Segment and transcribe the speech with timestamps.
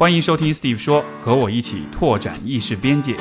[0.00, 3.14] 欢迎收听 Steve 说，和我一起拓展意识边界。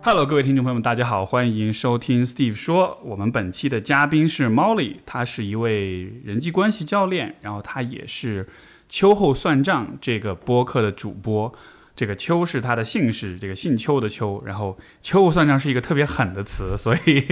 [0.00, 2.98] Hello，各位听众朋友们，大家好，欢迎收听 Steve 说。
[3.04, 8.48] 我们本期的嘉宾是 Molly，他是一位人际关系教练，然后他也是
[8.88, 11.52] 秋后算账这个播客的主播。
[11.94, 14.42] 这个秋是他的姓氏，这个姓邱的邱。
[14.44, 17.24] 然后秋算上是一个特别狠的词，所以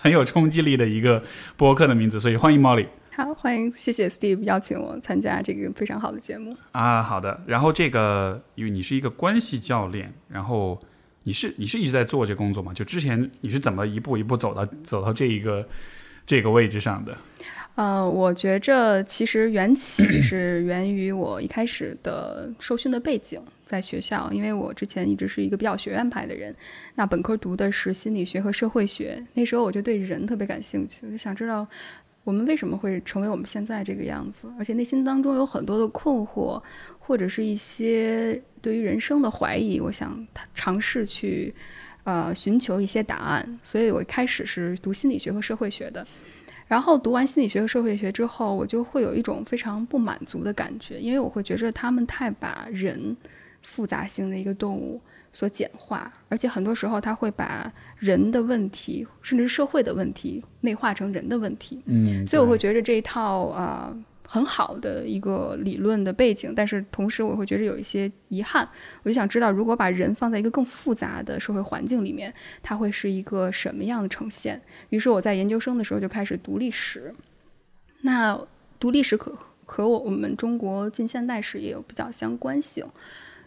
[0.00, 1.22] 很有冲击力的一个
[1.56, 2.20] 播客的名字。
[2.20, 2.86] 所以欢迎 Molly。
[3.14, 7.02] 好，欢迎，谢谢 Steve 邀请我参加这个非常好的节目啊。
[7.02, 10.80] 好的，然后这个因为你是一个关系教练，然后。
[11.22, 12.72] 你是你是一直在做这工作吗？
[12.72, 15.68] 就之前你是怎么一步一步走到走到这一个
[16.24, 17.14] 这个位置上的？
[17.80, 26.54] 呃，我觉着其实缘起 是源于我一开始的受训的背景，在学校，因为我之前一直是一个比较学院派的人，
[26.94, 31.66] 那本科读的是心理学和社会学，那时候我就对人特别感兴趣，我就想知道
[32.22, 36.62] 我们为什么会成为我们现在这个样子，而且内心当中有很多的困惑。
[36.98, 40.24] 或者是一些对于人生的怀疑，我想
[40.54, 41.52] 尝试去，
[42.04, 43.58] 呃，寻求一些答案。
[43.64, 46.06] 所以我一开始是读心理学和社会学的，
[46.70, 53.16] 然后读完心理学和社会学之后，我就会有一种非常不满足的感觉，因为我会觉着他们太把人
[53.60, 55.00] 复杂性的一个动物
[55.32, 61.82] 所简化，而且很多时候他会把人的问题，甚至是社会的问题内化成人的问题。
[61.86, 63.92] 嗯，所以我会觉着这一套啊。
[64.32, 68.68] 很好的一个理论的背景，但是同时我会觉得有一些遗憾。
[69.02, 74.62] 我就想知道，如果把人放在一个更复杂的社会环境里面，它会是一个什么样的呈现？
[74.90, 77.12] 于是我在研究生的时候就开始读历史。
[78.02, 78.40] 那
[78.78, 82.86] 读历史可和我们中国近现代史也有比较相关性，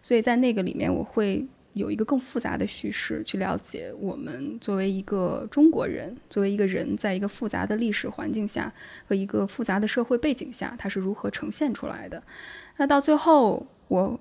[0.02, 1.48] 所以在那个里面我会。
[1.74, 8.72] 有一个更复杂的叙事去了解我们作为一个中国人，作为一个人，在一个复杂的历史环境下
[9.08, 12.22] 和一个复杂的社会背景下，它是如何呈现出来的。
[12.78, 14.20] 那到最后，我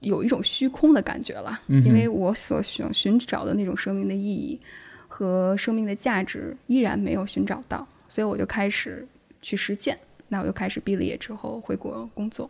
[0.00, 4.58] 有一种虚空的感觉了，因为我所想寻找的那种生命的意义
[5.06, 9.06] 和生命的价值依然没有寻找到，所以我就开始
[9.42, 9.98] 去实践。
[10.32, 12.48] 那我就开始毕了业之后回国工作。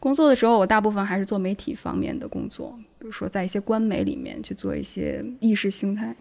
[0.00, 6.14] 工作的时候，我大部分还是做媒体方面的工作，比如说在一些官媒里面去做一些意识形态、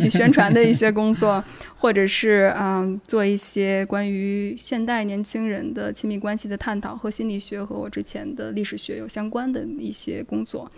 [0.00, 1.42] 去宣传的一些工作，
[1.78, 10.68] 或者是嗯做一些关于现代年轻人的亲密关系的探讨和心理学和我之前的历史学有相关的一些工作。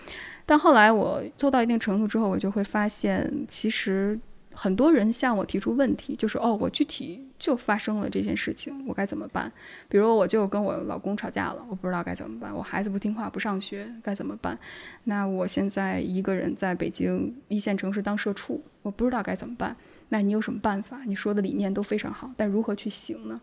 [0.45, 4.21] 但后来我做到一定程度之后，我就会发现，其实。
[4.57, 9.53] 很多人向我提出问题，就是哦，我具体就发生了这件事情，我该怎么办？
[9.87, 12.53] 比如我就跟我老公吵架了，我不知道该怎么办。
[12.55, 14.59] 我孩子不听话不上学，该怎么办？
[15.05, 19.77] 那我现在一个人在北京一线城市当社畜，我不知道该怎么办。
[20.09, 21.03] 那你有什么办法？
[21.05, 23.39] 你说的理念都非常好，但如何去行呢？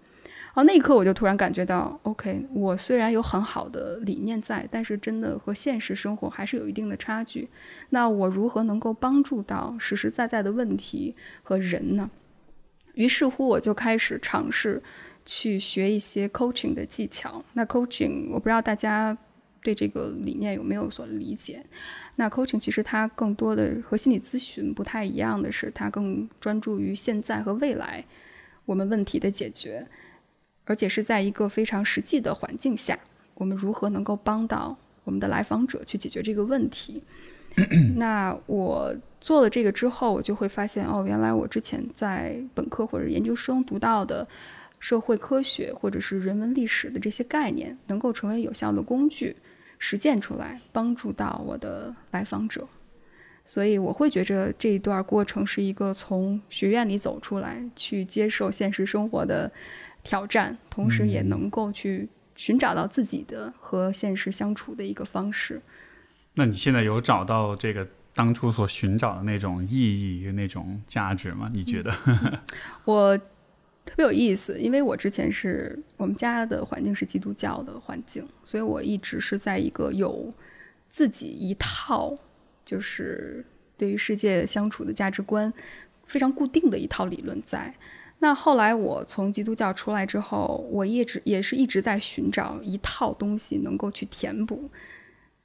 [0.54, 7.50] 哦，那一刻我就突然感觉到，OK，我虽然有很好的理念在，但是真的和现实生活还是有一定的差距。
[7.90, 12.08] 那我如何能够帮助到实实在在的问题和人呢？
[12.94, 14.80] 于是乎，我就开始尝试
[15.26, 17.44] 去学一些 coaching 的技巧。
[17.54, 19.18] 那 coaching，我不知道大家
[19.64, 21.66] 对这个理念有没有所理解。
[22.18, 28.06] 那 coaching 其实它更多的和心理咨询不太一样的是，它更专注于现在和未来
[28.66, 29.88] 我们问题的解决。
[30.66, 32.98] 而且是在一个非常实际的环境下，
[33.36, 37.04] 我们如何能够帮到我们的来访者去解决这个问题？
[37.98, 44.28] 那我做了这个之后，我就会发现，哦，原来我之前在本科或者研究生读到的
[44.80, 49.36] 社会科学或者是人文历史的这些概念，能够成为有效的工具，
[49.78, 52.68] 实践出来，帮助到我的来访者。
[53.46, 59.52] 所以我会觉着这一段过程是一个从学院里走出来，去接受现实生活的。
[60.04, 65.62] 挑战，同时也能够去寻找到自己的和现实相处的一个方式。
[66.36, 71.50] 那你现在有找到这个当初所寻找的那种意义、那种价值吗？
[71.54, 71.96] 你觉得？
[72.86, 73.18] 我
[73.86, 80.34] 特别有意思，因为我之前是我们家的环境是基督教的环境，所以我一直是在一个有
[80.90, 82.18] 自己一套，
[82.66, 83.46] 就是
[83.78, 85.54] 对于世界相处的价值观
[86.06, 87.74] 非常固定的一套理论在。
[88.24, 94.72] 那后来我从基督教出来之后，我一直也是一直在寻找一套东西能够去填补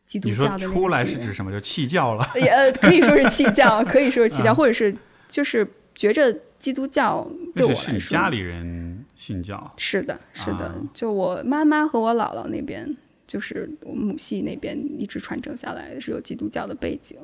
[0.07, 0.61] 基督教的。
[0.61, 1.51] 出来是指什么？
[1.51, 2.25] 就弃教了？
[2.39, 4.95] 也呃，可以说是弃教， 可以说是弃教，或者是
[5.29, 9.73] 就是觉着基督教对我来说，家里人信教。
[9.77, 12.97] 是的，是的，就我妈妈和我姥姥那边
[13.29, 17.17] 就是我们母系那边一直传承下来的是有基督教的背景，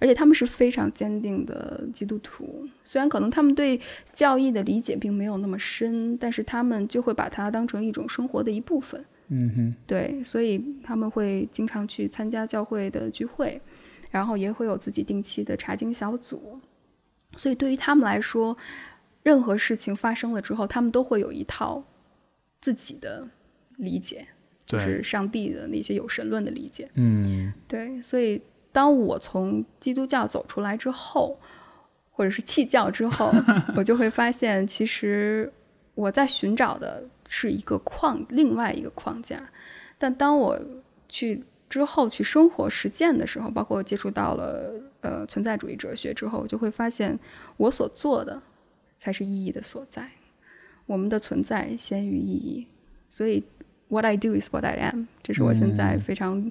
[0.00, 2.66] 而且他们是非常坚定的基督徒。
[2.82, 3.78] 虽然可能他们对
[4.12, 9.04] 教义的理解并没有那么深，但是他们就会把它当成一种生活的一部分。
[9.28, 13.60] 嗯哼，对，所以他们会经常去参加教会的聚会，
[14.10, 16.58] 然后也会有自己定期的查经小组。
[17.36, 18.56] 所以对于他们来说，
[19.22, 21.84] 任何事情发生了之后，他们都会有一套
[22.60, 23.28] 自己的
[23.76, 24.26] 理解。
[24.70, 28.40] 就是上帝的那些有神论的理解，嗯，对，所以
[28.70, 31.36] 当我从基督教走出来之后，
[32.12, 33.32] 或者是弃教之后，
[33.74, 35.52] 我就会发现，其实
[35.96, 39.50] 我在寻找的是一个框，另外一个框架。
[39.98, 40.60] 但当我
[41.08, 47.18] 去之后去生活实践的时候，包括接触到了呃存在主义哲学之后，我就会发现，
[47.56, 48.40] 我所做的
[48.98, 50.08] 才是意义的所在。
[50.86, 52.68] 我们的存在先于意义，
[53.08, 53.42] 所以。
[53.90, 56.50] What I do is what I am，这是我现在非常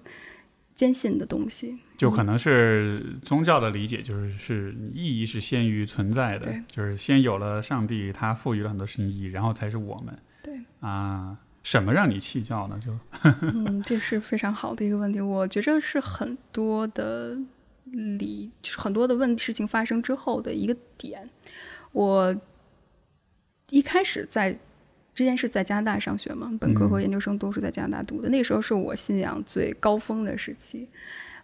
[0.75, 1.79] 坚信的东西。
[1.97, 10.13] 就可能是宗教的理解，就是是意义是先于存在的，就是先有了上帝，他赋予了很多事情意义，然后才是我们。
[10.43, 12.77] 对啊，什么让你弃教呢？
[12.77, 12.91] 就
[13.41, 15.21] 嗯，这是非常好的一个问题。
[15.21, 17.37] 我觉着是很多的
[17.85, 21.29] 理，就是很多的问事情发生之后的一个点。
[21.93, 22.35] 我
[23.69, 24.59] 一开始在。
[25.19, 28.29] 之前是在加拿大上学嘛，本科和研究生都是在加拿大读的。
[28.29, 30.87] 那时候是我信仰最高峰的时期。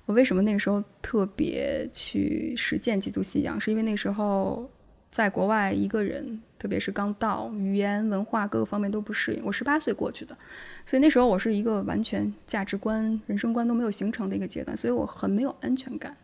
[0.06, 3.60] 我为什么那个时候特别去实践基督信仰？
[3.60, 4.72] 是因为那时候
[5.12, 9.44] 在国外一个人，特别是刚到，语言、文化各个方面都不适应。
[9.44, 10.38] 我十八岁过去的，
[10.86, 16.16] 所以那时候我是一个完全价值观、人生观都没有形成的一个阶段，所以我很没有安全感。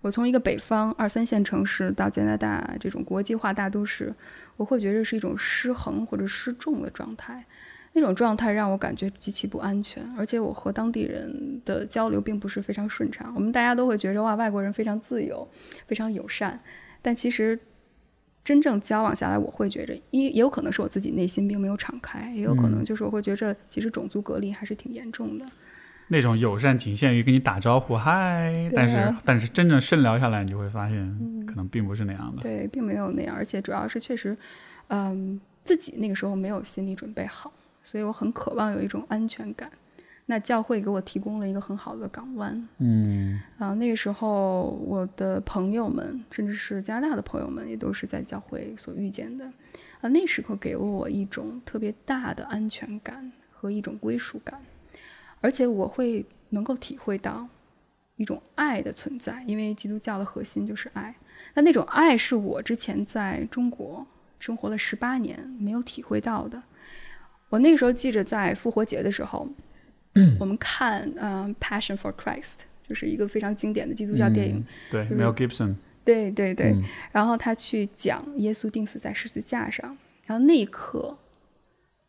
[0.00, 4.14] 我从一个北方二三线城市到加拿大这种国际化大都市。
[4.56, 7.44] 我会觉得是一种失衡或者失重的状态，
[7.92, 13.32] 那种状态让我感觉极其不安全，而且我和当地人的交流并不是非常顺畅。
[13.36, 15.46] 我们大家都会觉着哇，外国人非常自由，
[15.86, 16.60] 非常友善，
[17.00, 17.56] 但其实
[18.42, 25.46] 真正交往下来，我会觉着，一也有可能是我自己内心并没有敞开，也有可能就是我会觉着，其实种族隔离还是挺严重的。
[26.08, 32.42] 那种友善仅限于跟你打招呼，嗨，但是但是真正深聊下来，你就会发现，可能并不是那样的。
[32.42, 34.36] 对，并没有那样，而且主要是确实，
[34.88, 37.52] 嗯，自己那个时候没有心理准备好，
[37.82, 39.70] 所以我很渴望有一种安全感。
[40.30, 42.68] 那教会给我提供了一个很好的港湾。
[42.78, 49.46] 嗯，啊，那个时候我的朋友们，甚至是加拿大的朋友们，也都是在教会所遇见的。
[50.00, 54.60] 啊，那时候给了我一种特别大的安全感和一种归属感。
[55.40, 57.46] 而且我会能够体会到
[58.16, 61.14] 一种爱的存在，因为基督教的核心就是爱。
[61.54, 64.06] 那那种爱是我之前在中国
[64.38, 66.62] 生活了十八年没有体会到的。
[67.48, 69.48] 我那个时候记着，在复活节的时候，
[70.38, 74.64] 我们看嗯《Passion for Christ》，就是一个非常经典的基督教电影。
[74.90, 75.76] 对，Mel Gibson。
[76.04, 76.74] 对对对，
[77.12, 81.16] 然后他去讲耶稣钉死在十字架上，然后那一刻，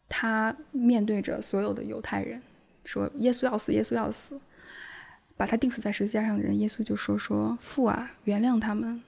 [0.07, 2.41] 他面对着所有的犹太人。
[2.89, 4.39] 说耶稣要死，耶稣要死，
[5.37, 8.99] 把他钉死在十字架上的人，耶稣就说：“说父啊，原谅他们，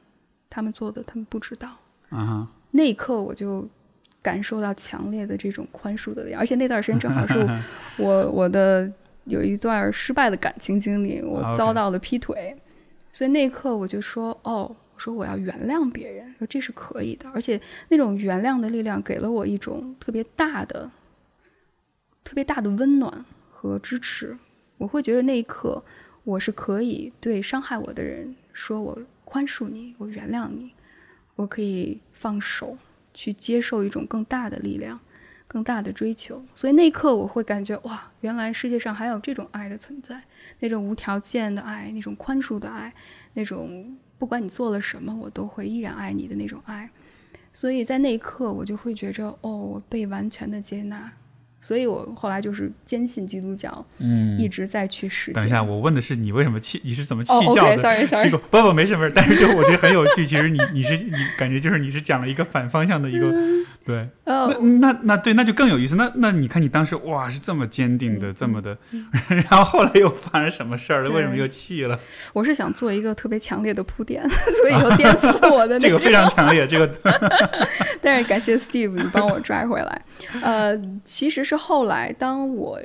[0.52, 1.76] 他们做的他们不知道。”
[2.10, 3.68] 啊那一刻我就
[4.22, 7.34] 感受到强烈的这种宽恕的力量，而且那段时间正好是
[7.98, 8.90] 我 我的
[9.24, 12.56] 有一段失败的感情经历，我遭到了劈腿，
[13.12, 20.90] 所以那一刻我就说：“哦，我说我要原谅别人，说这是可以的。”而且那种原谅的力量给了我一种特别大的、
[22.24, 23.26] 特别大的温暖。
[23.62, 24.36] 和支持，
[24.80, 25.84] 我会觉得那一刻
[26.24, 30.72] 我是可以对伤害我的人说：“我宽恕你，我原谅你。”
[31.38, 32.76] 我可以放手
[33.14, 35.00] 去接受一种更大的力量、
[35.48, 36.44] 更大的追求。
[36.56, 40.24] 所以那一刻我会感觉哇，原来世界上还有这种爱的存在，
[40.60, 42.92] 那种无条件的爱，那种宽恕的爱，
[43.36, 46.90] 那种不管你做了什么，我都会依然爱你的那种爱。
[47.54, 51.14] 所以在那一刻，我就会觉着哦，我被完全的接纳。
[51.62, 55.36] 所以我后来就是坚信基督教，嗯，一直在去实践。
[55.36, 56.82] 等一下，我问的是你为什么弃？
[56.84, 59.14] 你是怎么弃教的？Sorry Sorry，这个不不没事没事。
[59.16, 60.26] 但是就我觉得很有趣。
[60.26, 63.32] 其实你你是你感觉就是你是讲了一个反方向的一个
[63.86, 64.10] 对。
[64.26, 64.48] 那
[64.80, 65.96] 那那对那就更有意思。
[65.96, 68.76] 那那你看你当时哇是这么坚定的这么的，
[69.30, 71.12] 然后后来又发生什么事儿了？
[71.12, 72.00] 为什么又弃了？
[72.34, 74.28] 我是想做一个特别强烈的铺垫，
[74.60, 76.66] 所以又颠覆我的 这个非常强烈。
[76.66, 76.90] 这个，
[78.02, 80.02] 但是感谢 Steve，你帮我拽回来。
[80.42, 81.51] 呃，其实是。
[81.52, 82.82] 是后来，当我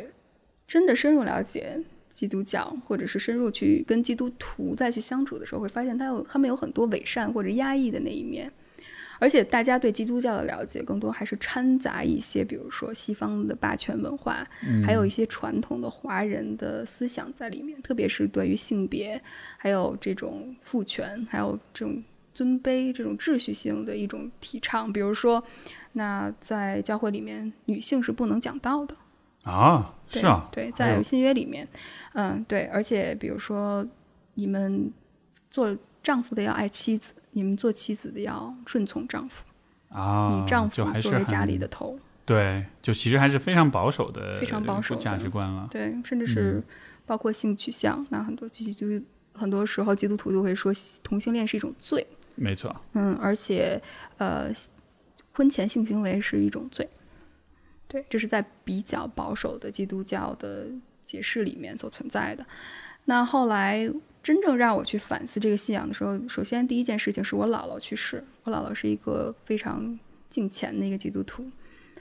[0.67, 8.51] 真的深入了解基督教，或者是深入去跟基督徒再去相处的时候，会发现他有他们有很多伪善或者压抑的那一面，
[9.21, 14.45] 而且大家对基督教的了解更多还是掺杂一些，比如说西方的霸权文化，
[14.85, 19.23] 还有一些传统的华人的思想在里面，特别是对于性别，
[19.57, 22.03] 还有这种父权，还有这种
[22.35, 24.93] 尊卑、这种秩序性的一种提倡。
[24.93, 25.43] 比如说，
[25.97, 28.95] 那在教会里面，女性是不能讲道的。
[29.45, 31.67] 啊，是啊，对，在新约里面，
[32.13, 33.87] 嗯，对，而且比如说，
[34.35, 34.93] 你们
[35.51, 39.45] 做丈夫的要爱妻子，你们做妻子的要顺从丈夫，
[39.89, 45.67] 啊，以丈夫作为家里的头，对，就其实还是非常保守的，非常保守的价值观了。
[45.71, 46.63] 对，甚至是
[47.07, 50.73] 包括性取向，那很多基督很多时候基督徒都会说
[51.05, 53.81] 同性恋是一种罪，没错，嗯，而且
[54.19, 54.51] 呃，
[55.37, 56.89] 婚前性行为是一种罪，
[57.87, 60.67] 对，这是在比较保守的基督教的
[61.05, 62.47] 解释里面所存在的。
[63.05, 63.87] 那后来
[64.23, 69.99] 真正让我去反思这个信仰的时候，首先第一件事情是我姥姥去世，我姥姥是一个非常
[70.31, 71.45] 敬虔的一个基督徒，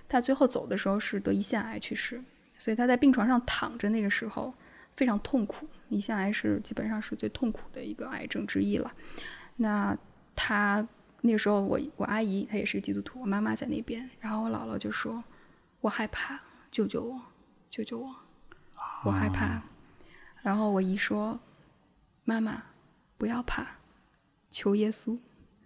[0.08, 2.24] 她最后走的时候是得胰腺癌去世，
[2.58, 4.54] 所以她在病床上躺着那个时候
[4.96, 8.94] 非常痛苦，胰腺癌是基本上是最痛苦的一个癌症之一了。
[9.58, 9.96] 那
[10.36, 10.88] 她
[11.26, 15.24] 那个时候我我阿姨她也是个基督徒，我妈妈在那边，然后我姥姥就说
[15.82, 16.40] ：“我害怕，
[16.70, 17.20] 救救我，
[17.70, 18.16] 救救我，
[19.04, 19.62] 我害怕。
[20.42, 21.40] 然后我姨说
[22.24, 22.62] ：“妈妈，
[23.18, 23.66] 不要怕，
[24.52, 25.18] 求耶稣。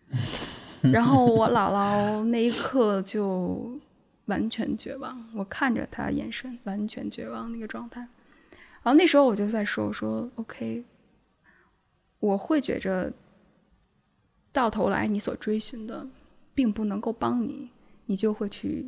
[0.81, 3.77] ”然后我姥姥那一刻就
[4.25, 7.99] 完全绝望，我看着她眼神完全绝望那个状态。
[8.81, 10.85] 然后那时候我就在说：“我说 OK，
[12.19, 13.11] 我会觉着
[14.51, 16.07] 到头来你所追寻的
[16.53, 17.69] 并不能够帮你，
[18.05, 18.85] 你就会去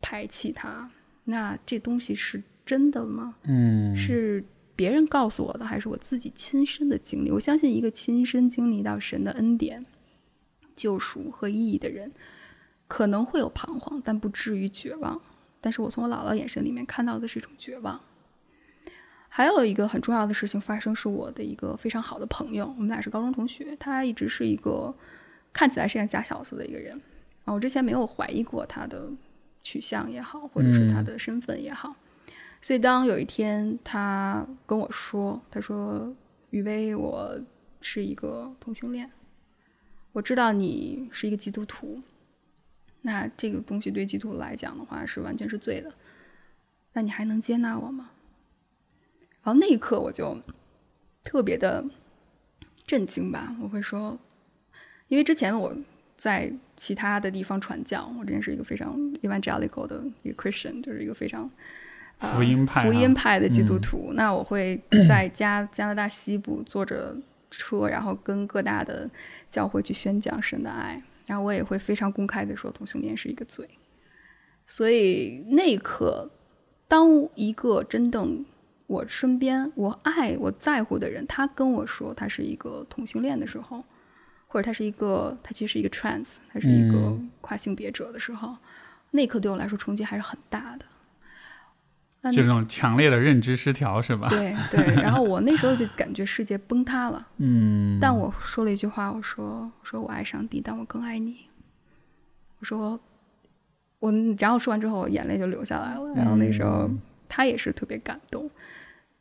[0.00, 0.90] 排斥它。
[1.24, 3.36] 那这东西是真的吗？
[3.44, 4.44] 嗯，是
[4.74, 7.30] 别人告诉我的，还是我自己亲身的经历？
[7.30, 9.84] 我相信一个亲身经历到神的恩典、
[10.74, 12.10] 救赎和意义的人，
[12.86, 15.20] 可能会有彷徨，但不至于绝望。
[15.60, 18.00] 但是我从我姥姥眼神里面看到的是一种绝望。
[19.28, 24.92] 还有一个很重要的事情发生，是我的一个非常好的朋友，我们俩是高中同学，他一直是一个
[25.52, 27.00] 看起来是个假小子的一个人
[27.44, 29.08] 啊，我之前没有怀疑过他的
[29.62, 31.94] 取向也好，或者是他的身份也好。
[32.60, 36.12] 所以当有一天他跟我说，他说
[36.50, 37.40] ：“雨薇，我
[37.80, 39.08] 是一个同性恋，
[40.10, 42.02] 我知道你是一个基督徒，
[43.02, 45.92] 那这个东西对基督徒来讲的话是完全是罪的，
[46.94, 48.10] 那你还能接纳我吗？”
[49.48, 50.36] 然后那一刻我就
[51.24, 51.82] 特别的
[52.86, 54.18] 震惊吧，我会说，
[55.08, 55.74] 因为之前我
[56.18, 61.50] 在其他的地方传教，我之前是一个非常 evangelical 的一个 Christian，就是一个非常。
[62.18, 67.16] 呃福音派啊福音派的基督徒，那我会在加加拿大西部坐着
[67.48, 69.08] 车，然后跟各大的
[69.48, 73.66] 教会去宣讲神的爱，然后我也会非常公开的说同性恋是一个罪。
[74.66, 76.28] 所以那一刻，
[76.86, 78.44] 当一个真正
[78.88, 83.84] 我身边我爱我在乎的人，他跟我说他是一个同性恋的时候，
[84.48, 88.56] 或者他是一个他其实是一个 trans，他是一个跨性别者的时候，
[89.12, 90.86] 那一刻对我来说冲击还是很大的。
[92.32, 94.26] 就这种强烈的认知失调是吧？
[94.32, 97.28] 对对，然后我那时候就感觉世界崩塌了。
[97.36, 101.46] 嗯，但我说了一句话，我说：“我说我爱上帝，但我更爱你。”
[102.58, 102.98] 我说
[104.00, 106.12] 我，然后说完之后，我眼泪就流下来了。
[106.16, 108.50] 然后那时候嗯他也是特别感动。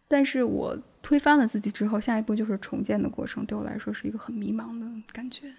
[0.08, 5.54] 但是我推翻了自己之后，下一步就是重建的过程，对我来说是一个很迷茫的感觉。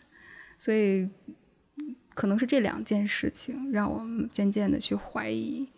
[0.59, 1.09] 所以
[2.15, 5.69] 可能是这两件事情让我渐渐的去怀疑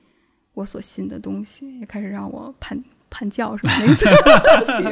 [0.54, 3.86] 我所信的东西，也开始让我叛叛教什么那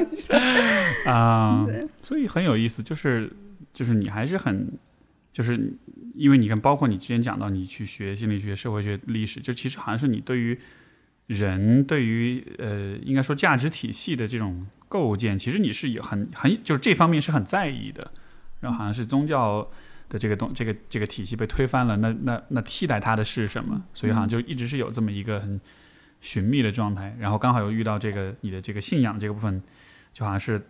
[0.05, 1.11] 个。
[1.11, 3.33] 啊 对，所以很有意思，就是
[3.73, 4.71] 就是你还是很，
[5.33, 5.73] 就是
[6.15, 10.59] 因为你看，包括你之前讲到你去学心理学、社会学、历史，就其实好像是你对于
[11.29, 18.11] 人，对于呃，应该说价值体系的这种构建，其实你是有很很就是这方面是很在意的。
[18.61, 19.71] 然后好像是宗教
[20.09, 23.85] 的这个东这个这个体系被推翻了，那那那替代它的是什么？
[23.95, 25.61] 所以好像就一直是有这么一个很
[26.21, 27.15] 寻觅的状态。
[27.21, 29.63] 然后刚好又遇到这个你的这个信仰这个部分，
[30.13, 30.61] 就好像是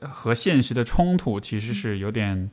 [0.00, 2.50] 呃和现实的冲突，其实是有点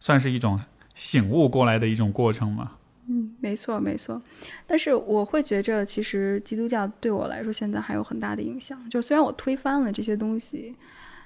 [0.00, 0.58] 算是一种
[0.94, 2.72] 醒悟过来的一种过程嘛。
[3.08, 4.22] 嗯，没错没错。
[4.66, 8.88] 但是我会觉着，其实基督教对我来说现在还有很大的影响。
[8.88, 10.74] 就虽然我推翻了这些东西，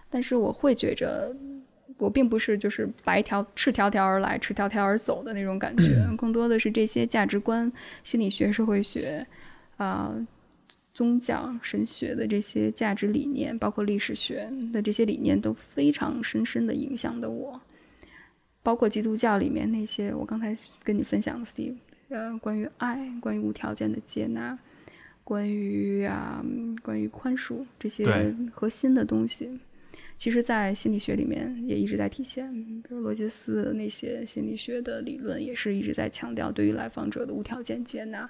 [0.09, 1.37] 但是我会觉着，
[1.99, 7.71] 我并不是就是白条赤条条而来，赤条条而走的那种感觉， 更多的是这些价值观、
[8.03, 9.27] 心理学、社会学，
[9.77, 10.15] 啊、
[10.95, 17.61] 宗教、神学的这些价值理念，包括历史学的这些理念，都非常深深的影响的我。
[18.67, 21.77] 包括基督教里面那些我刚才跟你分享的 Steve，
[22.09, 24.59] 呃，关于爱，关于无条件的接纳，
[25.23, 26.45] 关于啊，
[26.83, 29.57] 关于宽恕这些核心的东西，
[30.19, 32.53] 其实，在心理学里面也一直在体现。
[32.83, 38.29] 比如罗杰斯那些心理学的理论，也是一直在强调对于来访者的无条件接纳、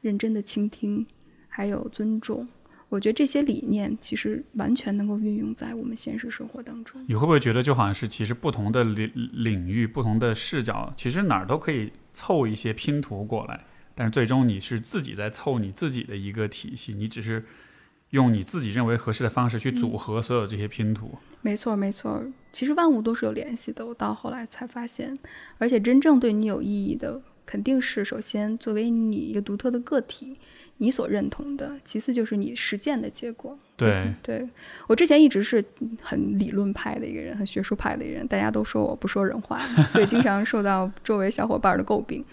[0.00, 1.04] 认真的倾听，
[1.48, 2.46] 还有尊重。
[2.92, 7.02] 我觉得这些理念其实完全能够运用在我们现实生活当中。
[7.08, 17.42] 你会不会觉得就好像是其实不同的领领域、不同的视角，其实哪儿都可以凑一些拼图过来，但是最终你是自己在凑你自己的一个体系，你只是
[18.10, 21.12] 用你自己认为合适的方式去组合所有这些拼图。
[21.40, 22.22] 没错，没错。
[22.52, 23.86] 其实万物都是有联系的。
[23.86, 25.16] 我到后来才发现，
[25.56, 30.36] 而且真正对你有意义的，肯定是首先作为你一个独特的个体，
[30.82, 33.56] 你所认同的；其次就是你实践的结果。
[33.76, 34.48] 对，对
[34.88, 35.64] 我之前一直是
[36.00, 42.24] 很理论派的一个人，很学术派的一个人，大家都说我不说人话， 所以经常受到周围小伙伴的诟病。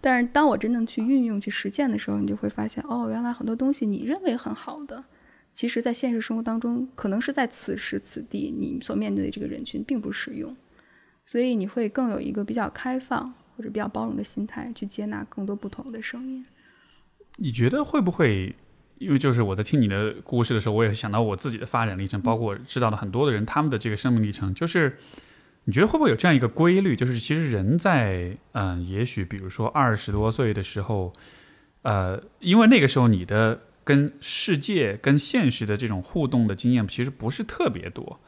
[0.00, 5.02] 但是当我真正去运用、去实践的时候，你就会发现，哦，原来很多东西你认为很好的。
[5.52, 10.56] 其实，在现实生活当中，可能是在此时此地，你所面对的这个人群并不适用，
[11.24, 16.46] 所以你会更有一个比较开放或者比较包容的心态，去接纳更多不同的声音。
[17.36, 18.54] 你觉得会不会？
[18.98, 24.96] 因为就是我在听你的故事的时候，我也想到我自己的发展历程，包括我知道了很多的人他们的这个生命历程，就是
[25.64, 26.96] 你觉得会不会有这样一个规律？
[26.96, 31.12] 就是其实人在嗯、也许比如说二十多岁的时候，
[31.82, 38.18] 呃，因为那个时候你的跟世界、跟现实的这种互动的经验其实不是特别多，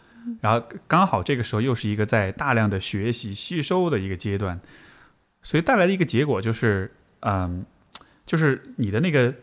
[0.42, 4.60] 然后刚好这个时候又是一个在大量的学习、吸收的一个阶段，
[5.42, 7.64] 所以带来的一个结果就是，嗯，
[8.28, 9.34] 就是你的那个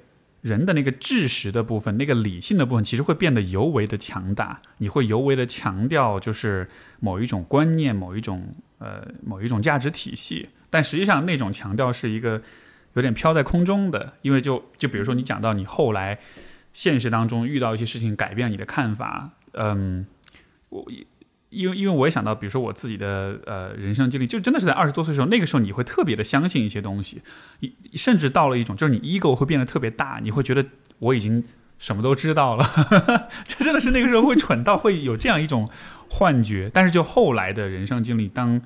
[0.41, 4.61] 人的那个知识的部分，那个理性的部分，其实会变得尤为的强大。
[4.77, 6.67] 你会尤为的强调，就是
[6.99, 12.39] 某一种观念、某一种呃某一种价值体系，但实际上那种强调是一个
[12.93, 16.19] 有点飘在空中的，因为就就比如说你讲到你后来
[16.71, 20.05] 现实当中遇到一些事情，改变你的看法，嗯，
[20.69, 20.85] 我。
[21.55, 27.21] 因为因为我也想到，比如说我自己的呃人生经历，就真的是在二十多岁的时候，那个时候你会特别的相信一些东西，
[27.61, 30.65] 你甚至到了一种就是你 ego 会变得特别大，你会觉得
[30.99, 31.43] 我已经
[31.79, 32.69] 什么都知道了，
[33.43, 35.69] 这真的是那个时候会蠢到会有这样一种
[36.09, 36.69] 幻觉。
[36.73, 38.61] 但是就后来的人生经历，当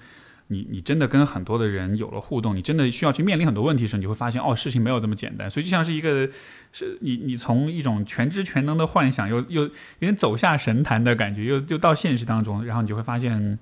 [0.49, 5.49] 你你真的跟很多的人有了互动，你真的需要去面临很多问题的时候，你会发现哦，事情没有这么简单。
[5.49, 6.29] 所以就像是一个
[6.71, 13.57] 是你你从一种全知全能的幻想，又又有点走下神坛的感觉，又又到现实当中，然后你就会发现。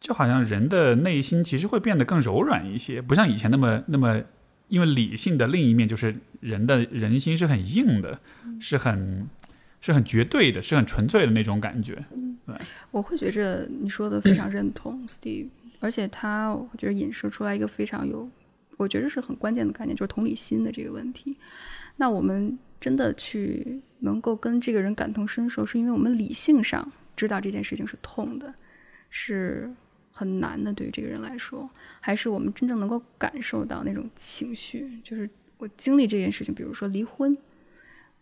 [0.00, 4.22] 就好像人的内心其实会变得更柔软一些，不像以前那么那么，
[4.68, 8.18] 因为理性的另一面就是人的人心是很硬的，
[8.58, 9.28] 是很
[9.80, 12.04] 是很绝对的，是很纯粹的那种感觉。
[12.46, 12.54] 对
[12.90, 18.28] 我会觉着你说的非常认同， Steve，而且他我觉得引射出来一个非常有，
[18.76, 21.36] 我觉得是很关键的概念，就是同理心的这个问题。
[21.96, 28.52] 那我们真的去能够跟这个人感同身受，是因为我们理性上知道这件事情是痛的，
[29.10, 29.70] 是
[30.10, 31.68] 很难的，对于这个人来说，
[32.00, 37.36] 还是我们真正能够感受到那种情绪，就是我经历这件事情，比如说离婚，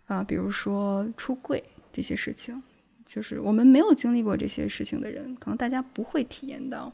[0.09, 2.61] 啊、比如说出柜这些事情。
[3.07, 6.93] 就是我们没有经历过这些事情的人，可能大家不会体验到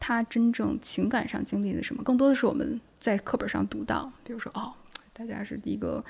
[0.00, 4.72] 他真正情感上经历了什么，更多的是我们在课本上读到，比如说哦，
[5.12, 6.02] 大家是一个，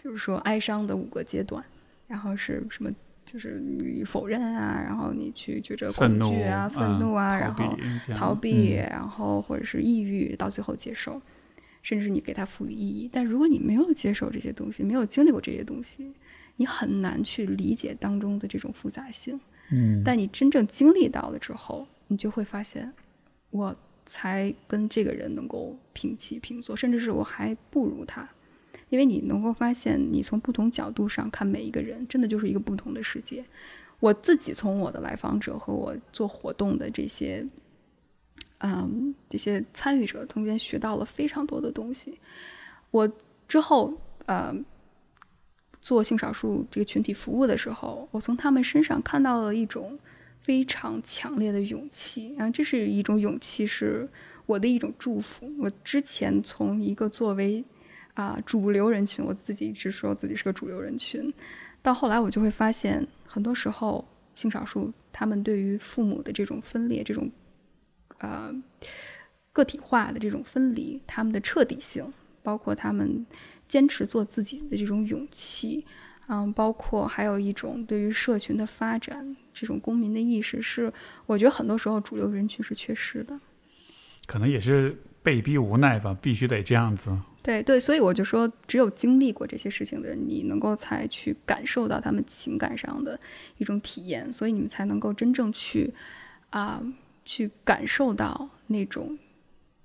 [0.00, 1.60] 比如说哀伤的五个阶段，
[2.06, 2.88] 然后是什么，
[3.26, 11.20] 就是你否认啊，然后你去觉着恐惧啊、愤怒啊，嗯然后逃避逃避，嗯然后或者是抑郁，到最后接受，
[11.88, 13.08] 甚至你给它赋予意义。
[13.10, 16.12] 但如果你没有接受这些东西，没有经历过这些东西，
[16.56, 19.40] 你很难去理解当中的这种复杂性。
[19.70, 22.92] 嗯，但你真正经历到了之后，你就会发现，
[23.48, 23.74] 我
[24.04, 28.28] 才跟这个人能够平起平坐，甚至是我还不如他。
[28.90, 33.42] 因为你能够发现，你从不同角度上看每一个人，真的就是一个不同的世界。
[33.98, 37.46] 我自己从我的来访者和我做活动的这些，
[38.58, 42.18] 嗯，这些参与者中间学到了非常多的东西。
[42.90, 43.10] 我
[43.46, 43.92] 之后，
[44.26, 44.54] 呃，
[45.80, 49.98] 做性少数这个群体服务的时候，我从他们身上看到了一种
[50.40, 54.08] 非常强烈的勇气，然后这是一种勇气，是
[54.46, 55.50] 我的一种祝福。
[55.58, 57.64] 我之前从一个作为
[58.14, 61.32] 啊、主流人群，我自己一直说自己是个主流人群，
[61.80, 67.30] 到后来我就会发现，很多时候性少数他们对于父母的这种分裂，这种
[68.18, 68.52] 啊、
[69.52, 73.26] 个体化的这种分离，他们的彻底性，包括他们
[73.66, 75.84] 坚持做自己的这种勇气
[76.28, 80.92] 嗯，包括还有一种对于社群的发展，这种公民的意识，是
[81.24, 83.38] 我觉得很多时候主流人群是缺失的。
[84.26, 87.16] 可能也是被逼无奈吧，必须得这样子。
[87.42, 93.18] 对对，所以我就说，只有经历过这些事情的人，你能够才去感受到他们情感上的
[93.56, 95.90] 一种体验，所以你们才能够真正去
[96.50, 96.82] 啊，
[97.28, 99.18] 去感受到那种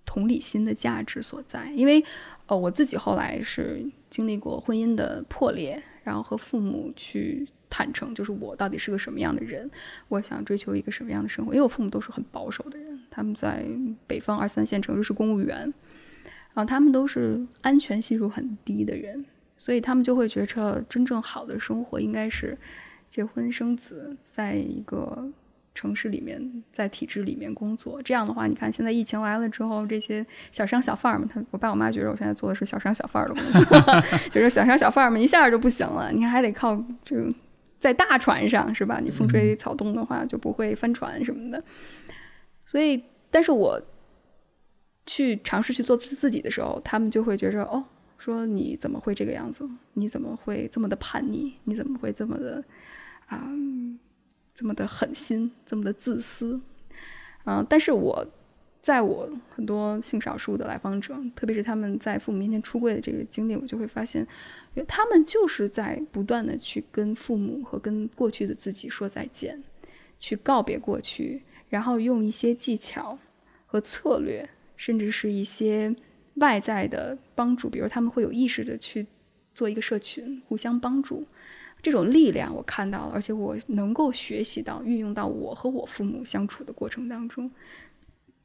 [0.06, 1.70] 同理心的价值所在。
[1.76, 2.02] 因为
[2.48, 5.84] 呃，我自己后来是经历过婚姻的破裂。
[6.06, 9.72] 然后和父母去坦诚，就是我到底是个什么样的人，
[10.10, 11.54] 我想追求一个什么样的生活。
[11.54, 13.66] 因为我父母都是很保守的人，他们在
[14.06, 15.60] 北方二三线城市是公务员，
[16.54, 19.26] 然后他们都是安全系数很低的人，
[19.56, 22.58] 所以他们就会觉着真正好的生活应该是
[23.08, 25.32] 结婚生子，在一个。
[25.76, 33.80] 城市里面，在体制里面工作，这样的话，你看现在疫情来了之后，这些小商小贩儿们，他我爸我妈觉得我现在做的是小商小贩儿的工作，
[34.32, 37.34] 就是小商小贩儿们一下就不行了，你还得靠这个
[37.80, 39.00] 在大船上是吧？
[39.04, 41.64] 你风吹草动的话就不会翻船什么的。
[42.66, 43.82] 所以，但是我
[45.06, 47.84] 去尝试去做自己的时候，他们就会觉着哦，
[48.18, 49.68] 说你怎么会这个样子？
[49.94, 51.54] 你怎么会这么的叛逆？
[51.64, 52.64] 你怎么会这么的
[53.28, 53.50] 啊？
[54.54, 56.62] 这么的狠心，这么的自私，
[57.46, 58.26] 嗯，但是我
[58.82, 64.28] 在我很多性少数的来访者，特别是他们在父母面前出柜的这个经历，我就会发现，
[64.88, 69.64] 他们就是在不断的去跟父母和跟过去的自己说再见，
[70.20, 73.18] 去告别过去，然后用一些技巧
[73.66, 75.96] 和策略，甚至是一些
[76.36, 79.08] 外在的帮助，比如他们会有意识的去
[79.56, 81.26] 做一个社群，互相帮助。
[81.84, 87.52] 这种力量我看到了，而且我能够学习到、运用到我和我父母相处的过程当中，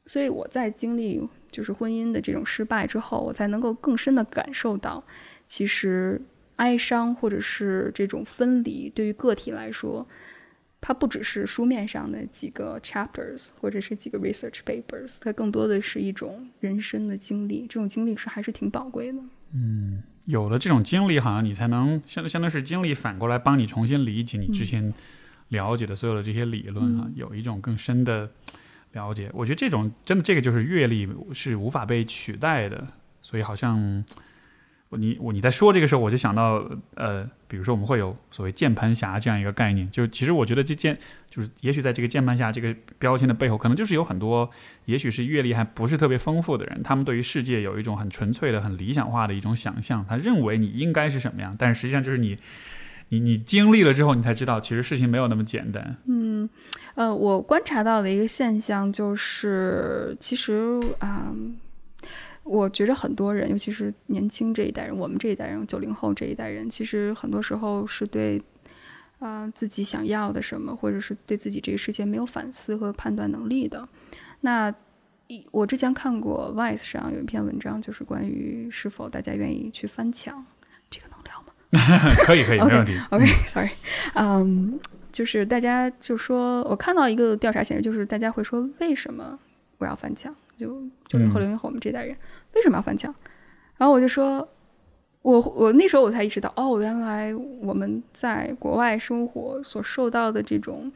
[0.05, 5.01] 所以我在经历就是婚姻的这种失败之后，我才能够更深的感受到，
[5.47, 6.21] 其实
[6.57, 10.05] 哀伤或者是这种分离，对于个体来说，
[10.81, 19.19] 它不只是书面上的几个 chapters 或者是几个 research papers，它更多的是一种人生的经历，这种经历是还是挺宝贵的。
[19.53, 20.03] 嗯。
[20.29, 24.93] 有了这种经历，好像你才能相相当于是经历反过来帮你重新理解你之前
[25.49, 28.29] 了解的所有的这些理论哈，有一种更深的
[28.93, 29.29] 了解。
[29.33, 32.87] 我觉得这种真的这个就是阅历是无法被取代的，
[33.21, 34.03] 所以好像。
[34.97, 40.97] 你我你在说这个时候，我就想到，呃，比如说我们会有所谓键盘侠这样一个概念，就其实我觉得这键
[41.29, 44.49] 就是，也许在这个键盘侠这个标签的背后，可能就是有很多，
[44.85, 52.35] 也许是阅历还不是特别丰富的人，他们对于世界有一种很纯粹的、很理想化的一种想象，他认为你应该是什么样，但是实际上就是你，
[53.09, 55.97] 你你经历了之后，你才知道其实事情没有那么简单。
[56.07, 56.49] 嗯，
[56.95, 61.31] 呃，我观察到的一个现象就是，其实啊。
[62.49, 68.41] 我觉着很多人，尤其是年轻这一代人，我们这一代人，九零后这一代人，其实很多时候是对，
[69.19, 73.87] 呃，自己想要的什么，或者是对自己这个世界没有反思和判断能力的。
[74.41, 74.73] 那
[75.51, 80.43] 我之前看过 Vice 上有一篇文章，就是关于是否大家愿意去翻墙，
[80.89, 82.15] 这个能聊吗？
[82.25, 82.99] 可以，可以， 没问题。
[83.11, 83.69] OK，Sorry，
[84.17, 84.79] 嗯，
[85.11, 89.37] 就是大家就说，我看到一个调查显示，就是大家会说，为什么
[89.77, 90.35] 我要翻墙？
[90.57, 92.13] 就九零后、零零后，我们这代人。
[92.53, 93.13] 为什么要翻墙？
[93.77, 94.45] 然后我就说，
[95.21, 100.91] 我我那时候我才意识到，哦，原来我们在国外生活所受到的这种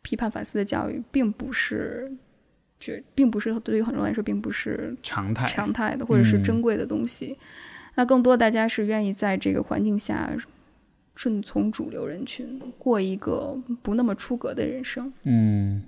[0.00, 2.10] 批判反思的教育，并不是
[2.78, 7.36] 绝，并不是对于很多人来说，并不是常态常态的，或者是珍贵的东西。
[7.96, 10.30] 那更多大家是愿意在这个环境下
[11.14, 15.12] 顺从主流人群，过一个不那么出格的人生。
[15.24, 15.82] 嗯，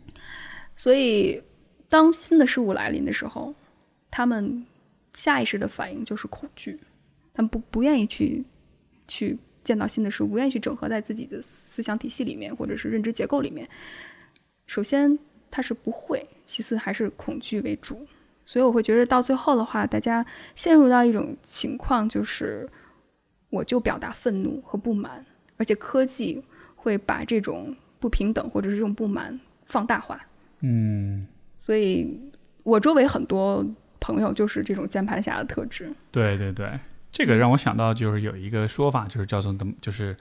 [0.77, 1.43] 所以
[1.89, 3.55] 当新的事物来临的时候，
[4.11, 4.67] 他们。
[5.15, 6.81] 下意识的反应就是恐惧，
[7.35, 8.45] 他们不不愿意去
[9.07, 13.69] 去见到新的事物，不愿意去整合在自己的思想体系里面或者是认知结构里面。
[14.67, 15.19] 首先
[15.51, 18.07] 他是不会，其次还是恐惧为主。
[18.47, 22.69] 所以我会觉得到最后的话，大家陷入到一种情况，就是
[23.51, 25.25] 我就表达愤怒和不满，
[25.59, 26.43] 而且科技
[26.75, 30.21] 会把这种不平等或者是这种不满放大化。
[30.61, 31.27] 嗯，
[31.59, 32.19] 所以
[32.63, 33.65] 我周围很多。
[34.03, 35.91] 朋友就是这种键盘侠的特质。
[36.11, 36.79] 对对对，
[37.13, 40.17] 这个让我想到就是有一个说法，就是叫做的，就是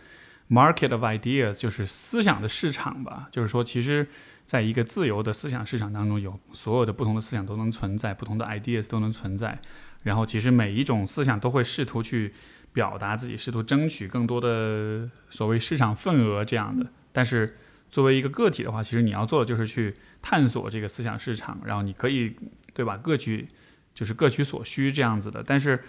[0.49, 3.27] market of ideas，就是思想的市场吧。
[3.31, 4.07] 就是说，其实
[4.45, 9.59] 在一个自由的思想市场当中，有所有的不同的思想都能存在，不同的 ideas 都能存在。
[10.03, 12.33] 然后，其实每一种思想都会试图去
[12.73, 16.85] 表达自己，试图争取更多的所谓市场份额这样的。
[17.11, 17.57] 但是，
[17.89, 22.35] 作为一个个体的话，其实你要做的就是去探索这个思想市场，然后你可以
[22.73, 23.47] 对吧，各取。
[23.93, 25.83] 就是各取所需这样子的，但是，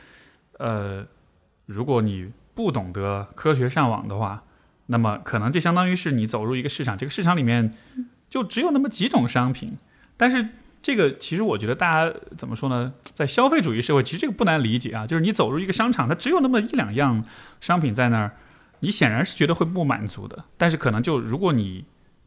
[0.59, 1.07] 呃，
[1.67, 4.43] 如果你不懂得科学上网的话，
[4.87, 7.75] 那么可能就相当于是你走入一个市场，这个市场里面
[8.29, 9.79] 就只有那么几种商品。
[10.17, 10.47] 但是
[10.83, 17.25] 这个其实我觉得大家怎么说呢，在消费主义社会，其实这个不难理解啊，就是你走入一个商场，它只有那么一两样
[17.61, 18.33] 商品在那儿，
[18.81, 20.45] 你显然是觉得会不满足的。
[20.59, 21.85] 但是可能就如果你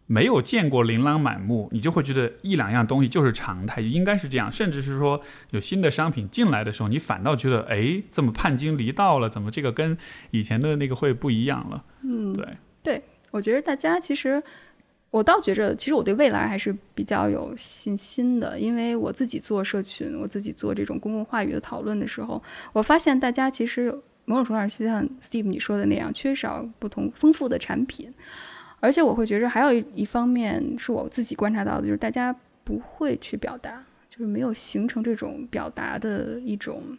[0.08, 4.52] 没有见过琳琅满目，你就会觉得一两样东西就是常态，应该是这样。
[4.52, 9.98] 甚至是说有新的商品进来的时候，你反倒觉得，哎，这么叛经离道了，怎么这个跟
[10.30, 11.84] 以前的那个会不一样了？
[12.04, 12.48] 嗯，对，
[12.84, 14.41] 对，我觉得大家其实，
[15.10, 22.41] 我倒觉着，其实我对未来还是比较有信心的，因为我自己做社群，我自己做这种公共话语的讨论的时候，
[22.74, 23.91] 我发现大家其实
[24.26, 28.13] 某种程度上是像 Steve 你说的那样，缺少不同丰富的产品。
[28.86, 36.95] 而且我会觉着还有一一方面是我自己观察到的，就是大家不会去表达，就是没有形成这种表达的一种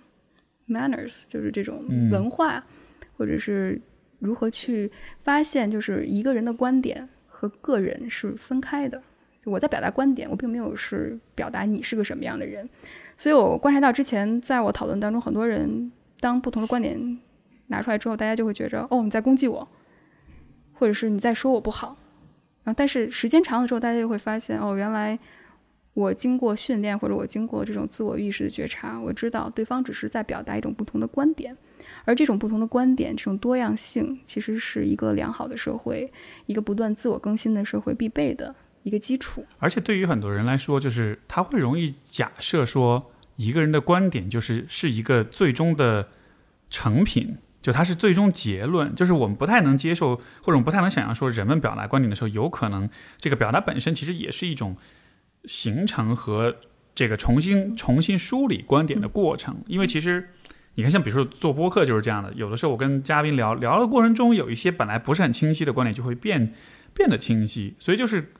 [0.68, 2.64] manners，就是这种文化，
[3.16, 3.80] 或者是
[4.18, 4.90] 如何去
[5.22, 9.00] 发现，就是一个人的观点和个人是分开的。
[9.44, 12.68] 我在表达观点，我并没有是表达你是个什么样的人。
[13.16, 17.18] 所以我观察到之前在我讨论当中，很多人当不同的观点
[17.68, 19.68] 拿出来之后，大家就会觉着哦，你在攻击我。
[20.78, 21.96] 或者是你在说我不好，
[22.64, 25.18] 然后但是时间长了之后，大家就会发现哦，原来
[25.94, 31.56] 我经过训练或者我经过这种自我意识的觉察，我知道对方只是在表达一种不同的观点，
[32.04, 36.12] 而这种不同的观点，这种多样性，其实是一个良好的社会，
[36.44, 39.44] 一个不断自我更新的社会必备的一个基础。
[39.58, 46.08] 而且对于很多人来说，就是他会容易假设说，一个人的观点就是是一个最终的
[46.68, 47.38] 成品。
[47.66, 54.76] 就它是最终结论，就是我们不太能接受，或者我们不太能想象说，人们表达观点的时候，有可能这个表达本身其实也是一种
[55.46, 56.54] 形成和
[56.94, 59.56] 这个重新重新梳理观点的过程。
[59.66, 60.28] 因为其实
[60.76, 66.54] 你看，像比如说做播客就是这样的，有的时候我跟嘉宾聊聊的过程中，有一些本来不是很清晰的观点就会变
[66.94, 67.74] 变得清晰。
[67.80, 68.30] 所以就是，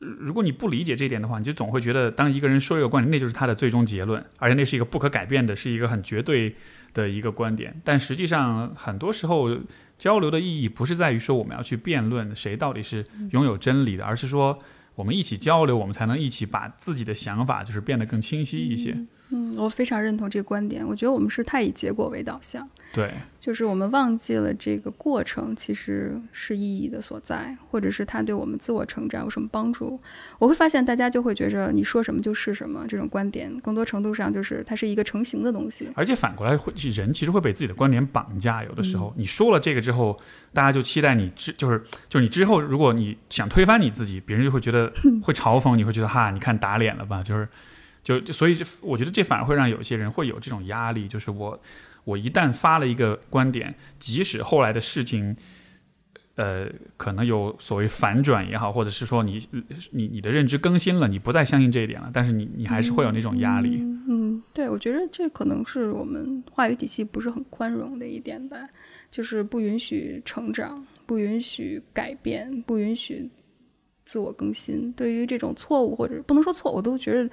[0.00, 6.54] 如果你不理解这一点的话，你就总会觉得，当一个人说一个观点，那就是他的最终结论，而且那是一个不可改变的，是一个很绝对。
[6.94, 9.50] 的一个观点，但实际上很多时候
[9.98, 14.58] 交流的意义不是在于说我们要去辩论谁到底是拥有真理的，而是说
[14.94, 18.96] 我们一起交流，我们才能一起把自己的想法就是变得更清晰一些。
[19.30, 20.86] 嗯，我非常认同这个观点。
[20.86, 30.00] 我觉得我们是太以结果为导向，对，就是我们忘记了这个过程其实是意义的所在，或者是它对我们自我成长有什么帮助。
[30.38, 35.88] 我会发现大家就会觉着你说什么就是什么，这种观点更多程度上就是它是一个成型的东西。
[35.94, 38.62] 而且反过来会，人其实会被自己的观点绑架。
[38.62, 40.18] 有的时候你说了这个之后，
[40.52, 47.48] 大家就期待你之就是就是你之后如果你想推翻你自己，别人就会觉得 会嘲讽你，会觉得哈，你看打脸了吧，就是。
[48.04, 51.58] 就就所以，我觉得这反而会让有些人会有这种压力，就是我
[52.04, 55.36] 我一旦发了一个观点，即使后来的事情，
[56.36, 59.46] 呃，可能有所谓反转也好，或者是说你
[59.90, 63.78] 你你的认知更新了，你不再相信这一点了，但是你你还是会有那种压力。
[64.08, 68.58] 嗯，对，我觉得这可能是我们话语体系不是很宽容的一点吧，
[69.10, 73.30] 就是不允许成长，不允许改变，不允许。
[74.06, 77.30] 自我更新，对于这种错误或者不能说错，我都觉得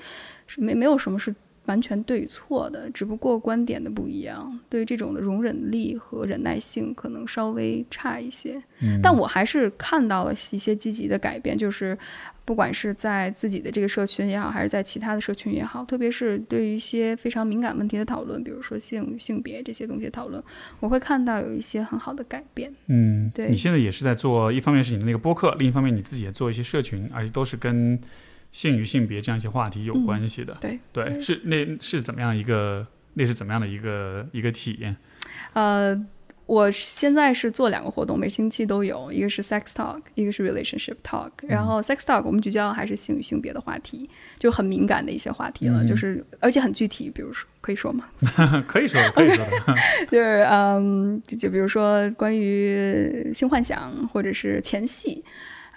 [0.47, 4.59] 是没没有什么是完全对与错的，只不过观点的不一样。
[4.69, 8.61] 对于这种的容忍力和忍耐性可能稍微差一些，
[9.01, 11.97] 但我还是看到了一些积极的改变，就是。
[12.43, 20.43] 不管是在自己的这个社群也好，还是在其他的社群也好，特别是对于一些非常敏感问题的讨论，比如说性与性别这些东西的讨论，
[20.79, 22.73] 我会看到有一些很好的改变。
[22.87, 27.97] 嗯，对你现在也是在做，一方面是你的那个播客，另一方面你自己也做一些社群，而且都是跟
[28.51, 30.57] 性与性别这样一些话题有关系的。
[30.61, 34.95] 对对，是那是怎么样一个那是怎么样的一个一个体验？
[35.53, 36.05] 呃。
[36.47, 41.31] 我现在是做两个活动，每星期都有，一个是 sex talk，一个是 relationship talk。
[41.47, 48.09] 然后 sex talk 我们聚焦还是性与性别的话题，就很敏感的一些话题了，就是而且很具体，比如说可以说吗？
[48.67, 49.75] 可以说，可以说的。
[50.11, 55.23] 就是嗯，就比如说关于性幻想，或者是前戏，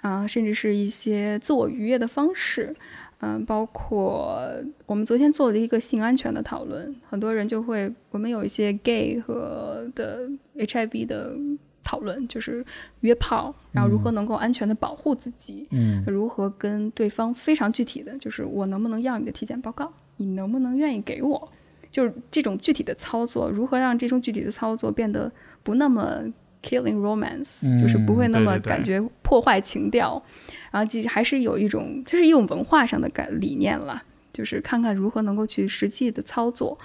[0.05, 2.75] 啊，甚至是一些自我愉悦的方式。
[3.21, 4.39] 嗯，包括
[4.85, 11.35] 我们昨天做了一个性安全的讨论，很多人就会，我们有一些 gay 和的 HIV 的
[11.81, 12.63] 讨论，就是
[12.99, 21.49] 约炮，然后如何能够安全的保护自己，嗯，如何跟对方非常具体的，就是我能不能要你的体检报告，你能不能愿意给我，
[21.89, 25.31] 就是这种具体的操作，如何让这种具体的操作变得
[25.63, 26.21] 不那么
[26.65, 30.21] killing romance，就是不会那么感觉破坏情调。
[30.71, 34.01] 然后其实还是有一种，这是一种文化上的感理念了，
[34.33, 36.77] 就是看看如何能够去实际的操作，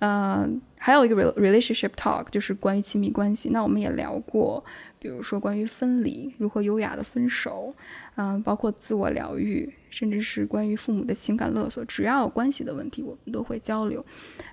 [0.00, 0.46] 呃，
[0.78, 3.48] 还有一个 relationship talk 就是关于亲密关系。
[3.50, 4.62] 那我们也聊过，
[4.98, 7.74] 比如说关于分离，如何优雅的分手，
[8.16, 14.04] 嗯、包括自我疗愈，甚至是关于父母的情感勒索，只要有关系的问题，我们都会交流。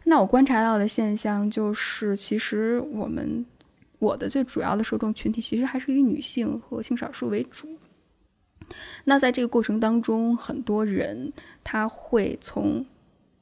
[0.06, 3.46] 那我观察到的现象就是，其实我们
[4.00, 7.68] 我的最主要的受众群体其实还是以女性和性少数为主。
[9.06, 11.32] 那在这个过程当中，很多人
[11.64, 12.86] 他会从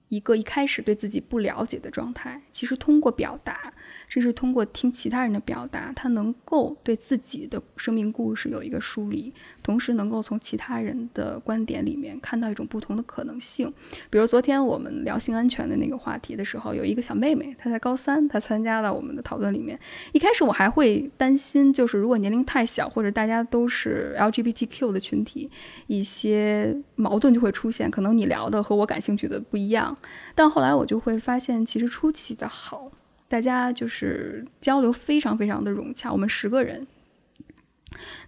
[0.09, 3.73] 一个一开始对自己不了解的状态，其实通过表达，
[4.07, 13.71] 甚至通过听其他人的表达，他能够对自己的生命故事有一个梳理，同时能够从其他人的观点里面看到一种不同的可能性。
[14.09, 19.79] 比如昨天我们聊性安全的那个话题的时候，有一个小妹妹，她在高三，她参加了我们的讨论里面。
[20.11, 25.49] 一开始我还会担心，就是如果年龄太小，或者大家都是 LGBTQ 的群体，
[25.87, 29.97] 一些矛盾就会出现，可能你聊的和我感兴趣的不一样。
[30.33, 32.91] 但后来我就会发现，其实出奇的好，
[33.27, 36.11] 大家就是交流非常非常的融洽。
[36.11, 36.85] 我们十个人，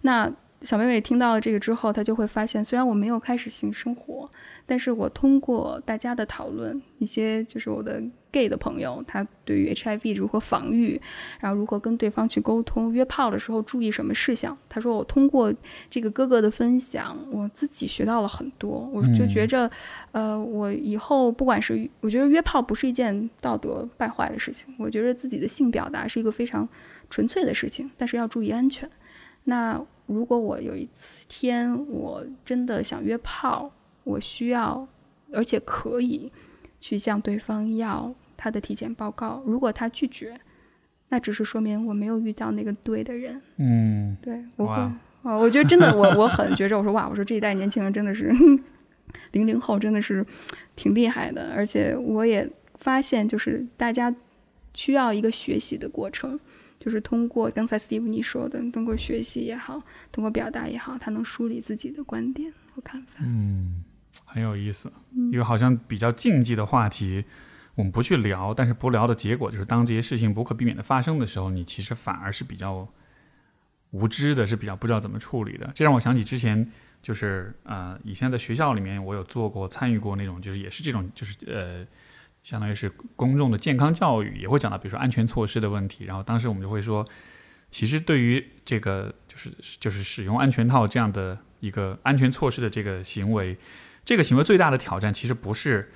[0.02, 0.30] 那
[0.62, 4.28] 小妹妹听到了这个之后，她就会发现，虽然我没有开始性生活，
[4.68, 11.00] 但是我通过大家的讨论，一些就是我的 gay 的朋友，他对于 HIV 如何防御，
[11.40, 14.54] 然后如何跟对方去沟通，约炮的时候注意什么事项。
[14.68, 15.50] 他说我通过
[15.88, 18.86] 这个哥哥的分享，我自己学到了很多。
[18.92, 19.70] 我就觉着，
[20.12, 26.68] 呃，我以后不管是我觉得约炮不是一件道德败坏的事情，我觉得自己的性表达是一个非常
[27.08, 28.86] 纯粹的事情，但是要注意安全。
[29.44, 33.72] 那如果我有一次天我真的想约炮，
[34.08, 34.86] 我需要
[35.32, 36.32] 而且可以
[36.80, 39.42] 去向对方要他的体检报告。
[39.46, 40.34] 如果他拒绝，
[41.10, 43.40] 那只是说明我没有遇到那个对的人。
[43.56, 44.92] 嗯，对，我会哇，
[45.22, 48.32] 啊，我觉得真的，我我很觉着，我说哇，我说这一代年轻人真的是
[49.32, 50.24] 零零后，真的是
[50.74, 54.14] 挺厉害的，而且我也发现，就是大家
[54.74, 56.38] 需要一个学习的过程。
[56.80, 63.24] 就是通过刚才 Steve 你说的，通过学习也好，通过表达也好，他能梳理自己的观点和看法。
[63.24, 63.82] 嗯，
[64.24, 64.92] 很有意思，
[65.32, 67.24] 因为好像比较禁忌的话题，
[67.74, 72.88] 我们不去聊，但是不聊的结果就是，当这些事情不可避免的发生的时候，你其实反而是比较
[73.90, 75.70] 无知的，是比较不知道怎么处理的。
[75.74, 76.70] 这让我想起之前
[77.02, 81.86] 就是呃，以前在学校里面，我有做过参与过那种，就是也是这种，就是呃。
[82.44, 86.04] 相当于是公众的健康教育，也会讲到，比如说安全措施的问题。
[86.04, 87.06] 然后当时我们就会说，
[87.68, 93.58] 其实对于这个就是就是使用安全套这样的一个安全措施的这个行为，
[94.08, 95.92] 这个行为最大的挑战其实不是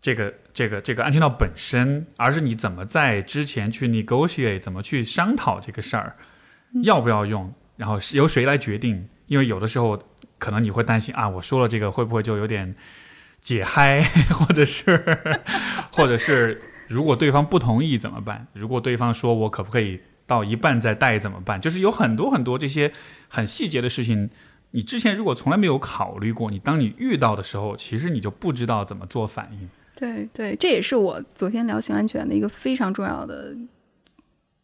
[0.00, 6.16] 这个这个这个安全套本身，而是你怎么在之前去 negotiate，怎么去商讨这个事儿
[6.82, 9.06] 要不要用，然后是由谁来决定。
[9.26, 10.02] 因为有的时候
[10.36, 12.74] 可能你会担心啊，我说了这个会不会就有点。
[13.40, 15.04] 解嗨，或者是，
[15.90, 18.46] 或者是，如果对方不同意怎么办？
[18.52, 21.60] 如果对方说我可不可以到一半再带怎么办？
[21.60, 22.92] 就是有很多很多这些
[23.28, 24.30] 很细节的事情，
[24.72, 29.70] 你之前如果从来没有考虑过，你当你遇到的时候，其实你就不知道怎么做反应。
[29.94, 33.56] 对对，这也是我昨天聊性安全的一个非常重要的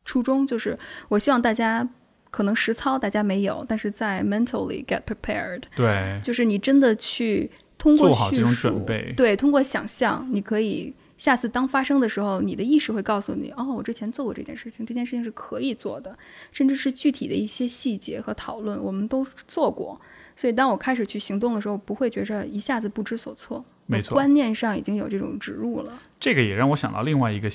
[0.05, 1.89] 初衷，就是我希望大家
[2.31, 7.51] 可能实操大家没有，但是在 mentally get prepared，对，就是你真的去。
[7.81, 16.17] 通过做好这种准备，对，通过想象，你可以下次当发生的时候，你的意识会告诉你，哦，我之前做过这件事情，这件事情是可以做的，
[16.51, 20.01] 甚至是具体的一些细节和讨论，我们都做过。
[20.35, 25.99] 所以当我开始去行动的时候，不会觉着一下子不知所措，没错，观念上已经有这种植入了。
[26.19, 27.51] 这个也让我想到另外一个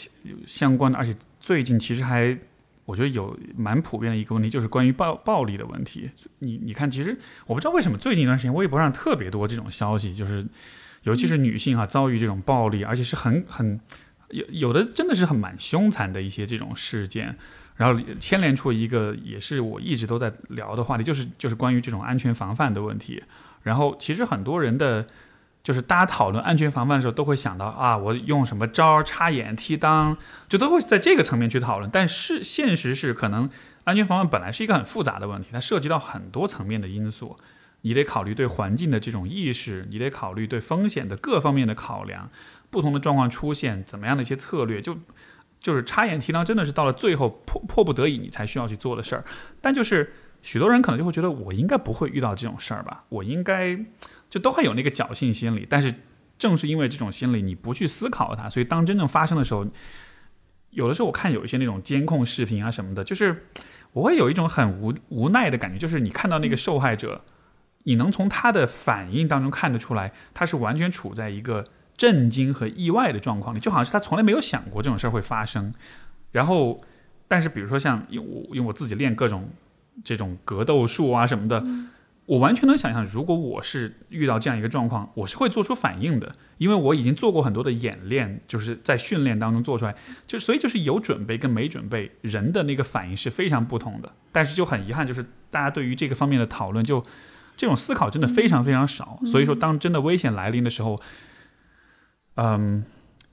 [0.45, 2.37] 相关的，而且最近其实还。
[2.85, 6.09] 我觉得有蛮普遍的一个问题，就是关于暴暴力的问题。
[6.39, 10.45] 你你看，其实我不知道为什么最近一段时间微博上特别多这种消息，就是
[11.03, 13.79] 尤其是女性哈、啊、遭遇这种暴力，而且是很很
[14.29, 17.37] 有有的真的是很蛮凶残的一些这种事件，
[17.75, 23.23] 然后牵连出一个也是我一直都在聊的话题，就是就是关于这种安全防范的问题。
[23.61, 25.05] 然后其实很多人的。
[25.63, 30.13] 就是大家讨论安全防范的时候，都会想到啊，我用什么招插眼、踢裆，
[30.49, 31.89] 就都会在这个层面去讨论。
[31.89, 33.49] 但是现实是，可能
[33.85, 37.37] 安全防范本来是一个很复杂的问题，它涉及到很多层面的因素。
[37.83, 42.29] 你得考虑对环境的这种意识，你得考虑对风险的各方面的考量，
[42.69, 44.97] 不同的状况出现怎么样的一些策略，就
[45.61, 49.23] 就是插眼踢裆，真的是到了最后迫迫不得已你才需要去做的事儿。
[49.61, 50.11] 但就是
[50.41, 53.05] 许多人可能就会觉得，我应该不会遇到这种事儿吧？
[53.09, 53.79] 我应该。
[54.29, 55.93] 就都会有那个侥幸心理，但是
[56.39, 59.63] 正是因为这种心理，你不去思考它，所以当真正发生的时候，
[60.71, 63.45] 有的时候我看有一些那种监控视频啊什么的，就是
[63.91, 67.23] 我会有一种很无无奈的感觉，就是你看到那个受害者，
[67.83, 75.73] 你能从他的反应当中看得出来，他是完全处在一个震惊和意外的状况里，就好像是他从来没有想过这种事儿会发生。
[76.31, 76.81] 然后，
[77.27, 79.49] 但是比如说像因我因为我自己练各种
[80.03, 81.63] 这种格斗术啊什么的，
[82.25, 89.93] 我完全能想象，如果我是遇到这样一个状况，我是会做出反应的，因为我已经做过很多的演练，就是在训练当中做出来，
[90.25, 94.11] 就所以就是有准备跟没准备，人的那个反应是非常不同的。
[94.31, 97.05] 但是就很遗憾，就是大家对于这个方面的讨论，就
[97.55, 99.19] 这种思考真的非常非常少。
[99.25, 101.01] 所以说，当真的危险来临的时候，
[102.35, 102.83] 嗯，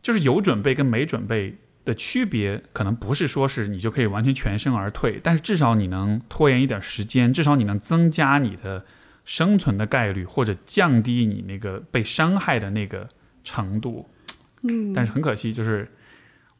[0.02, 8.84] 就是有准备跟没准备的区别，可能不是说是你就可以完全全身而退，但是至少你能拖延一点时间，至少你能增加你的
[9.24, 13.08] 生存的概率，或者降低你那个被伤害的那个
[13.42, 14.08] 程度。
[14.62, 15.90] 嗯，但是很可惜，就是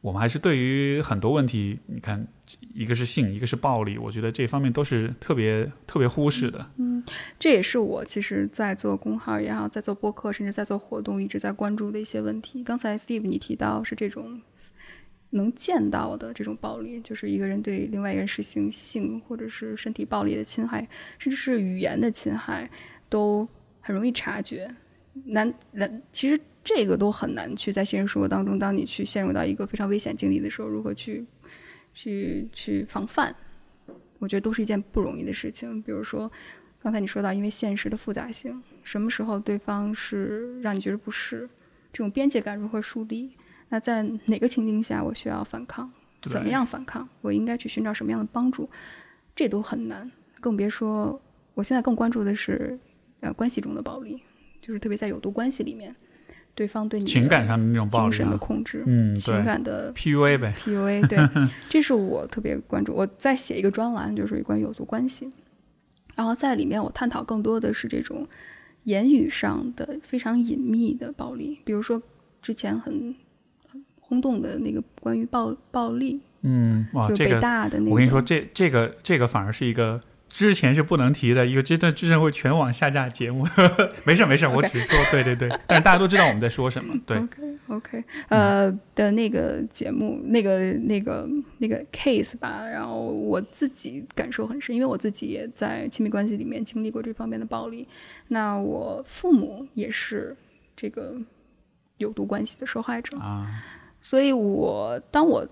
[0.01, 2.27] 我们还是对于很多问题，你看，
[2.73, 6.71] 一个是性，一个是暴力，我觉得这方面都是特别特别忽视的。
[6.77, 7.03] 嗯
[7.37, 12.63] 这也是我其实，在做公号也好，在做播客，甚至在做活动，一直在关注的一些问题。
[12.63, 14.41] 刚才 Steve 你提到是这种
[15.29, 20.87] 能见到的这种暴力，就是一个人对另外一个人实行性或者是身体暴力的侵害，
[21.19, 22.69] 甚至是语言的侵害，
[23.07, 23.47] 都
[23.79, 24.73] 很容易察觉。
[25.25, 31.25] 难难，其实这个都很难去在现实生活当中，当你去陷入到一个非常危险境地的时候，如何去
[31.93, 33.35] 去去防范，
[34.19, 35.81] 我觉得都是一件不容易的事情。
[35.81, 36.31] 比如说。
[36.83, 41.47] 刚才你说到，因为现实的复杂性，什么时候对方是让你觉得不适，
[41.93, 43.33] 这种边界感如何树立？
[43.69, 45.91] 那在哪个情境下我需要反抗？
[46.23, 47.07] 怎么样反抗？
[47.21, 48.67] 我应该去寻找什么样的帮助？
[49.35, 51.21] 这都很难，更别说
[51.53, 52.79] 我现在更关注的是，
[53.19, 54.19] 呃，关系中的暴力，
[54.59, 55.95] 就是特别在有毒关系里面，
[56.53, 61.17] 对方对你情感上的那种暴力、精神的啊，控制，嗯，情感的，PUA 呗，PUA， 对，
[61.69, 62.93] 这是我特别关注。
[62.93, 65.31] 我在写一个专栏，就是关于有毒关系，
[66.15, 68.27] 然后在里面我探讨更多的是这种
[68.83, 72.01] 言语上的非常隐秘的暴力，比如说
[72.41, 73.15] 之前很
[73.71, 80.01] 很轰动的那个关于暴暴力，嗯，哇，就是北这个大的那个，我跟你说，这这个这个反而是一的
[80.33, 83.47] 之前是不能提的一个，真的真正会全网下架节目。
[84.05, 86.95] 没事没事，我只是说对对对， 但是大家都知道我们在说什么。
[87.05, 91.27] 对，OK OK，呃的那个节目，那个那个
[91.59, 97.87] 那个 case 吧，然后我自己感受很深，因为我自己也在亲密关系里面经历过这方面的暴力。
[98.29, 100.35] 那我父母也是
[100.75, 101.15] 这个
[101.97, 103.63] 有毒关系的受害者，啊，
[104.01, 105.47] 所以我当我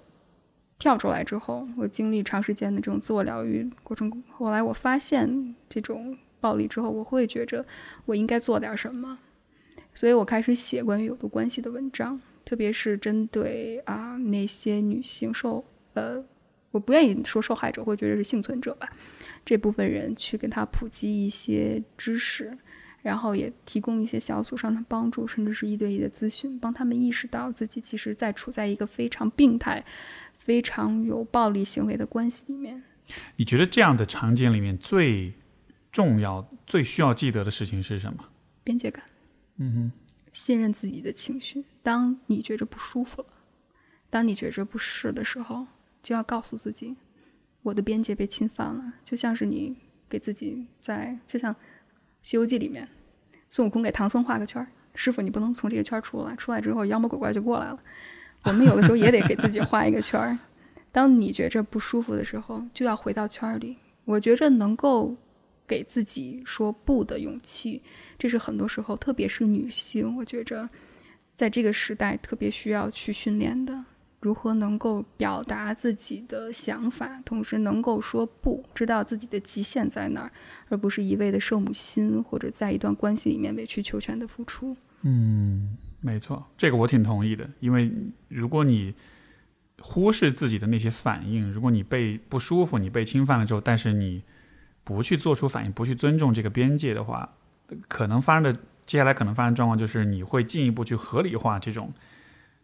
[0.79, 7.65] 跳出来之后，我经历长时间的这种自我疗愈过程，后来我发现这种暴力之后，我会觉着
[8.05, 9.19] 我应该做点什么，
[9.93, 15.63] 所以我开始写关于有毒关系的文章，特别是针对啊那些女性受
[15.95, 16.23] 呃，
[16.71, 18.89] 我不愿意说受害者，会觉得是幸存者吧，
[19.43, 22.57] 这部分人去跟他普及一些知识。
[23.01, 29.81] 然后也提供一些小组上的帮助，甚至是一对一的咨询，帮他们意识到自己其实在处在一个非常病态、
[30.49, 32.81] 非常有暴力行为的关系里面。
[33.35, 35.31] 你觉得这样的场景里面最
[35.91, 38.25] 重要、最需要记得的事情是什么？
[38.63, 39.05] 边界感，
[39.57, 39.91] 嗯哼，
[40.33, 41.63] 信任自己的情绪。
[41.83, 43.27] 当你觉着不舒服了，
[44.09, 45.67] 当你觉着不适的时候，
[46.01, 46.95] 就要告诉自己，
[47.61, 48.93] 我的边界被侵犯了。
[49.05, 49.77] 就像是你
[50.09, 51.53] 给自己在，就像
[52.23, 52.89] 《西游记》里面，
[53.51, 57.79] 孙悟空给唐僧画个圈儿，师傅你不能从这个圈儿出来，出来之后妖魔鬼怪就过来了。
[58.43, 60.37] 我们有的时候也得给自己画一个圈儿。
[60.91, 63.77] 当你觉着不舒服的时候，就要回到圈儿里。
[64.05, 65.15] 我觉着能够
[65.67, 67.81] 给自己说不的勇气，
[68.17, 70.67] 这是很多时候，特别是女性，我觉着
[71.35, 73.85] 在这个时代特别需要去训练的。
[74.21, 80.31] 如何能够表达自己的想法，同时能够说不，知道自己的极限在哪儿，
[80.67, 84.75] 而不是一味的圣母心，或者在一段关系里面委曲求全的付出。
[85.03, 87.49] 嗯没错，这个我挺同意的。
[87.59, 87.91] 因为
[88.29, 88.93] 如果你
[89.81, 94.23] 忽视自己的那些反应，如果你被不舒服、你被侵犯了之后，但是你
[94.83, 97.35] 不去做出反应，不去尊重这个边界的话，
[97.87, 101.93] 可能发生的接下来可能发生状况就是你会进一步去合理化这种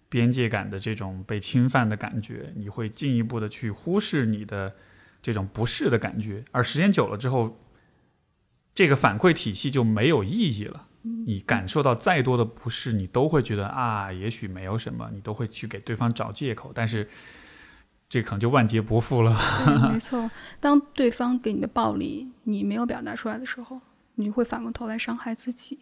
[0.09, 4.73] 边界感的这种被侵犯的感觉，你会进一步的去忽视你的
[5.21, 7.59] 这种不适的感觉，而时间久了之后，
[8.73, 10.87] 这个反馈体系就没有意义了。
[11.25, 17.07] 你感受到再多的不适，你都会觉得啊，也许没有什么，你都会去给对方找借口，但是
[18.09, 19.37] 这可能就万劫不复了。
[19.91, 20.29] 没错。
[20.59, 23.79] 当对方给你的暴力你没有表达出来的时候，
[24.15, 25.79] 你会反过头来伤害自己。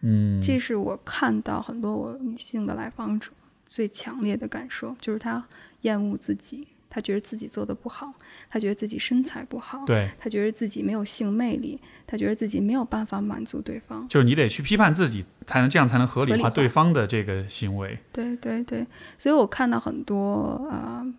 [0.00, 3.30] 嗯，这是我看到很多我女性的来访者
[3.66, 5.44] 最强烈的感受，就是她
[5.82, 8.10] 厌恶自己，他觉得自己做的不好，
[8.48, 14.08] 他觉得自己身材不好，对，他觉得自己没有性魅力，他觉得自己没有办法满足对方。
[14.08, 17.98] 就是你得去批判自己，才能这样才能合理化化对方的这个行为。
[18.14, 18.86] 对对对，
[19.18, 21.14] 所以我看到很多啊、呃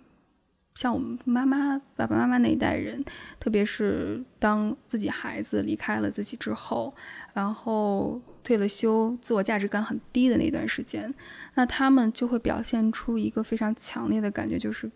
[0.74, 3.04] 像我们妈妈、爸爸妈妈那一代人，
[3.40, 6.94] 特别是当自己孩子离开了自己之后，
[7.34, 11.12] 然后退了休、自我价值感很低的那段时间，
[11.56, 14.88] 那他们就会表现出一个非常强烈的感觉，就是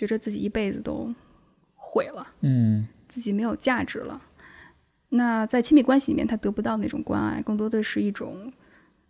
[0.00, 1.14] 觉着自己一辈子都
[1.74, 2.26] 毁了。
[2.40, 4.22] 嗯，自己没有价值了。
[5.10, 8.50] 那在亲密关系里面，他得不到那种关爱，更多的是一种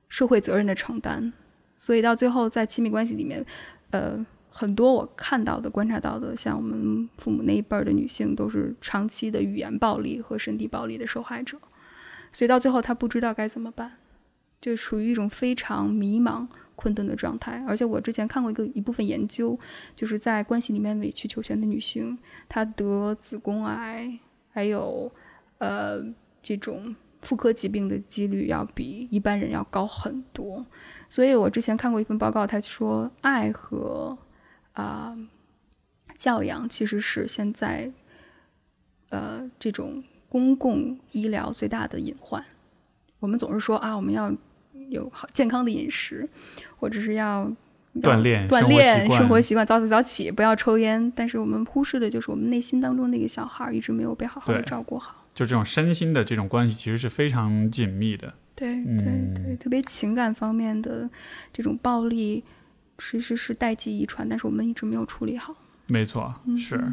[0.09, 1.32] 社会责任的承担。
[1.76, 3.47] 所以到最后，在亲密关系里面，
[3.91, 11.57] 呃，很多我看到的、观察到的，像我们父母那一辈儿的女性，都是长期的语言暴力和身体暴力的受害者。
[12.32, 13.93] 所以到最后，她不知道该怎么办，
[14.61, 16.49] 就处于一种非常迷茫、
[16.81, 17.62] 困顿的状态。
[17.68, 19.59] 而且我之前看过一个一部分研究，
[19.95, 22.18] 就是在关系里面委曲求全的女性，
[22.49, 24.18] 她得子宫癌，
[24.51, 25.12] 还有
[25.59, 26.03] 呃
[26.41, 30.64] 这种妇科疾病的几率要比一般人要高很多。
[31.11, 34.16] 所以我之前看过一份报告，他说爱和
[34.72, 35.14] 啊、
[36.16, 37.93] 教养其实是现在
[39.11, 42.43] 呃这种公共医疗最大的隐患。
[43.18, 44.33] 我们总是说啊，我们要
[44.91, 46.28] 有好健康的饮食，
[46.76, 47.51] 或者是要
[48.03, 51.11] 锻炼锻炼生活习惯，早起早起，不要抽烟。
[51.16, 55.24] 但是我们忽视的就是我们内心当中那个小孩儿一直没有被好好的照顾好。
[55.34, 58.34] 就这种身心的这种关系，其实是非常紧密的。
[58.55, 61.09] 对嗯对对，特别情感方面的
[61.53, 62.45] 这种暴力，
[62.99, 65.57] 其实是代际遗传，但是我们一直没有处理好。
[65.86, 66.84] 没错，嗯是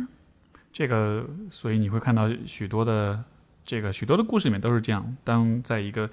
[0.72, 3.22] 这个，所以你会看到许多的
[3.66, 5.18] 这个许多的故事里面都是这样。
[5.24, 6.10] 当在一个，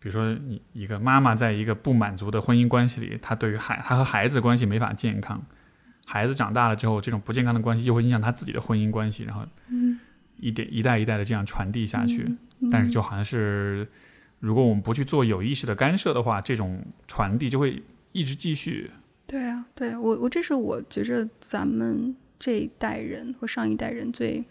[0.00, 5.40] 比如说你一个妈妈在一个不满足的婚姻关系里，她对于孩她和孩子关系没法健康，
[6.06, 9.46] 孩子长大了之后，这种不健康的关系又会影响她自己的婚姻关系，然后
[10.38, 12.26] 一点一代一代的这样传递下去。
[12.70, 13.86] 但是就好像是，
[14.38, 17.82] 如果我们不去做有意识的干涉的话，这种传递就会
[18.12, 18.90] 一直继续。
[19.26, 24.44] 对啊，对我我这是我觉着咱们这一代人和上一代人最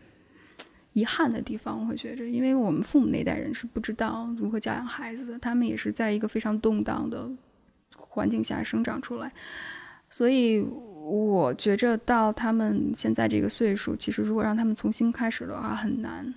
[0.93, 7.29] 遗憾的地方，我会觉着，因为我们父母那代人是不知道如何教养孩子的，他们也是在一个非常动荡的
[7.95, 9.31] 环境下生长出来，
[10.09, 16.33] 所以我觉着到他们现在这个岁数，其实如果让他们重新开始的话很难，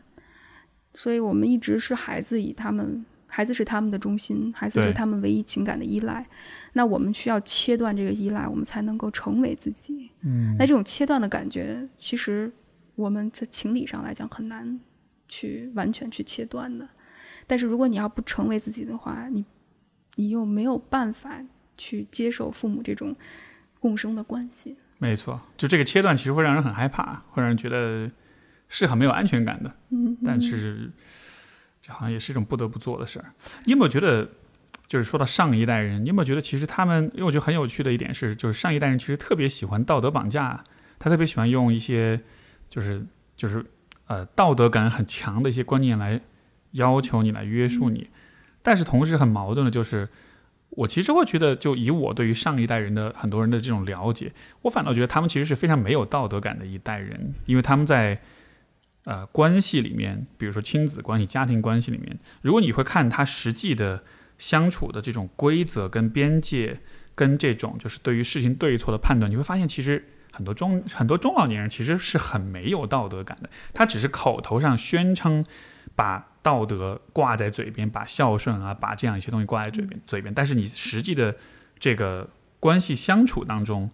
[0.95, 3.05] 所以我们一直是孩子以他们。
[3.35, 6.23] 孩子是他们的中心，孩子是他们唯一情感的依赖。
[6.75, 10.11] 那我们需要切断这个依赖，我们才能够成为自己。
[10.21, 12.53] 嗯，那这种切断的感觉，其实
[13.03, 14.81] 我们在情理上来讲很难
[15.29, 16.89] 去完全去切断的。
[17.47, 19.45] 但是如果你要不成为自己的话，你
[20.15, 21.43] 你又没有办法
[21.77, 23.15] 去接受父母这种
[23.81, 24.77] 共生的关系。
[24.99, 28.09] 没错，就这个切断其实会让人很害怕，会让人觉得
[28.69, 29.75] 是很没有安全感的。
[29.91, 30.91] 嗯，但是
[31.81, 33.33] 这好像也是一种不得不做的事儿。
[33.65, 34.31] 你有没有觉得，
[34.87, 40.63] 就是说到上一代人，你有没有觉得其实他们，因为我觉得很有趣的一点是，就是上一代人其实特别喜欢道德绑架，
[41.01, 42.21] 他特别喜欢用一些
[42.73, 43.05] 就是
[43.37, 43.63] 就是
[44.07, 46.19] 呃道德感很强的一些观念来
[46.71, 48.09] 要求你，来约束你。
[48.63, 50.09] 但是同时很矛盾的就是。
[50.75, 58.19] 我其实会觉得，就以我对于上一代人的很多人的这种了解，我反倒觉得他们其实是非常没有道德感的一代人，因为他们在
[59.05, 64.03] 呃关系里面，比如说亲子关系、家庭关系里面，如果你会看他实际的
[64.39, 66.81] 相处的这种规则跟边界，
[67.15, 70.03] 跟这种就是对于事情对错的判断，你会发现其实
[70.33, 75.45] 很多中很多中老年人其实是很没有道德感的，他只是口头上宣称
[75.95, 81.37] 把道德挂在嘴边，把孝顺啊，把这样一些东西挂在嘴边嘴边，但是你实际的
[81.79, 83.91] 这个关系相处当中，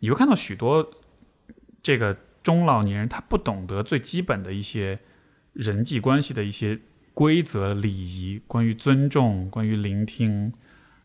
[0.00, 0.90] 你会看到许多
[1.82, 4.98] 这个中老年人他不懂得最基本的一些
[5.52, 6.80] 人际关系的一些
[7.14, 10.52] 规则、礼仪，关于尊重，关于聆听，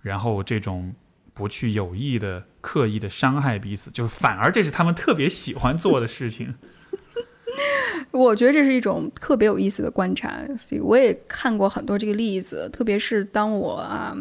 [0.01, 0.95] 然后这种
[1.37, 6.55] 不去有意的、刻意的伤害彼此，就是反而这是他们特别喜欢做的事情。
[8.11, 14.15] 我觉得这是一种特别有意思的观察，所以我也看过很多这个例子，特别是当我啊，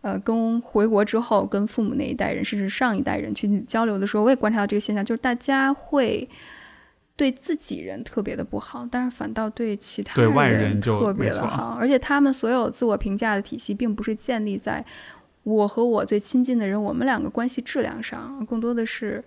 [0.00, 6.28] 呃，跟回国之后，跟父母那一代人，甚至上一代人去交流的时候，我也观察到这个现象，就是大家会
[7.16, 14.84] 对自己人特别的不好，但是反倒对其他对外人就特别的好，而且他们所有自我评价的体系，并不是建立在
[15.48, 19.24] 我和我最亲近的人，我们两个关系质量上，更多的是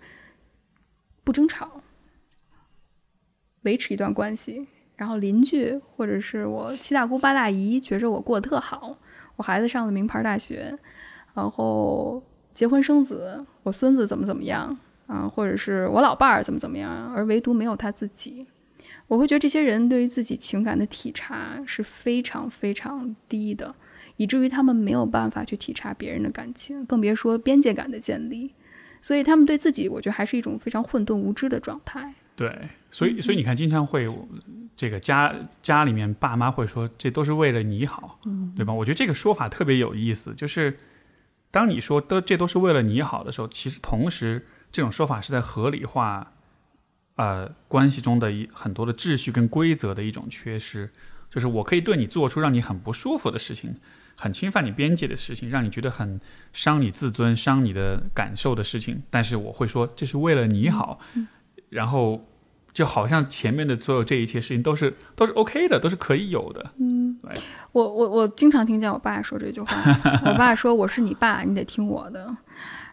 [1.23, 1.81] 不争吵。
[3.63, 8.95] 维持一段关系，然后邻居或者是我七大姑八大姨觉着我过得特好，
[9.35, 10.77] 我孩子上了名牌大学，
[11.33, 12.21] 然后
[12.53, 18.45] 结婚生子，我孙子怎么怎么样啊，或者是我老伴儿怎么怎么样，而唯独没有他自己。
[19.07, 23.73] 我会觉得这些人对于自己情感的体察是非常非常低的，
[24.21, 28.53] 以至于他们没有办法去体察别人的感情，更别说边界感的建立。
[29.01, 32.13] 所以他们对自己，我觉得还是一种非常混沌无知的状态。
[32.35, 34.07] 对，所以所以你看，经常会
[34.75, 38.19] 这个家家里面爸妈会说，这都是为了你好，
[38.55, 38.71] 对吧？
[38.71, 40.77] 我觉得这个说法特别有意思，就是
[41.49, 46.33] 当你说的这都是为了你好的时候，其实同时这种说法是在合理化。
[47.15, 50.89] 呃，关系中的一很多的秩序跟规则的一种缺失，
[51.29, 53.75] 就是我可以对你做出让你很不舒服的事情，
[54.15, 56.19] 很侵犯你边界的事情，让你觉得很
[56.53, 60.99] 伤你自尊、伤你的感受的事情，但是我会说这是为了你好，
[61.69, 62.25] 然后
[62.73, 66.71] 就好像前面的所有这一切事情都是都是 OK 的，都是可以有的。
[66.77, 67.19] 嗯，
[67.71, 69.75] 我我我经常听见我爸说这句话，
[70.25, 72.35] 我爸说我是你爸，你得听我的。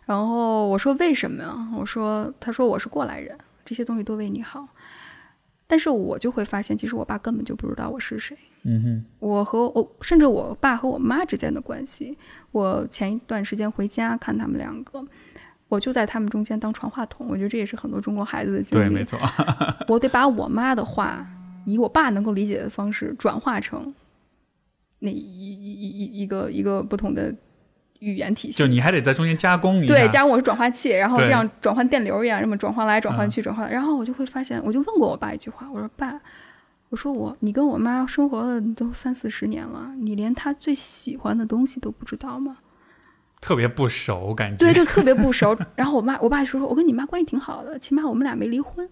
[0.07, 1.55] 然后我说为什么呀？
[1.77, 3.37] 我说他说我是过来人。
[3.65, 4.67] 这些东西都为你好，
[5.67, 8.35] 但是我就会发现，其实我爸根本就不知道我是谁。
[8.65, 12.17] 嗯哼，我和我甚至我爸和我妈之间的关系，
[12.53, 15.05] 我前一段时间回家看他们两个，
[15.69, 17.27] 我就在他们中间当传话筒。
[17.29, 18.89] 我觉得这也是很多中国孩子的经历。
[18.89, 19.19] 对，没错。
[19.89, 21.27] 我得把我妈的话
[21.65, 23.95] 以我爸能够理解的方式转化成
[24.99, 27.35] 那一一一一一个一个不同的。
[28.01, 36.13] 语言体系，就你还得在中间加工一下，对，加工我是转化器，然后这样转换电流一样，这么转换来转换去转换，然后我就会发现，我就问过我爸一句话，我说爸，
[36.91, 42.57] 我说我你跟我妈生活了都三四十年了，你连她最喜欢的东西都不知道吗？
[43.41, 45.57] 特别不熟，感觉对，就特别不熟。
[45.77, 48.89] 然后我妈我爸就说，我跟你妈关系挺好的，起码我们俩没离婚。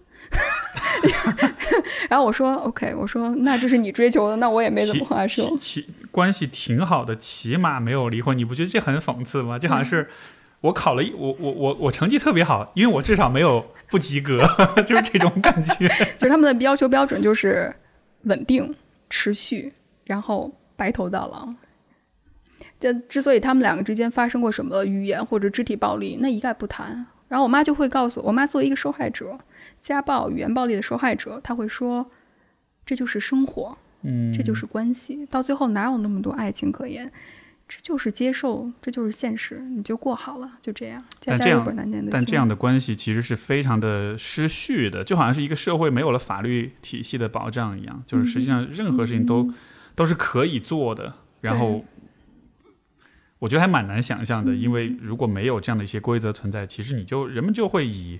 [2.09, 5.57] 然后我说 OK，我说那这是你追求的，那我也没怎么话说。
[5.57, 9.59] 起关系挺好的，起码没有离婚，你不觉得这很讽刺吗？
[9.59, 10.07] 就好像是
[10.61, 14.47] 我考了一我我我我成绩特别好，因为我至少没有不及格，
[14.87, 15.89] 就是这种感觉。
[16.17, 17.75] 就是他们的要求标准就是
[18.27, 18.75] 稳定、
[19.09, 19.73] 持续，
[20.05, 21.53] 然后白头到老。
[22.79, 27.05] 这之所以他们两个之间发生过什么语言或者肢体暴力，那一概不谈。
[27.27, 29.37] 然后我妈就会告诉我妈，作为一个受害者。
[29.79, 32.09] 家暴、语言暴力的受害者，她会说
[32.85, 35.25] ：“这就是生活，嗯，这就是关系。
[35.25, 37.11] 到最后哪有那么多爱情可言？
[37.67, 41.65] 这就是接受，这就是现实，你就过好了，就这样。”但这样，
[42.09, 49.53] 但这样的关系其实是非常的失序的，就好像是一个社会没有了法律体系的保障一样，就是实际上任何事情都
[49.95, 51.13] 都是可以做的。
[51.41, 51.83] 然后，
[53.39, 58.19] 我觉得还蛮难想象的，因为如果没有这样的一些规则存在，其实你就人们就会以。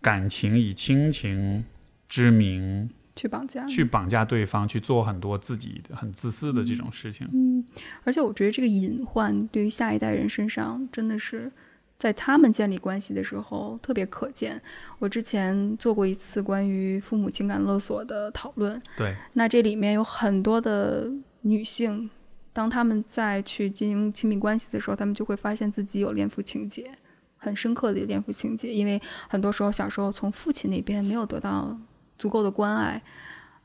[0.00, 1.64] 感情以亲情
[2.08, 2.88] 之名
[3.18, 7.28] 去绑架，去绑架对方，去做很多自己很自私的这种事情。
[7.32, 7.64] 嗯，
[8.04, 11.50] 而且我觉得这个隐患对于下一代人身上，真的是
[11.98, 14.62] 在他们建立关系的时候特别可见。
[15.00, 21.10] 我之前做过一次关于父母情感勒索的讨论，对，那这里面有很多的
[21.40, 22.08] 女性，
[22.52, 26.88] 当他们再去经营亲密关系的时候，他们就会发现自己有恋父情节。
[27.40, 31.78] 很深刻的恋父情节，因为很多时候小时候从父亲那边没有得到
[32.18, 33.00] 足够的关爱，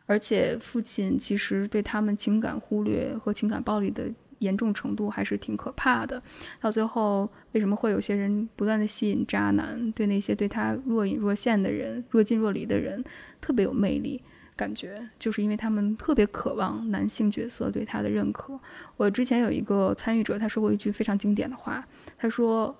[0.05, 6.21] 而且父亲其实对他们情感忽略和情感暴力的严重程度还是挺可怕的。
[6.61, 13.03] 到最后，为什么会有些人不断的吸引渣男，对那些对他若隐若现的人、若即若离的人
[13.41, 14.21] 特别有魅力？
[14.55, 18.59] 感觉就是因为他们特别渴望男性角色对他的认可。
[18.97, 21.85] 我之前有一个参与者，他说过一句非常经典的话，
[22.17, 22.75] 他说。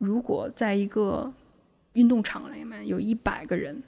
[0.00, 1.30] 如果在一个
[1.92, 3.82] 运动场里面有一百个人，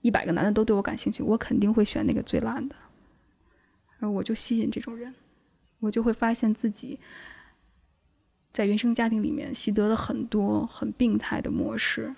[0.00, 2.76] 一百个男的都对我感兴趣，我肯定会选那个最烂的。
[3.98, 5.12] 而我就吸引这种人，
[5.80, 6.98] 我就会发现自己
[8.52, 12.14] 在原生家庭里面习得了很多很病态的模式。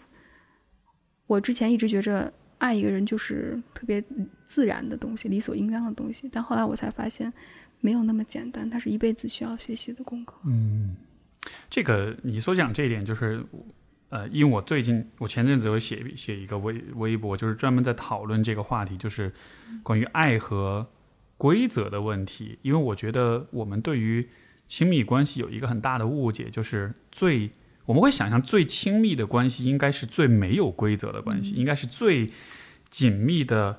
[1.26, 4.02] 我之前一直觉着爱一个人就是特别
[4.44, 7.32] 自然的东西，理所应当的东西，但后来我才发现
[7.80, 10.36] 没有那么简单，它是一辈子需要学习的功课。
[10.44, 10.96] 嗯。
[11.70, 13.42] 这个你所讲这一点，就是，
[14.10, 19.32] 呃，因为我最近我前阵子有写写一个微微博，就是专门在讨论这个话题，就是
[19.84, 20.84] 关于爱和
[21.36, 22.58] 规则的问题。
[22.62, 24.28] 因为我觉得我们对于
[24.66, 27.52] 亲密关系有一个很大的误解，就是最
[27.86, 32.32] 我们会想象最亲密的关系应该是最没有规则的关系，应该是最
[32.88, 33.78] 紧密的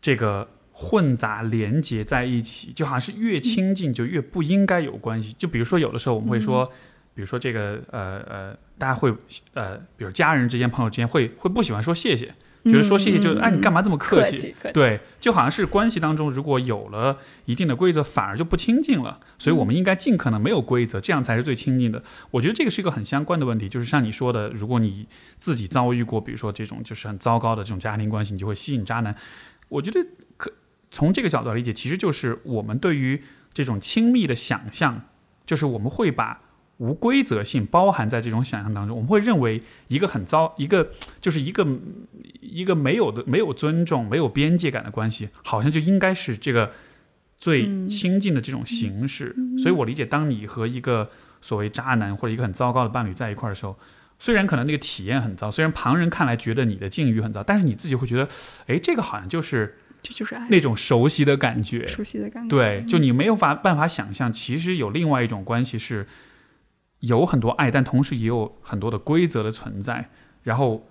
[0.00, 5.32] 这个混杂连接在一起，就好像是越亲近就越不应该有关系。
[5.32, 6.70] 就比如说有的时候我们会说。
[7.14, 9.14] 比如说这个呃呃，大家会
[9.52, 12.34] 呃，比如家人之间、朋友之间会会不喜欢说谢谢，
[12.64, 14.54] 觉得说谢谢就哎你干嘛这么客客气？
[14.60, 19.20] 客气，对，就好像是关系当中，如果有了一定的规则，反而就不亲近了。
[19.38, 22.02] 所以我们应该尽可能没有规则，这样才是最亲近的。
[22.30, 25.06] 我觉得这个是一个很相关的问题，就是像你说的，如果你
[25.38, 29.14] 自己遭遇过，比如说这种就是很糟糕的这种家庭关系，你就会吸引渣男。
[29.68, 30.04] 我觉得
[30.36, 30.50] 可
[30.90, 35.02] 从这个角度来理解，其实就是我们对于这种亲密的想象，
[35.44, 36.40] 就是我们会把
[36.78, 41.66] 无规则性包含在这种想象当中，我们会认为一个很糟，一个就是一个
[42.40, 46.72] 一个没有的、没有尊重、没有边界感的关系，好像就应该是这个
[47.38, 49.34] 最亲近的这种形式。
[49.58, 51.08] 所以我理解，当你和一个
[51.40, 53.78] 所谓渣男或者一个很糟糕的伴侣在一块儿的时候，
[54.18, 58.28] 虽然可能那个体验很糟，虽然旁人看来觉得你的境遇很糟，但是你自己会觉得，
[58.66, 61.86] 哎，这个好像就是这就是爱，那种熟悉的感觉。
[61.86, 62.56] 熟悉的感觉。
[62.56, 66.06] 对，就你没有法办法想象，其实有另外一种关系是
[67.06, 70.08] 有很多爱，但同时也有很多的规则的存在，
[70.42, 70.86] 然后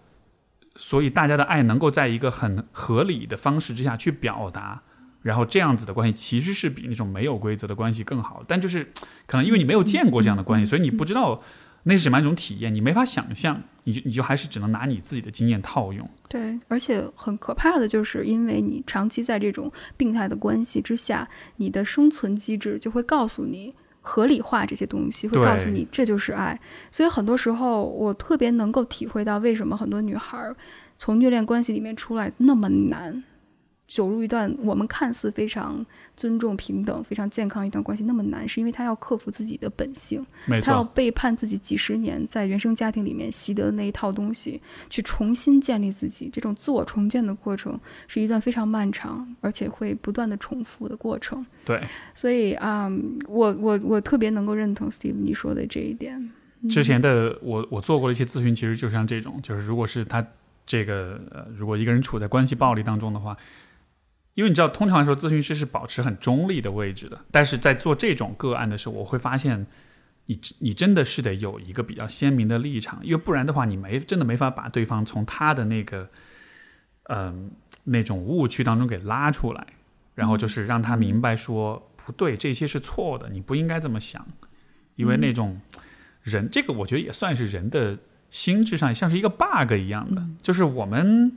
[0.76, 4.82] 所以大家的爱能够在一个很合理的方式之下去表达，
[5.22, 8.44] 然后这样子的关系其实是比那种没有规则的关系更好。
[8.48, 8.92] 但就是
[9.26, 11.42] 可能因为你没有见过这样的关系，所以你不知道
[11.84, 16.10] 那是什么样一种体验，你没法想象，你就你就还是只能拿你自己的经验套用。
[16.30, 26.60] 对，而且很可怕的就是，因为你长期在这种病态的关系之下，你的生存机制就会告诉你合理化这些东西，会告诉你这就是爱。
[26.92, 30.56] 所以很多时候，我特别能够体会到为什么很多女孩儿
[31.00, 33.24] 从虐恋关系里面出来那么难。
[33.88, 40.26] 走入一段我们看似非常尊重、平等、非常健康一段关系那么难，是因为他要克服自己的本性，
[40.64, 44.60] 他要，背叛自己几十年在原生家庭里面习得的那一套东西，
[44.90, 46.30] 去重新建立自己。
[46.32, 51.46] 这种自我重建的过程是一段非常漫长，而且会不断的重复的过程。
[51.66, 51.82] 对。
[52.14, 52.90] 所以啊、
[53.28, 56.32] 我我我特别能够认同 Steve 你说的这一点。
[56.70, 60.26] 之前的我我做过的一些咨询，其实就像这种，就是如果是他
[60.66, 63.36] 这个呃，如果一个人处在关系暴力当中的话，
[64.34, 69.66] 因为你知道，通常来说，咨询师是保持很中立的位置的，但是在做这种个案的时候，我会发现
[70.26, 76.10] 你你真的是得有一个比较鲜明的立场，因为不然的话，你没真的没法把对方从他的那个
[77.10, 77.52] 嗯、
[77.84, 79.68] 那种误区当中给拉出来，
[80.16, 84.26] 然后就是让他明白说不对，这些是错的，你不应该这么想，
[84.96, 85.60] 因为那种。
[86.24, 87.98] 人这个我觉得也算是人的
[88.30, 91.34] 心智上像是一个 bug 一样的，就是我们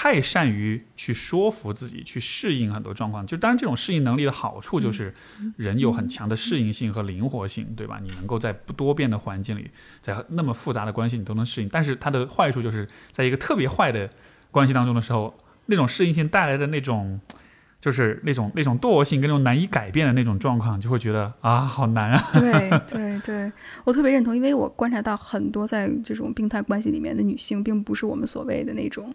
[0.00, 3.26] 太善于去说服自己，去适应很多状况。
[3.26, 5.12] 就当然这种适应能力的好处就是
[5.56, 7.98] 人有很强的适应性和灵活性，对吧？
[8.00, 9.68] 你能够在不多变的环境里，
[10.00, 11.68] 在那么复杂的关系你都能适应。
[11.68, 14.08] 但是它的坏处就是在一个特别坏的
[14.52, 15.36] 关系当中的时候，
[15.66, 17.20] 那种适应性带来的那种。
[17.80, 22.30] 就是那种那种惰性跟那种难以改变的那种状况，就会觉得啊，好难啊。
[22.34, 23.52] 对对对，
[23.84, 29.14] 我特别认同，因为我观察到很多在这种病态关系里面的女性，并不是我们所谓的那种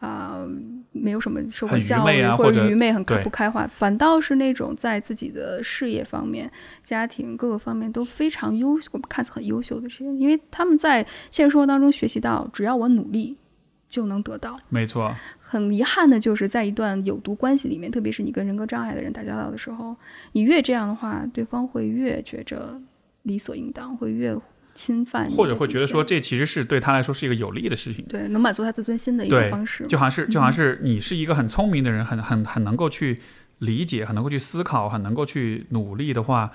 [0.00, 0.44] 啊、
[0.92, 6.50] 没有什么受过教育啊或者愚昧、很不开化，反倒是那种在自己的事业方面、
[6.82, 13.36] 家庭各个方面都非常优，我们看似很优秀的这些人，因为他们在现实生活当中学习到，只要我努力
[13.88, 14.58] 就能得到。
[14.70, 19.94] 没错，很遗憾的就是，在一段有毒关系里面，特别是你跟人格障碍的人打交道的时候，
[20.32, 22.80] 你越这样的话，对方会越觉着
[23.24, 24.34] 理所应当，会越
[24.80, 28.02] 侵犯或者会觉得说这其实是对他来说是一个有利的事情。
[28.08, 29.86] 对能满足他自尊心的一种方式。
[29.86, 33.20] 就好像是就好像是你是一个很聪明的人，很很很能够去
[33.58, 36.52] 理解，很能够去思考，很能够去努力的话，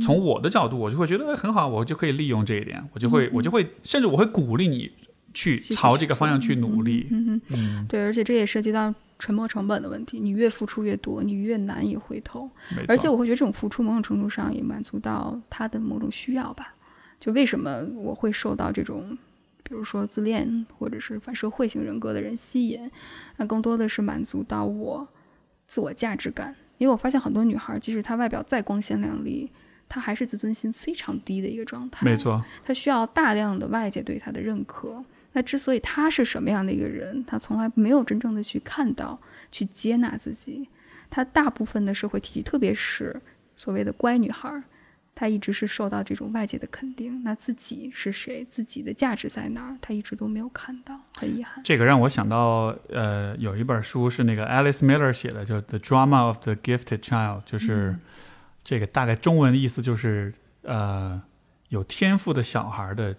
[0.00, 4.92] 从我的角度，我就会觉得哎很好，我就可以利用这一点，我就会我就会甚至我会鼓励你
[5.32, 7.08] 去朝这个方向去努力。
[7.10, 12.48] 嗯，对，而且这也涉及到沉没成本的问题，你越付出越多，你越难以回头。
[12.86, 16.74] 而且我会觉得这种付出某种程度上也满足到他的某种需要吧。
[17.24, 19.16] 就为什么我会受到这种，
[19.62, 22.90] 比如说自恋或者是反社会型人格的人吸引，
[23.38, 25.08] 那更多的是满足到我
[25.66, 26.54] 自我价值感。
[26.76, 29.50] 因为我发现很多女孩，即使她外表再光鲜亮丽，
[29.88, 32.04] 她还是自尊心非常低的一个状态。
[32.04, 35.02] 没，错，她需要大量的外界对她的认可。
[35.32, 39.18] 那之所以她是什么样的一个人，她从来没有真正的去看到、
[39.50, 40.68] 去接纳自己。
[41.08, 43.18] 她大部分的社会体系，特别是
[43.56, 44.62] 所谓的乖女孩
[45.14, 47.22] 儿，她一直是受到这种外界的肯定。
[47.22, 51.62] 那自己是谁，自己的价值在哪儿，他一直都没有看到，很遗憾。
[51.64, 57.96] 这个让我想到，呃，有一本书是那个 Alice Miller 写的，叫《The Drama of the Gifted Child》，就是
[58.62, 61.22] 这个大概中文的意思就是，呃，
[61.68, 63.16] 有天赋的小孩的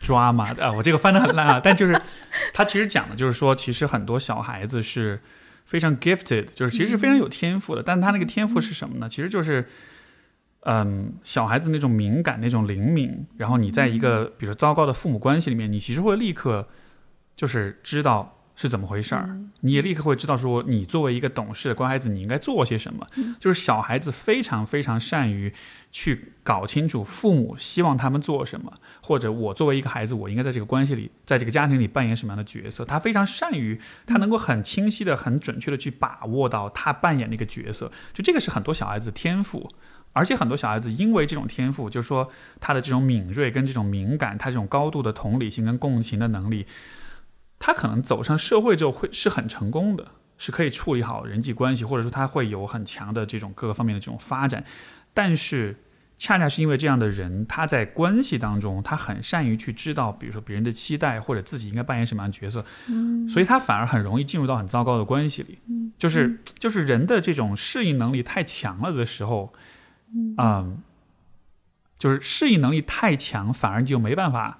[0.00, 2.00] drama 啊，我这个翻的很烂啊，但就是
[2.54, 5.20] 他其实讲的就是说，其实很多小孩子是
[5.64, 9.08] 非常 gifted，就是其实是非常有天赋的，但他那个天赋是什么呢？
[9.08, 9.68] 其实就是。
[10.70, 16.68] 嗯，小孩子那种敏感、那种灵敏，然后你在一个比如说糟糕的父母关系里面，你其实会立刻
[17.34, 23.06] 就是知道是怎么回事儿，你也立刻会知道说，你作为一个懂事的乖孩子，你应该做些什么。
[23.40, 25.50] 就是小孩子非常非常善于
[25.90, 28.70] 去搞清楚父母希望他们做什么，
[29.02, 32.84] 或者我作为一个孩子，我应该在这个关系里，在这个家庭里扮演什么样的角色。
[32.84, 37.90] 他非常善于，他能够很清晰的、很准确的去把握到他扮演那个角色。
[38.12, 39.70] 就这个是很多小孩子天赋，
[40.18, 42.28] 而且很多小孩子因为这种天赋，就是说
[42.60, 46.66] 他的这种敏锐跟这种敏感，他这种高度的同理心跟共情的能力。
[47.60, 50.06] 他可能走上社会之后会是很成功的，
[50.36, 54.64] 是可以处理好人际关系，或者说他会有很强的这种各个方面的这种发展。
[55.12, 55.74] 但是，
[56.16, 65.58] 恰恰是因为这样的人，他在关系当中，他很善于去知道，比如说别人的期待或者自己应该扮演什么样的角色，嗯，所以他反而很容易进入到很糟糕的关系里。
[65.68, 69.52] 嗯，就是就是人的这种适应能力太强了的时候，
[70.38, 70.82] 嗯，
[71.98, 74.58] 就是适应能力太强，反而就没办法。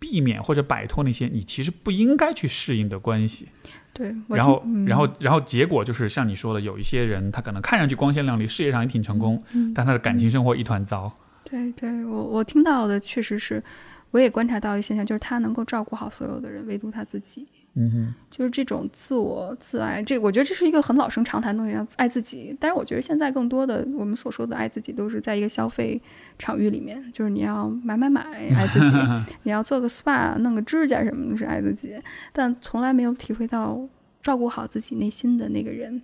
[0.00, 3.50] 避免或者摆脱那些你其实不应该去适应的关系，
[3.92, 9.44] 对，然后，然后，然后结果就是像你说的，有一些人他可能看上去光鲜亮丽，事业上也挺成功，
[9.74, 11.12] 但他的感情生活一团糟。
[11.44, 13.62] 对，对我我听到的确实是，
[14.10, 17.46] 我也观察到一现象，就是他能够照顾好所有的人，唯独他自己。
[17.74, 22.56] 嗯哼，就是这种自我自爱，这我觉得这是一个很老生常谈的东西，要爱自己。
[22.58, 26.00] 但是我觉得现在更多的我们所说的爱自己，都是在一个消费
[26.36, 28.22] 场域里面，就是你要买买买
[28.56, 28.96] 爱自己，
[29.44, 31.94] 你要做个 SPA 弄个指甲什么的是爱自己，
[32.32, 33.80] 但从来没有体会到
[34.20, 36.02] 照顾好自己内心的那个人，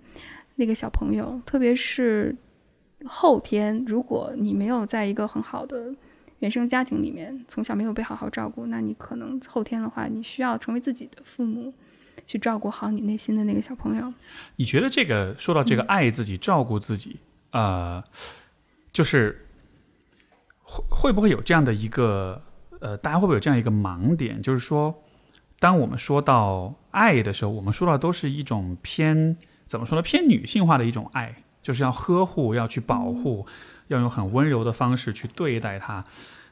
[0.55, 2.33] 那个小朋友，特别是
[3.05, 5.93] 后天，如果你没有在一个很好的。
[6.39, 11.73] 原生家庭里面从小没有被好好照顾，那你可能后天的话，你需要成为自己的父母，
[12.27, 14.13] 去照顾好你内心的那个小朋友。
[14.57, 17.19] 你觉得这个说到这个爱自己、照顾自己，
[17.51, 18.03] 呃，
[18.91, 19.47] 就是
[20.61, 22.39] 会会不会有这样的一个
[22.79, 24.39] 呃，大家会不会有这样一个盲点？
[24.39, 24.93] 就是说，
[25.57, 29.35] 当我们说到爱的时候，我们说到都是一种偏
[29.65, 30.03] 怎么说呢？
[30.03, 33.47] 偏女性化的一种爱，就是要呵护，要去保护。
[33.87, 36.05] 要用很温柔的方式去对待他，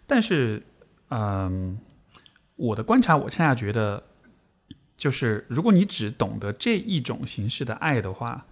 [0.07, 0.63] 但是，
[1.09, 1.77] 嗯，
[2.55, 4.03] 我的观察，我恰恰觉得，
[4.97, 8.45] 就是如果你只懂得这一种形式的爱的话，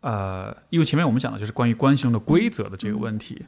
[0.00, 3.44] 呃，因为前面我们讲的就是关于关系中的规则的这个问题，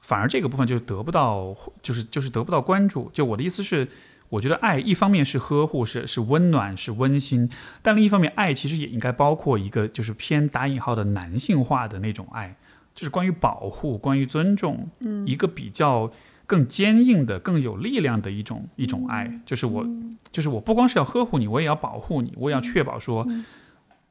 [0.00, 3.10] 反而这个部分就得不到，就是就是得不到关注。
[3.12, 3.86] 就我的意思是，
[4.30, 7.48] 我觉得爱一方面是呵护，是是温暖，是温馨，
[7.82, 12.56] 但另一方面，爱其实也应该包括一个就是偏打引号的男性化的那种爱。
[12.94, 16.10] 就是关于保护，关于尊重，嗯，一个比较
[16.46, 19.40] 更坚硬的、更有力量的一种一种爱。
[19.44, 19.84] 就是我，
[20.30, 23.26] 就是我不光是要呵护你，我也要保护你，我也要确保说，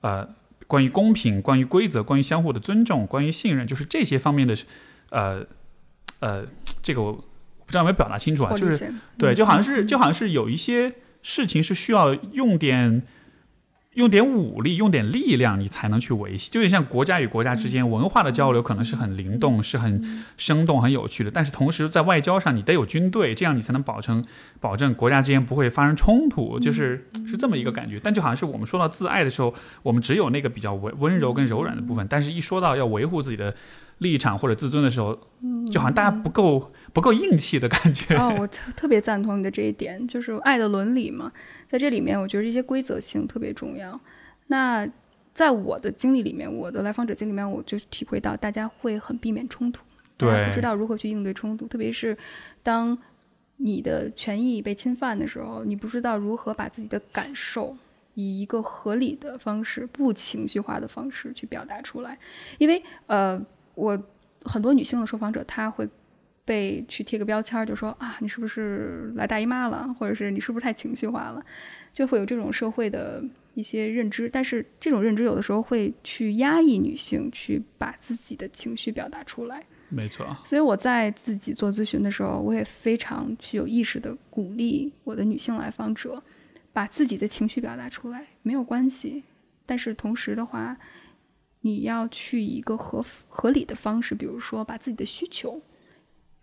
[0.01, 0.27] 呃，
[0.67, 4.57] 关于公平、关于规则、关于相互的尊重、关于信任，就是这些方面的，
[5.11, 5.45] 呃
[6.19, 6.45] 呃，
[6.81, 8.57] 这个我不知道有没有表达清楚啊？
[8.57, 13.03] 就是对，就好像是就好像是有一些事情是需要用点。
[13.93, 16.49] 用点武力，用点力量，你才能去维系。
[16.49, 21.29] 就有点像国家与国家之间文化的交流，可能是很灵动、是很生动、很有趣的。
[21.29, 24.25] 但是同时在外交上，你得有军队，这样你才能保证
[24.59, 26.59] 保证国家之间不会发生冲突。
[26.59, 27.99] 就是是这么一个感觉。
[28.03, 33.55] 但就好像是我们说到自爱的时候，我们只有那个比较温温柔跟柔软的部分，但是一说到要维护自己的
[34.03, 35.17] 立场或者自尊的时候，
[35.71, 36.71] 就好像大家不够。
[36.93, 41.31] 不够硬气的感觉哦，我特特别赞同你的这一点，就是爱的伦理嘛，
[41.65, 43.99] 在这里面，我觉得一些规则性特别重要。
[44.45, 44.87] 那
[45.33, 49.83] 在我的经历里面，我的来访者经历里面，我就体会到大家会很避免冲突，
[50.17, 52.15] 对，不知道如何去应对冲突，特别是
[52.61, 52.95] 当
[53.57, 57.75] 你的权益被侵犯的时候，你不知道如何把自己的感受
[58.13, 62.15] 以一个合理的方式、不情绪化的方式去表达出来，
[62.59, 63.41] 因为呃，
[63.75, 64.01] 我
[64.43, 65.87] 很多女性的受访者，她会。
[66.45, 71.41] 被去贴个标签，就说啊，你是不是来大姨妈了，或者是你是不是太情绪化了，
[71.93, 74.29] 就会有这种社会的一些认知。
[74.29, 79.63] 但是这种认知有的时候会去压抑女性去把自己的情绪表达出来。
[79.87, 80.35] 没错。
[80.43, 86.21] 所以我在自己做咨询的时候，我也非常去有意识的鼓励我的女性来访者，
[86.73, 89.23] 把自己的情绪表达出来，没有关系。
[89.65, 90.77] 但是同时的话，
[91.63, 95.61] 你要去以一个合合理的方式，比如说把自己的需求。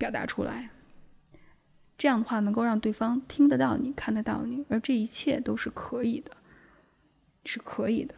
[0.00, 0.70] 表达出来，
[1.98, 6.30] 这样的话能够让对方听得到你，看得到你，而这一切都是可以的，
[7.44, 8.14] 是可以的。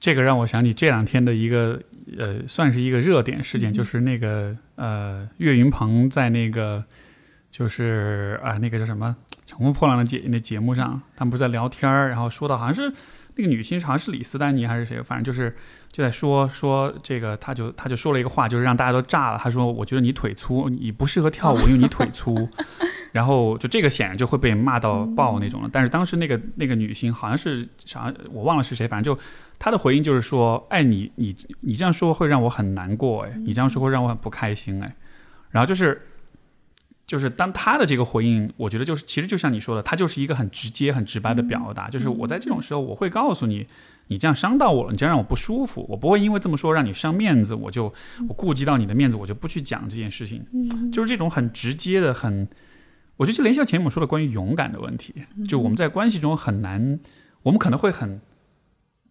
[0.00, 1.80] 这个让我想起这两天的一个
[2.18, 6.84] 呃，算是一个热点事件，就是那个呃，岳云鹏在那个
[7.48, 9.16] 就是啊，那个叫什么
[9.46, 12.92] 《乘风破浪的姐姐》那节目上，他们不是在聊天儿，然后说到好像是。
[13.36, 15.54] 那个女星好像是李斯丹妮还是谁，反正就是
[15.92, 19.38] 就在说说这个，他就他就说了一个话，就是让大家都炸了。
[19.38, 22.48] 他说：“我觉得你腿粗，你不适合跳舞，因为你腿粗。
[23.12, 25.70] ”然后就这个显然就会被骂到爆那种了。
[25.72, 29.20] 但是当时那个那个女星好像是啥我忘了是谁，反正就
[29.58, 34.94] 她的回应就是说：“哎，你你你这样说会让我很难过，哎，你这样说会让我很不开心，哎。”
[35.50, 36.00] 然后就是
[37.06, 43.66] 就是当他的这个回应，我觉得就是其实就像你说的，他就是一个很直接、很直白的表达，就是我在这种时候我会告诉你。
[44.08, 47.92] 你这样伤到我了，你这样让我不舒服，我不会因为这么说让你伤面子，我就
[48.28, 50.46] 我顾及到你的面子，我就不去讲这件事情。
[50.92, 52.46] 就是这种很直接的，很，
[53.16, 55.12] 我觉得就联系到前面我们说的关于勇敢的问题，
[55.48, 57.00] 就我们在关系中很难，
[57.42, 58.20] 我们可能会很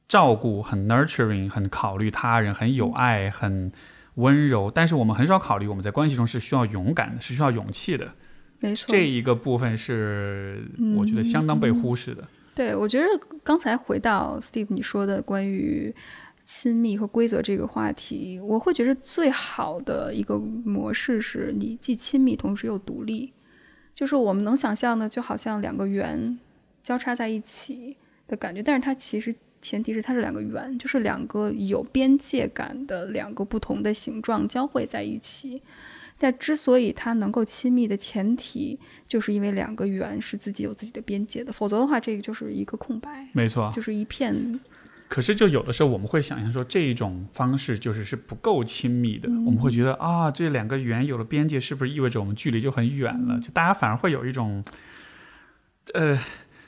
[0.08, 3.74] 照顾、很 nurturing、很考虑他人、很有爱、很
[4.16, 8.11] 温柔，但是我们很少考虑我们在关系中是需要勇敢的，是需要勇气的。
[8.59, 12.28] 没错，这一个部分是我觉得相当被忽视的。
[12.55, 13.05] 对，我觉得
[13.43, 15.93] 刚才回到 Steve 你说的关于
[16.45, 23.34] 亲密和规则这个话题，我会觉得最好的一个模式是你既亲密同时又独立，
[23.93, 26.39] 就是我们能想象的，就好像两个圆
[26.82, 29.36] 交叉在一起的感觉，但是它其实
[29.66, 35.59] 前提是它是两个圆，就是两个有边界感的两个不同的形状交汇在一起。
[36.20, 43.28] 但之所以它能够亲密的前提，就是因为两个圆是自己有自己的边界的，否则的话，这个就是一个空白。
[43.34, 44.59] 没错，就是一片。
[45.07, 49.28] 可是，就有的时候我们会想象说，这一种方式就是是不够亲密的。
[49.45, 53.39] 我们会觉得啊，这两个圆有了边界，是不是意味着我们距离就很远了？
[53.39, 54.63] 就大家反而会有一种，
[55.95, 56.20] 呃。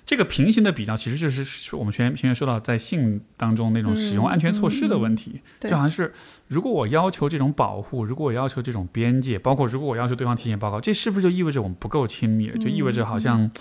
[0.08, 6.14] 这个平行的比较，其实就是我们前前面说到在性当中那种使用安全措施的问题，就好像是
[6.48, 12.58] 如果我要求这种保护，如果我要求这种边界，包括如果我要求对方提前报告，这是不是就意味着我们不够亲密了？
[12.58, 13.52] 就意味着好像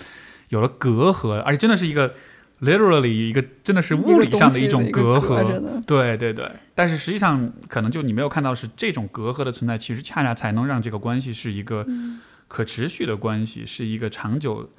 [0.47, 2.15] 有了隔阂，而且真的是一个
[2.61, 5.83] literally 一个真的是物理上的一种隔阂。
[5.85, 11.85] 对对对，但是实际上可能就你没有看到是这种隔阂的存在，其实恰恰才能让这个关系是一个
[12.47, 14.69] 可持续的关系，是一个长久。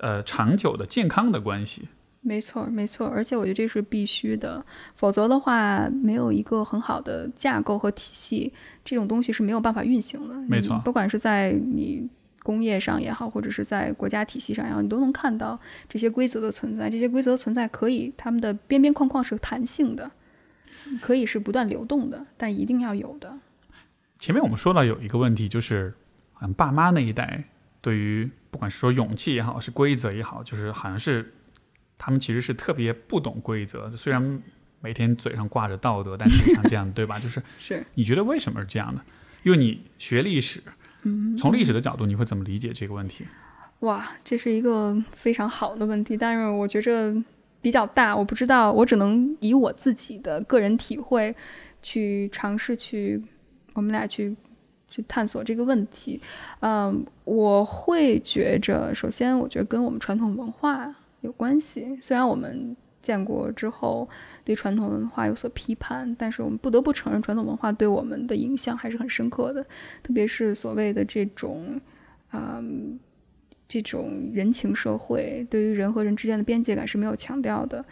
[0.00, 1.88] 呃，长久的健康的关系，
[2.22, 10.34] 没错，没错，而且我觉得这是必须的，否则的话，没有一个很好的架构和体系，这种东西是没有办法运行的。
[10.48, 12.08] 没错，不管是在你
[12.42, 16.88] 工业上也好，或者是在国家体系上也好，你都能看到这些规则的存在。
[16.88, 20.10] 这些规则存在可以，它们的边边框框是弹性的，
[21.02, 23.34] 可以是不断流动的，但一定要有的。
[24.18, 25.92] 前面我们说到有一个问题，就是
[26.40, 27.44] 嗯，爸妈那一代
[27.80, 28.30] 对于。
[28.52, 31.32] 不管是说勇气也好，是规则也好，就是好像是
[31.96, 33.88] 他们其实是特别不懂规则。
[33.96, 34.42] 虽然
[34.80, 37.16] 每天嘴上挂着道德，但实际上这样 对吧？
[37.20, 37.86] 就是是。
[37.94, 39.00] 你觉得为什么是这样的？
[39.44, 40.60] 因为你学历史，
[41.38, 43.24] 从历史的角度，你会怎么理解这个问题？
[43.80, 47.14] 哇，这是一个非常好的问题，但是我觉着
[47.62, 51.32] 比较大，我不知道，我只能以我自己的个人体会
[51.80, 53.22] 去尝试去，
[53.74, 54.34] 我们俩去。
[54.90, 56.20] 去探索这个问题，
[56.60, 61.96] 嗯，我会觉着，首先，我觉得跟我们传统文化有关系。
[62.00, 64.06] 虽然我们建国之后
[64.44, 69.64] 对传统文化有所批判，但是我们不得不承认，传统文化对我们的影响还是很深刻的。
[70.02, 71.80] 特别是所谓的这种，
[72.32, 72.98] 嗯，
[73.68, 77.84] 这种人情社会，对于人和人之间的边界感是没有强调的。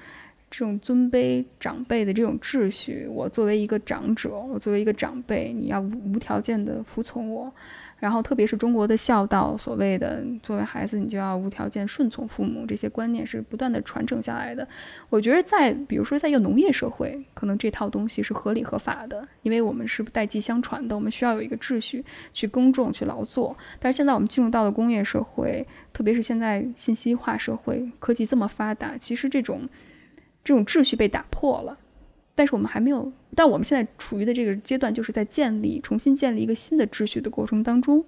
[0.50, 7.52] 这种尊卑长辈的这种秩序，我作为一个长者，我作为一个长辈，你要无条件的服从我。
[8.00, 14.66] 然后，特别是中国的孝道，所谓的作为孩子，你就要无条件顺从父母，这些观念是不断的传承下来的。
[15.10, 23.56] 我觉得，在比如说，在一个农业社会，可能这套东西是合理合法的，因为我们是代际相传的，我们需要有一个秩序去耕种、去劳作。
[23.80, 29.68] 但是现在我们进入到了工业社会，特别是现在信息化社会，科技这么发达，其实这种。
[30.44, 31.78] 这种秩序被打破了，
[32.34, 33.12] 但是我们还没有。
[33.34, 38.04] 但我们现在处于的这个阶段，就是在建立、重新建立一个新的秩序的过程当中。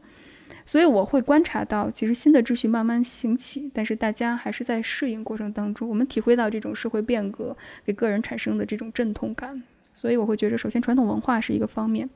[0.67, 5.89] 所以我会观察到，其实新的秩序慢慢兴起，但是大家还是在适应过程当中。
[5.89, 9.63] 我们体会到这种社会变革给个人产生的这种阵痛感。
[9.93, 12.09] 所以我会觉得，首先传统文化是一个方面，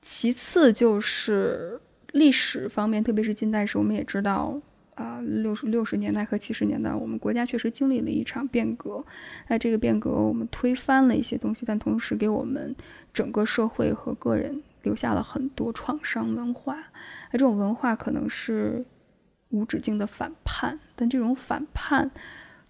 [0.00, 1.78] 其次就是
[2.12, 4.58] 历史方面，特别是近代史，我们也知道。
[5.04, 9.04] 啊，六十六十年代和七十年代，我们国家确实经历了一场变革。
[9.48, 12.74] 那这个变革，我们推翻了一些东西，但同时给我们
[13.12, 16.76] 整个社会和个人留下了很多创伤文化。
[17.30, 18.84] 那这种文化可能是
[19.50, 22.10] 无止境的反叛，但这种反叛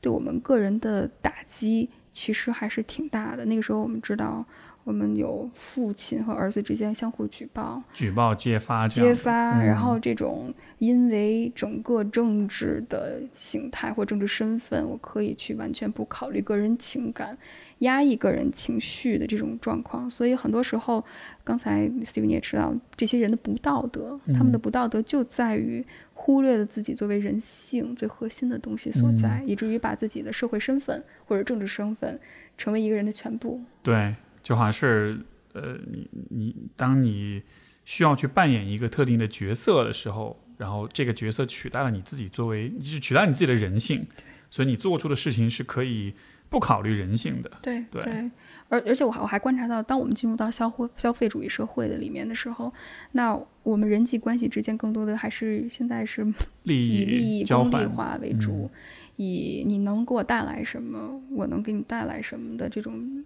[0.00, 3.44] 对我们个人的打击其实还是挺大的。
[3.46, 4.44] 那个时候，我们知道。
[4.88, 17.36] 我们有父亲和儿子之间相互举报、举报、揭发揭发，嗯然后这种因为整个政治的形态或政治身份，我可以去完全不考虑个人情感、
[17.80, 20.08] 压抑个人情绪的这种状况。
[20.08, 21.04] 所以很多时候，
[21.44, 25.84] 刚才 Steve 你也知道，这些人的不道德，他们的嗯不道德就在于
[26.14, 32.18] 忽略了自己作为人性最核心的东西所在，嗯以至于把自己的社会身份或者政治身份
[32.56, 33.60] 成为一个人的全部。
[33.82, 35.18] 对，就好像是
[35.52, 37.42] 呃，你你当你
[37.84, 44.06] 需要去扮演一个特定的角色的时候，然后这个角色取代了你自己作为，就是取代你自己的人性，
[44.50, 46.14] 所以你做出的事情是可以
[46.48, 47.50] 不考虑人性的。
[47.62, 48.30] 对对。
[48.70, 52.70] 而而且我还我还观察到，当我们进入到消费消费主义社会的里面的时候，
[53.12, 56.22] 那我们人际关系之间更多的还是现在是
[56.64, 58.70] 利以利益交换，化为主，
[59.16, 63.24] 以你能给我带来什么，我能给你带来什么的这种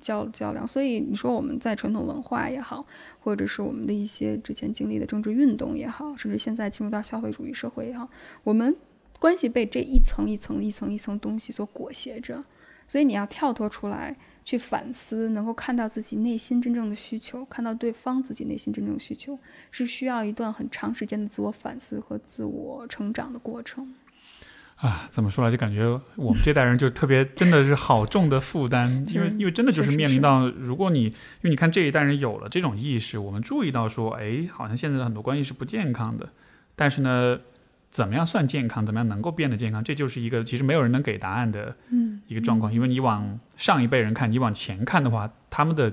[0.00, 0.66] 较较量。
[0.66, 2.86] 所以你说我们在传统文化也好，
[3.20, 8.08] 或者是我们的一些之前经历的政治运动也好，甚至现在进入到消费主义社会也好，
[8.44, 8.76] 我们
[9.18, 12.44] 关系被这一层一层一层一层东西所裹挟着。
[12.88, 14.14] 所以你要跳脱出来
[14.44, 19.38] 去反思，能够看到自己内心真正的需求，看到对方自己内心真正需求，
[19.70, 23.94] 是需要一段很长时间的自我反思和自我成长的过程。
[24.82, 31.12] 啊，怎么说呢就感觉我们这代人就特别真的是好重的负担， 因为因为真的就是面临到，如果你因
[31.42, 36.28] 为你看这一代人有了这种意识，我们注意到说，哎，好像现在的很多关系是不健康的，
[36.74, 37.38] 但是呢，
[37.92, 45.92] 怎么样算健康，怎么样能够变得健康，这就是一个其实没有人能给答案的嗯，一个状况，因为你往上一辈人看，你往前看的话，他们的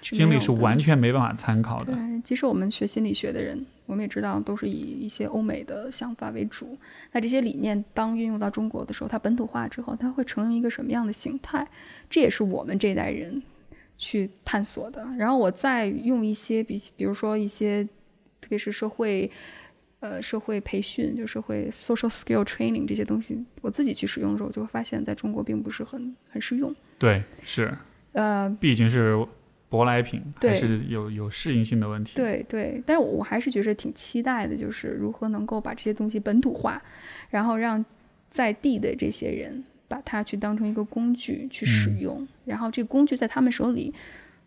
[0.00, 0.86] 经历是完全。
[0.86, 1.92] 全没办法参考的。
[1.92, 6.76] 对，即使我们学心理学的人，我们也知道都是以一些欧美的想法为主。
[7.12, 11.66] 那这些理念当运用到中国的时候，它本土化之后，它会成为一个什么样的形态？
[12.10, 13.42] 这也是我们这一代人
[13.96, 15.06] 去探索的。
[15.16, 17.84] 然后我再用一些比，比如说一些，
[18.40, 19.30] 特别是社会。
[20.00, 26.74] 呃，社会培训就社会 social skill training 这些东西，我自己去使用的时候，我就会发现，在中国并不是很很适用。
[26.98, 27.72] 对，是，
[28.10, 29.16] 呃，毕竟是
[29.72, 32.14] 舶来品，还是有有适应性的问题。
[32.16, 36.82] 对对，但是我我还是觉得挺期待的，就是如何能够把这些东西本土化，
[37.30, 37.82] 然后让
[38.28, 43.92] 在地的这些人把它去当成一个工具去使嗯用，然后这个工具在他们手里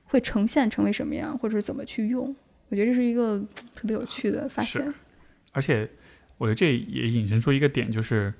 [0.03, 2.35] 会呈现成为什么样，或者是怎么去用。
[2.69, 4.93] 我觉得这是一个特别有趣的发是现。
[5.51, 5.89] 而且
[6.37, 8.33] 我觉得这也引申出一个点，就是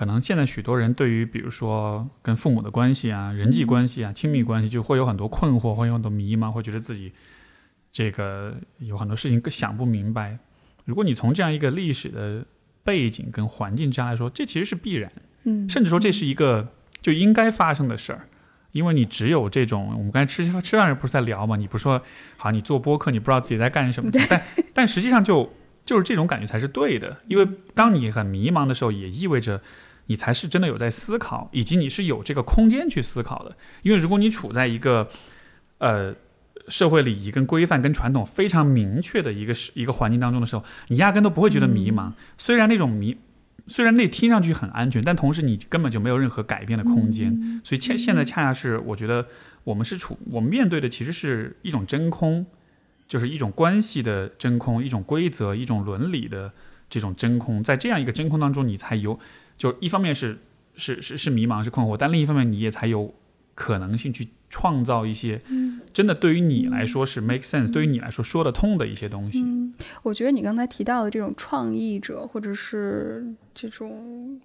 [0.00, 7.12] 可能现在许多人对于比如说跟父母的关系啊、人际关系啊、亲密关系，就会有很多困惑，会有很多迷茫，会觉得自己
[7.92, 10.38] 这个有很多事情想不明白。
[10.86, 12.42] 如果你从这样一个历史的
[12.82, 15.12] 背景跟环境之下来说，这其实是必然，
[15.44, 16.68] 嗯，甚至说这是一个
[17.02, 18.26] 就应该发生的事儿。
[18.72, 21.56] 因为你只有这种，我们刚才吃吃饭时不是在聊嘛？
[21.56, 22.00] 你不是说
[22.38, 24.42] 好你做播客，你不知道自己在干什么，但
[24.72, 25.52] 但实际上就
[25.84, 27.18] 就是这种感觉才是对的。
[27.26, 29.60] 因为当你很迷茫的时候，也意味着
[30.10, 33.56] 你才是真的有在思考，以及你是有这个空间去思考的。
[33.82, 35.08] 因为如果你处在一个
[35.78, 36.12] 呃
[36.66, 42.10] 社会礼仪跟规范跟传统非常明确的一个一个环境当中的时候，你压根都不会觉得迷茫。
[42.36, 43.16] 虽然那种迷，
[43.68, 47.30] 虽然那听上去很安全，但同时你根本就没有任何改变的空间。
[47.32, 49.24] 嗯所以现现在恰恰是我觉得
[49.62, 52.44] 我们是处我们面对的其实是一种真空，
[53.06, 56.52] 就是一种关系的真空，一种规则、一种伦理的
[56.88, 57.62] 这种真空。
[57.62, 59.20] 在这样一个真空当中，你才有
[59.60, 60.38] 就一方面是
[60.74, 63.12] 是是是迷茫是困惑，但另一方面你也才有
[63.54, 65.38] 可能性去创造一些
[65.92, 69.42] 真的对于你来说是 make sense，、对于你来说说得通的一些东西。
[69.42, 74.40] 嗯，我觉得你刚才提到的这种创意者，或者是这种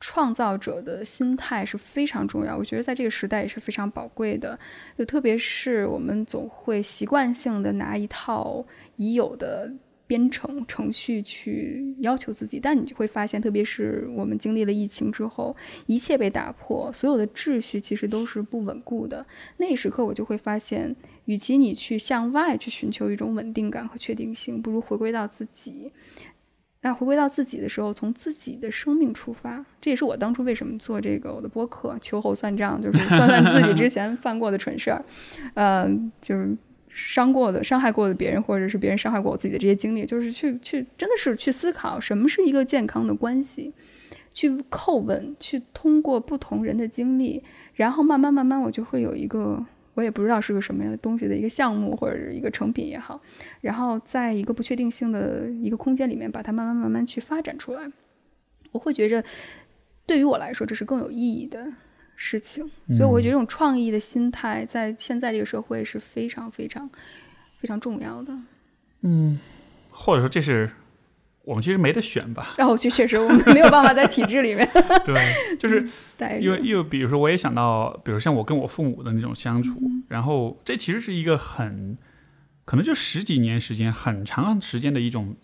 [0.00, 2.56] 创造者的心态是非常重要。
[2.56, 4.58] 我觉得在这个时代也是非常宝贵的，
[4.98, 9.72] 就特别是我们总会习惯性的拿一套已有的。
[10.08, 15.54] 编程程序去要求自己，但你就会发现，特别是我们经历了疫情之后，
[15.86, 19.24] 一切被打破，所有的秩序其实都是不稳固的。
[19.58, 20.96] 那一时刻，我就会发现，
[21.26, 25.92] 与其你去向外去寻求一种稳定感和确定性，不如回归到自己。
[26.80, 35.04] 那回归到自己的时候，从自己的生命出发，这也是我当初为什么做这个我的播客，秋后算账，就是算算自己之前 犯过的蠢事儿，
[35.54, 35.90] 呃，
[36.20, 36.56] 就是
[36.98, 43.72] 伤过的、伤害过的别人，或者是别人伤害过我自己的这些经历，就是去去真的是去思考什么是一个健康的关系，
[44.32, 47.42] 去叩问，去通过不同人的经历，
[47.74, 49.64] 然后慢慢慢慢，我就会有一个。
[49.94, 53.20] 我也不知道是个什么样的东西的一个项目或者是一个成品也好，
[53.60, 57.82] 然后在一个不确定性的一个空间里面，把它慢慢慢慢去发展出来。
[58.70, 59.24] 我会觉着，
[60.06, 61.66] 对于我来说，这是更有意义的，
[62.20, 62.68] 事情。
[62.92, 66.90] 所以我会觉得这种创意的心态在现在这个社会是非常非常
[67.56, 68.36] 非常重要的。
[69.02, 69.38] 嗯，
[69.90, 70.68] 或者说这是
[71.44, 72.54] 我们其实没得选吧？
[72.58, 74.68] 哦，确确实我们没有办法在体制里面。
[75.06, 75.86] 对，就是
[76.40, 81.96] 因为因为比如说我也想到，比如像我跟我父母的那种相处，嗯然后这其实是一个很
[82.64, 85.36] 可能就十几年时间很长时间的一种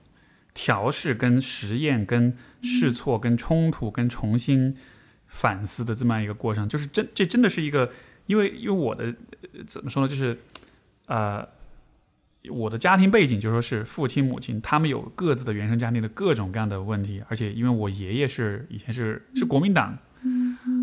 [0.52, 4.76] 调试、跟实验、跟试错、跟冲突、跟重新
[5.35, 6.69] 反思的这么样一个过程。
[6.69, 7.90] 就是真这真的是一个，
[8.27, 9.15] 因为因为我的
[9.52, 10.39] 呃怎么说呢，就是
[11.06, 11.47] 呃。
[12.51, 19.97] 我的家庭背景就说是父亲母亲，他们有各自的原生家庭的各种各样的问题，而且因为我爷爷是以前是是国民党，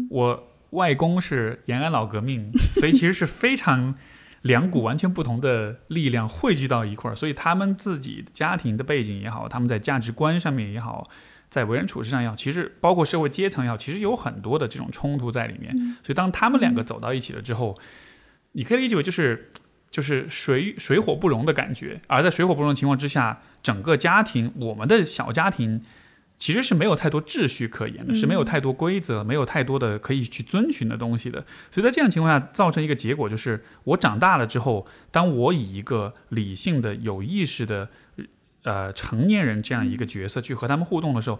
[0.10, 3.94] 我外公是延安老革命，所以其实是非常
[4.42, 11.08] 两股完全不同的力量汇聚到一块儿，所以他们自己家庭的背景也好，他们在价值观上面也好，
[11.52, 15.72] 在为人处事上也好，其实包括社会阶层也好，其实有很多的这种冲突在里面。
[16.02, 17.78] 所以当他们两个走到一起了之后，
[18.54, 19.52] 你可以理解为就是
[19.92, 25.84] 就是水水火不容的感觉，而在水火不容的情况之下，整个家庭，我们的小家庭。
[26.38, 31.46] 其实是没有太多秩序可言的，是没有太多规则，没有太多的可以去遵循的东西的。
[31.70, 37.90] 所以在这样情况下，造成一个结果就是，我长大了之后，当我以一个理性的、有意识的，
[38.64, 41.40] 呃，成年人这样一个角色去和他们互动的时候，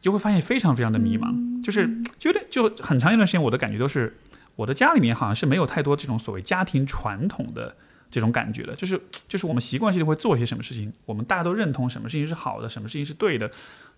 [0.00, 4.16] 就会发现非常非常的迷茫，就是就有点就很长一段时间，我的感觉都是，
[4.56, 7.76] 我的家里面好像是没有太多这种所谓家庭传统的。
[8.10, 13.48] 这种感觉的，就是就是我们习惯性的会做一些什么事情，我们大家都认同什么事情是好的，什么事情是对的，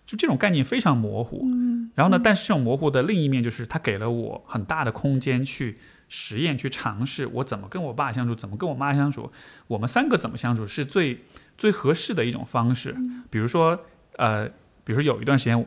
[0.07, 1.43] 就这种概念非常模糊。
[1.43, 5.77] 嗯，然后呢，但是这种模糊的另一面就是，它给了我很大的空间去
[6.09, 9.31] 实验、去尝试，我怎么跟我爸相处，怎么跟我妈相处，
[9.67, 11.19] 我们三个怎么相处是最
[11.57, 12.95] 最合适的一种方式。
[13.29, 13.79] 比如说，
[14.17, 14.47] 呃，
[14.83, 15.65] 比如说有一段时间，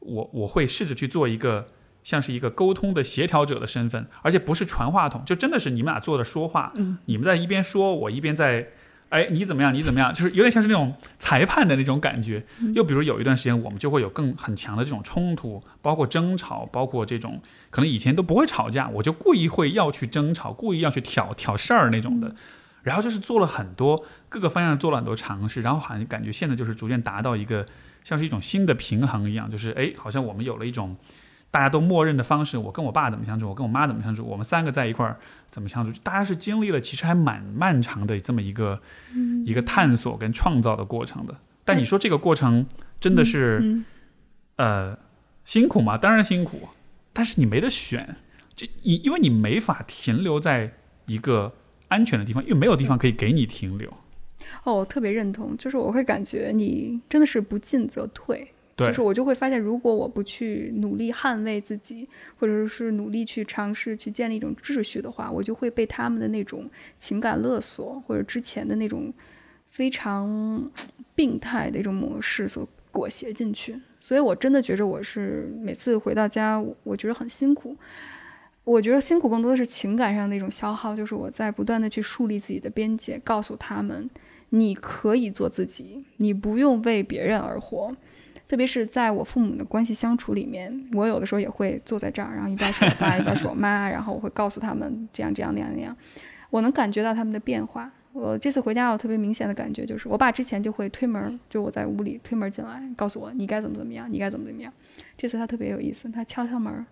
[0.00, 1.66] 我我会试着去做一个。
[2.04, 8.66] 像是一个沟通的协调者的身份，而且不是传话筒，就真的是你们俩坐着说话，嗯，你们在一边说，我一边在，
[9.10, 9.72] 哎，你怎么样？
[9.72, 10.12] 你怎么样？
[10.12, 12.44] 就是有点像是那种裁判的那种感觉。
[12.74, 17.40] 又比如有一段时间，我们就会有更很强的这种冲突，包括争吵，包括这种
[17.70, 22.34] 可能以前都不会吵架，我就故意会要去争吵，故意要去挑挑事儿那种的。
[22.82, 27.66] 然后就是做了很多各个方向做了很多尝试，然后好像感觉现在就是逐渐达到一个
[28.04, 30.96] 像是一种新的平衡一样，就是哎，好像我们有了一种。
[31.52, 38.80] 大家都默认的方式，我跟我爸怎么相处，我跟我妈怎么相处，我们三个在一块儿怎么相处，大家是经历了其实还蛮漫长的这么一个、
[39.14, 41.36] 嗯、一个探索跟创造的过程的。
[41.62, 42.64] 但你说这个过程
[42.98, 43.84] 真的是、嗯、
[44.56, 44.98] 呃
[45.44, 45.98] 辛苦吗？
[45.98, 46.70] 当然辛苦，
[47.12, 48.16] 但是你没得选，
[48.54, 50.72] 就你因为你没法停留在
[51.04, 51.52] 一个
[51.92, 53.88] 安全的地方，因为没有地方可以给你停留。
[54.64, 58.48] 哦，我特别认同，就是我会感觉你真的是不进则退。
[58.78, 62.08] 就是我就会发现，如果我不去努力捍卫自己，
[62.38, 69.12] 或者是努力去尝试去建立一种秩序的话，我就会被他们的那种情感勒索，或者之前的那种
[69.68, 70.68] 非常
[71.14, 73.78] 病态的一种模式所裹挟进去。
[74.00, 77.76] 所以我真的觉着我是每次回到家，我觉得很辛苦。
[78.64, 84.08] 我觉得辛苦更多的是情感上的一种消耗，就是我在不断的去树立自己的边界，告诉他们
[84.50, 87.94] 你可以做自己，你不用为别人而活。
[88.46, 95.96] 特别是在我父母的关系相处里面，我有的时候也会坐在这儿，然后一边是我爸，一边是我妈，然后我会告诉他们这样这样那样那样，
[96.50, 97.90] 我能感觉到他们的变化。
[98.12, 104.70] 我这次回家，我特别明显的感觉，就是我爸之前就会推门，就我在屋里推门进来，告诉我你该怎么怎么样，你该怎么怎么样。
[105.16, 106.84] 这次他特别有意思，他敲敲门，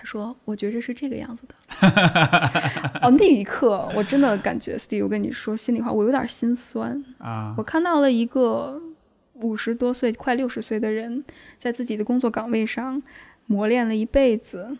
[0.00, 1.54] 他说：“我觉着是这个样子的。
[3.04, 7.54] ”哦，那一刻我真的感觉，Steve，我跟你说心里话，我有点心酸啊。
[7.58, 8.80] 我看到了一个。
[9.42, 11.24] 五十多岁、快六十岁的人，
[11.56, 13.02] 在自己的工作岗位上
[13.46, 14.76] 磨练了一辈子，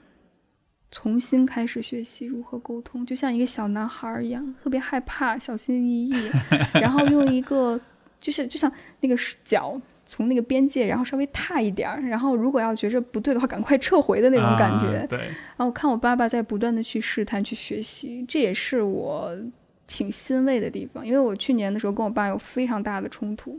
[0.91, 6.31] 重新开始学习如何沟通，就像一个小男孩一样，特别害怕、小心翼翼，
[6.79, 7.81] 然后用一个
[8.21, 8.71] 就是就像
[9.01, 9.81] 那个脚
[10.11, 14.89] 从那个边界，然后稍微踏一点儿，然后如果要觉着不对的话，赶快撤回的那种感觉。
[14.89, 15.19] 啊、对。
[15.19, 19.33] 然后我看我爸爸在不断的去试探、去学习，这也是我
[19.87, 23.57] 挺欣慰的地方，因为我去年的时候跟我爸有非常大的冲突。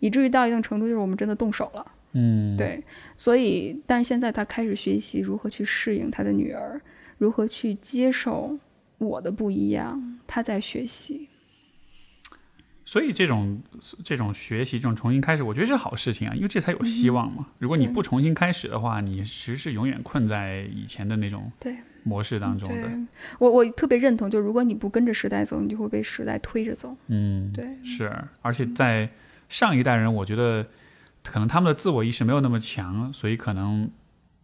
[0.00, 1.84] 以至于到一定程度，就是我们真的动手了。
[2.12, 2.84] 嗯，对，
[3.16, 6.78] 所以，但是现在他开始学习如何去适应他的女儿，
[7.16, 8.56] 如何去接受
[8.98, 11.28] 我的不一样，他在学习。
[12.88, 13.60] 所以这种
[14.02, 17.46] 这种学习，这种重新开始，我觉得是好事情啊，因为这才有希望嘛。
[17.58, 22.90] 如果你不重新开始的话，你其实是永远困在以前的那种对模式当中的。
[23.38, 26.96] 我我特别认同，就如果你不跟着时代走，你就会被时代推着走。
[27.08, 28.10] 嗯，对，是，
[28.40, 29.06] 而且在。
[29.50, 30.66] 上一代人，我觉得
[31.24, 33.90] 可能他们的自我意识没有那么强，所以可能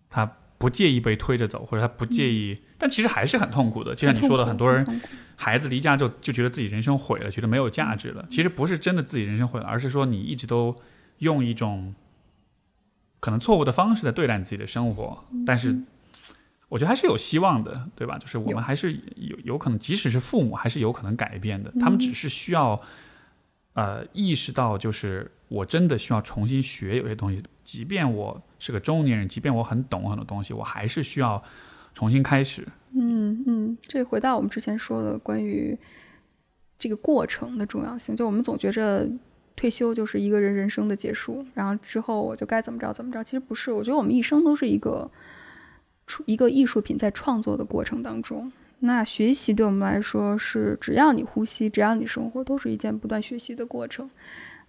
[0.09, 0.25] 他
[0.65, 3.95] 不介意被推着走，或者他不介意，但其实还是很痛苦的。
[3.95, 5.03] 就像你说的，很多人
[5.37, 8.27] 孩子离家之后就觉得自己人生毁了，觉得没有价值了。
[8.31, 10.75] 其实不是真的自己人生毁了，而是说你一直都
[11.19, 11.95] 用一种
[13.21, 15.23] 可能错误的方式在对待你自己的生活。
[15.45, 15.79] 但是
[16.71, 18.17] 我觉得还是有希望的，对吧？
[18.17, 21.71] 就是我们还是有有可能，即使是父母，还是有可能改变的。
[21.79, 22.81] 他们只是需要
[23.75, 31.43] 呃意识到，就是我真的需要重新学有些东西，即便我是个中年人，即便我很懂很多东西，我还是需要
[31.93, 32.67] 重新开始。
[32.95, 35.79] 嗯嗯，这回到我们之前说的关于
[36.79, 39.07] 这个过程的重要性，就我们总觉着
[39.55, 43.23] 退休就是一个人人生的结束，然后之后我就该怎么着怎么着。
[43.23, 45.11] 其实不是，我觉得我们一生都是一个
[46.25, 48.51] 一个艺术品在创作的过程当中。
[48.79, 54.09] 那学习对我们来说是，只要你呼吸，只要你生活，都是一件不断学习的过程。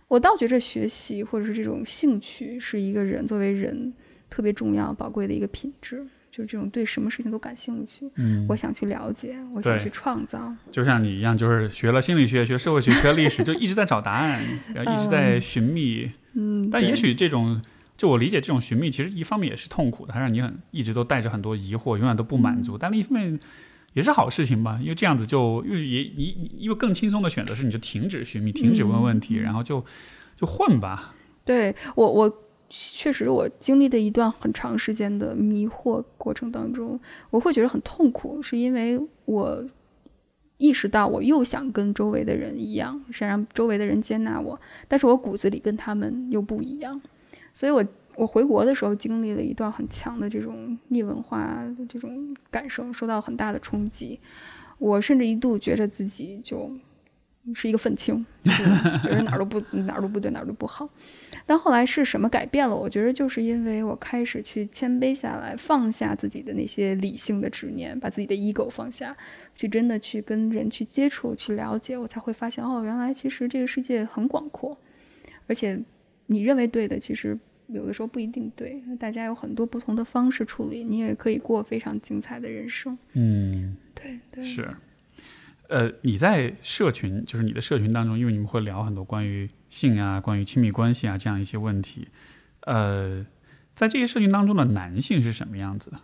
[0.08, 3.94] 我倒觉着学习或者是这种兴趣，是一个人作为人
[4.30, 6.06] 特别重要、宝贵的一个品质。
[6.32, 10.54] 就是这种对什么事情都感兴趣，嗯，我想去了解，我想去创造。
[10.70, 14.44] 就像你一样，就是学了心理学、学社会学、学历史，就一直在找答案，
[14.76, 16.12] 然后一直在寻觅。
[16.34, 17.62] 嗯，但也许这种，
[17.96, 22.78] 就我理解，这种寻觅其实一方面也是痛苦的，它让你很一直都带着很多疑惑，永远都不满足。
[22.78, 23.40] 但另一方面
[23.96, 29.84] 也是好事情吧，因为这样子就因为也你因为更轻松的选择是，你就停止寻觅，停止问问题，然后就
[30.38, 31.16] 就混吧。
[31.44, 32.42] 对我我。
[32.68, 37.00] 确实，我经历的一段很长时间的迷惑过程当中，
[37.30, 39.64] 我会觉得很痛苦，是因为我
[40.58, 47.00] 意识到我又想跟周围的人一样，想让周围的人接纳我，但是我骨子里跟他们又不一样，
[47.54, 47.86] 所以我
[48.16, 54.20] 我回国的时候经历了一段很强的这种逆文化的这种感受，受到很大的冲击，
[54.78, 56.72] 我甚至一度觉得自己就
[57.54, 58.64] 是一个愤青，就是
[59.04, 60.90] 觉得哪儿都不哪儿都不对，哪儿都不好。
[61.46, 62.76] 但后来是什么改变了？
[62.76, 69.16] 我觉得就是因为我开始去谦卑下来，放下自己的那些理性的执念，把自己的 ego 放下，
[69.54, 74.76] 去真的去跟人去接触、去了解，我才会发现哦，原来其实这个世界很广阔，
[75.46, 75.80] 而且
[76.26, 77.38] 你认为对的，其实
[77.68, 78.82] 有的时候不一定对。
[79.00, 82.98] 大家有很多不同的方式处理，你也可以过非常精彩的人生。
[83.14, 84.70] 嗯，对对是。
[85.68, 92.08] 呃，你在社群，就是你的社群当中，因为你们会聊很多关于性啊、关于亲密关系啊这样一些问题，
[92.62, 93.26] 呃，
[93.74, 96.00] 在这些社群当中的男性是什么样子的？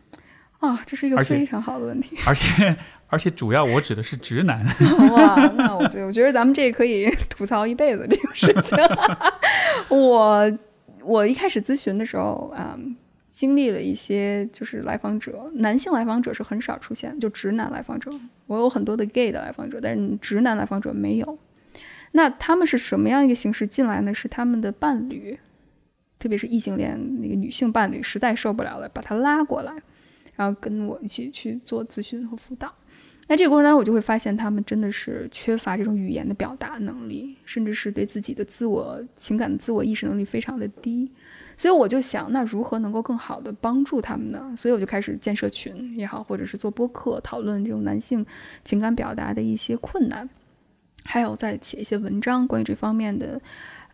[0.68, 2.18] 啊，这是一个非常好的问题。
[2.26, 2.76] 而且，
[3.08, 4.66] 而且主要我指的是直男。
[5.14, 8.78] 哇，那我觉得，我觉得咱们这可以吐槽一辈子这个事情。
[9.90, 10.60] 我
[11.04, 12.80] 我一开始咨询的时候啊。
[13.32, 18.12] 经历了一些，就是来访者，男性来访者是很少出现，就直男来访者。
[18.46, 21.40] 我有很多的 gay 的来访者，但是直男来访者没有。
[22.12, 24.14] 那他们是什么样一个形式进来呢？
[24.14, 25.40] 是他们的伴侣，
[26.20, 29.72] 特别是异性恋那个女性伴侣实在受不了了，把他拉过来，
[30.36, 32.76] 然后跟我一起去做咨询和辅导。
[33.32, 41.10] 那这个过程当中，我就会发现他们真的是缺乏这种语言的表达能力，甚至是对自己的自我情感的自我意识能力非常的低。
[41.56, 44.54] 所以我就想，那如何能够更好的帮助他们呢？
[44.58, 48.26] 所以我就开始建社群也好，或者是做播客讨论这种男性
[48.66, 50.30] 情感表达的一些困难，
[51.06, 53.42] 还有在写一些文章关于这方面的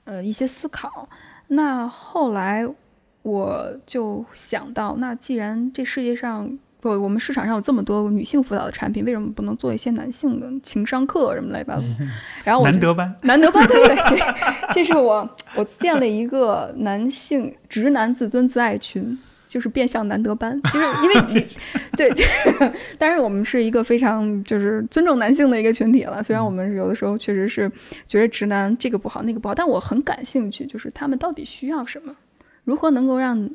[0.05, 1.07] 呃一些思考。
[1.49, 2.68] 那后来
[3.22, 6.57] 我就想到，那既然这世界上。
[6.79, 11.81] 不，我们市场上有这么多女性辅导的产品，为什么不能做一些男性的情商课什么来吧？
[12.45, 19.17] 然后我难得班，难得班，对对对，这这是我我建了一个男性直男自尊自爱群，
[19.47, 21.47] 就是变相难得班，就是因为你
[21.97, 22.11] 对，
[22.99, 26.21] 但是我们是一个非常就是尊重男性的一个群体了。
[26.21, 27.71] 虽然我们有的时候确实是
[28.05, 32.15] 觉得直男这个不好那个不好，但我很感兴趣，就是他们到底需要什么，
[32.63, 33.49] 如何能够让。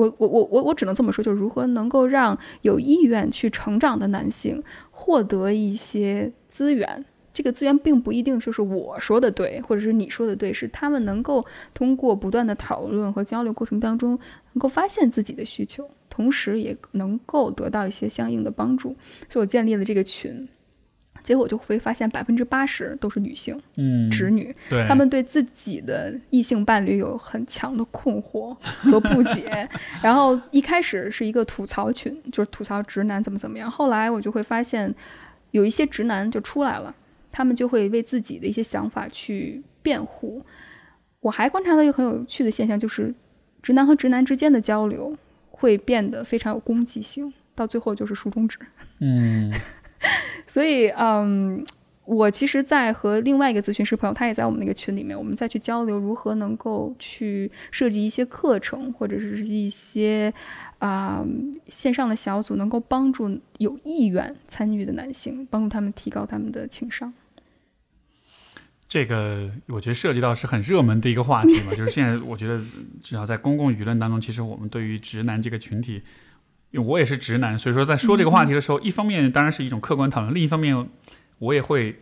[0.00, 7.04] 我我我我我只能这么说，就是如何能够让有意愿去成长的男性获得一些资源。
[7.34, 11.44] 这个资源并不一定就是我说的对，或者是你说的对，是他们能够
[11.74, 14.18] 通过不断的讨论和交流过程当中，
[14.54, 18.96] 能够发现自己的需求，同时也能够得到一些相应的帮助。
[19.28, 20.48] 所以我建立了这个群。
[21.22, 29.68] 结果就会发现，百分之八十都是女性，嗯，直女，对，他们对自己的异性伴侣有很强的困惑和不解。
[30.02, 33.70] 然后一开始是一个吐槽群，就是吐槽直男怎么怎么样。
[33.70, 34.94] 后来我就会发现，
[35.50, 36.94] 有一些直男就出来了，
[37.30, 40.42] 他们就会为自己的一些想法去辩护。
[41.20, 43.14] 我还观察到一个很有趣的现象，就是
[43.62, 45.14] 直男和直男之间的交流
[45.50, 48.58] 会变得非常有攻击性，到最后就是竖中指，
[49.00, 49.52] 嗯。
[50.50, 51.64] 所以，嗯，
[52.06, 60.34] 我其实，在和另外一个咨询师朋友，他也在我们那个群里面，我们再去交流如何能够去设计一些课程，或者是一些
[60.80, 61.24] 啊、
[61.68, 67.14] 线上的小组，能够帮助有意愿参与的男性，帮助他们提高他们的情商。
[68.88, 72.58] 这个我觉得涉及到是很热门的一个话题嘛，就是现在我觉得
[73.04, 76.02] 至少在公共舆论当中，其实我们对于直男这个群体，
[76.78, 80.88] 我也是直男，所以说在说这个话题的时候，一方面当然是一种客观讨论，另一方面
[81.38, 81.98] 我也会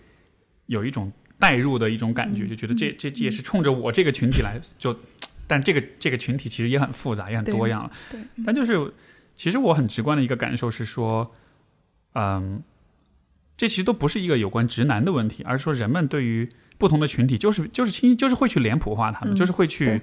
[0.66, 4.94] 有一种代入的一种感觉，就觉得这这这也是冲着我这个群体来就，
[5.46, 7.90] 但这个这个群体其实也很复杂，也很多样了。
[8.10, 8.92] 对，但就是
[9.34, 11.32] 其实我很直观的一个感受是说，
[12.14, 12.62] 嗯，
[13.56, 20.00] 这其实都不是一个有关直男的问题，而是说人们对于不同的群体，就是就是轻易就是会去脸谱化他们，嗯就是会去对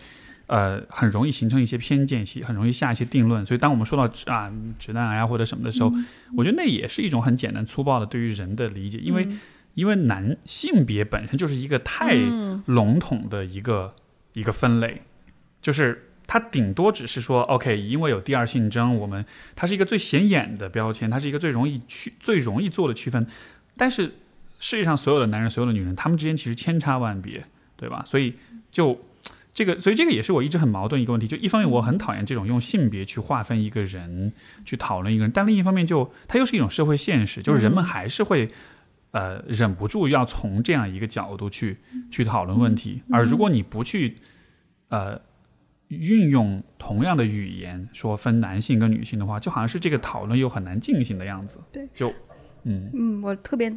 [0.48, 3.46] 呃很容易形成一些偏见，很容易下一些定论。
[3.46, 6.06] 所以当我们说到啊直男癌啊或者什么的时候，嗯
[6.38, 9.40] 我觉得那也是一种很简单粗暴的对于人的理解，因为、嗯
[9.76, 13.94] 因为男性别本身就是一个太嗯笼统的一个、
[14.32, 15.02] 一个分类，
[15.62, 23.28] 就是它顶多只是说，OK，因为有第二性征，我们它是一个最显眼的标签，它是一个最容易区、最容易做的区分。
[23.76, 24.14] 但是
[24.62, 27.44] 世界上所有的男人、所有的女人，他们之间其实千差万别，
[27.76, 28.02] 对吧？
[28.06, 28.36] 所以
[28.72, 28.98] 就
[29.56, 31.28] 这个，所以这个也是我一直很矛盾一个问题。
[31.28, 34.32] 就一方面我很讨厌这种用性别去划分一个人、
[34.64, 38.52] 去讨论一个人，但另一方面就它又是一种社会现实，就是人们还是会。
[39.12, 41.78] 呃，忍不住要从这样一个角度去
[42.12, 44.18] 去讨论问题，而如果你不去
[44.90, 45.18] 呃
[45.88, 51.62] 运用同样的语言说分男性跟女性的话，就好像是这个讨论又很难进行的样子。
[51.72, 52.14] 对，就
[52.64, 53.74] 嗯嗯，我特别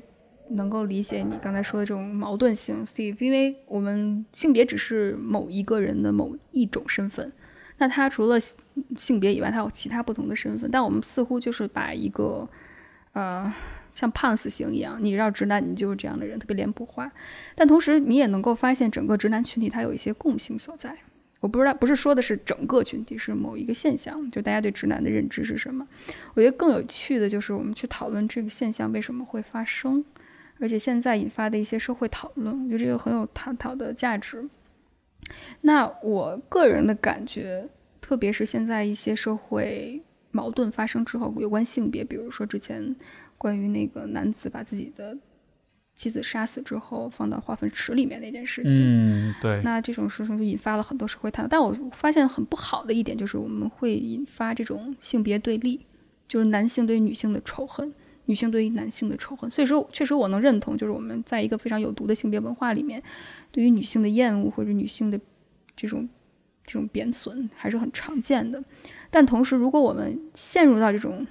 [0.51, 7.33] 能够理解你刚才说的这种矛盾性，Steve，因为我们性别只是某一个人的某一种身份，
[7.79, 8.39] 那他除了
[8.97, 12.49] 性别以外，他有其他不同的身份，但我们似乎就是把一个
[13.12, 13.53] 呃
[13.95, 17.11] 像判死刑一样，你绕直男，你就是这样的人，特别脸谱化。
[17.55, 20.97] 但同时，你也能够发现整个直男群体它有一些共性所在。
[21.41, 25.87] 我不知道，不是说的是整个群体，是某一个现象，就大家对直男的认知是什么。
[26.35, 30.05] 我觉得更有趣的就是我们去讨论这个现象为什么会发生，
[30.61, 34.49] 而且现在引发的一些社会讨论，我觉得这个很有探讨的价值。
[35.61, 37.69] 那我个人的感觉，
[38.01, 42.95] 特别是现在一些社会矛盾发生之后，有关性别，比如说之前
[43.37, 45.17] 关于那个男子把自己的
[45.95, 51.49] 妻子杀死之后放到化粪池里面那件事情，嗯，对，那这种事情就引发了很多社会探讨。
[51.49, 55.85] 但我发现很不好的一点就是，我们会引发这种性别对立，
[56.27, 57.93] 就是男性对女性的仇恨，
[58.29, 59.49] 女性对于男性的仇恨。
[59.51, 63.03] 所以说，确实我能认同，就是我们在一个非常有毒的性别文化里面，
[63.51, 65.19] 对于女性的厌恶或者女性的
[65.75, 66.09] 这种
[66.65, 68.63] 这种贬损还是很常见的。
[69.11, 71.27] 但同时，如果我们陷入到这种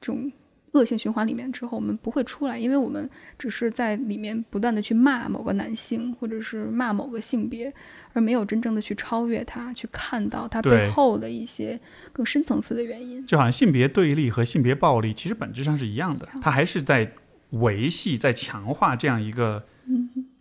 [0.00, 0.30] 这种
[0.72, 7.72] 恶性循环里面之后，我们不会出来，因为我们只是在里面不断的去骂某个男性，或者是骂某个性别，
[8.12, 11.78] 而没有真正的去超越他，去看到他背后的一些
[12.12, 13.24] 更深层次的原因。
[13.26, 17.10] 就好像性别对立和性别暴力其实本质上是一样的，它还是在
[17.50, 19.64] 维系、在强化这样一个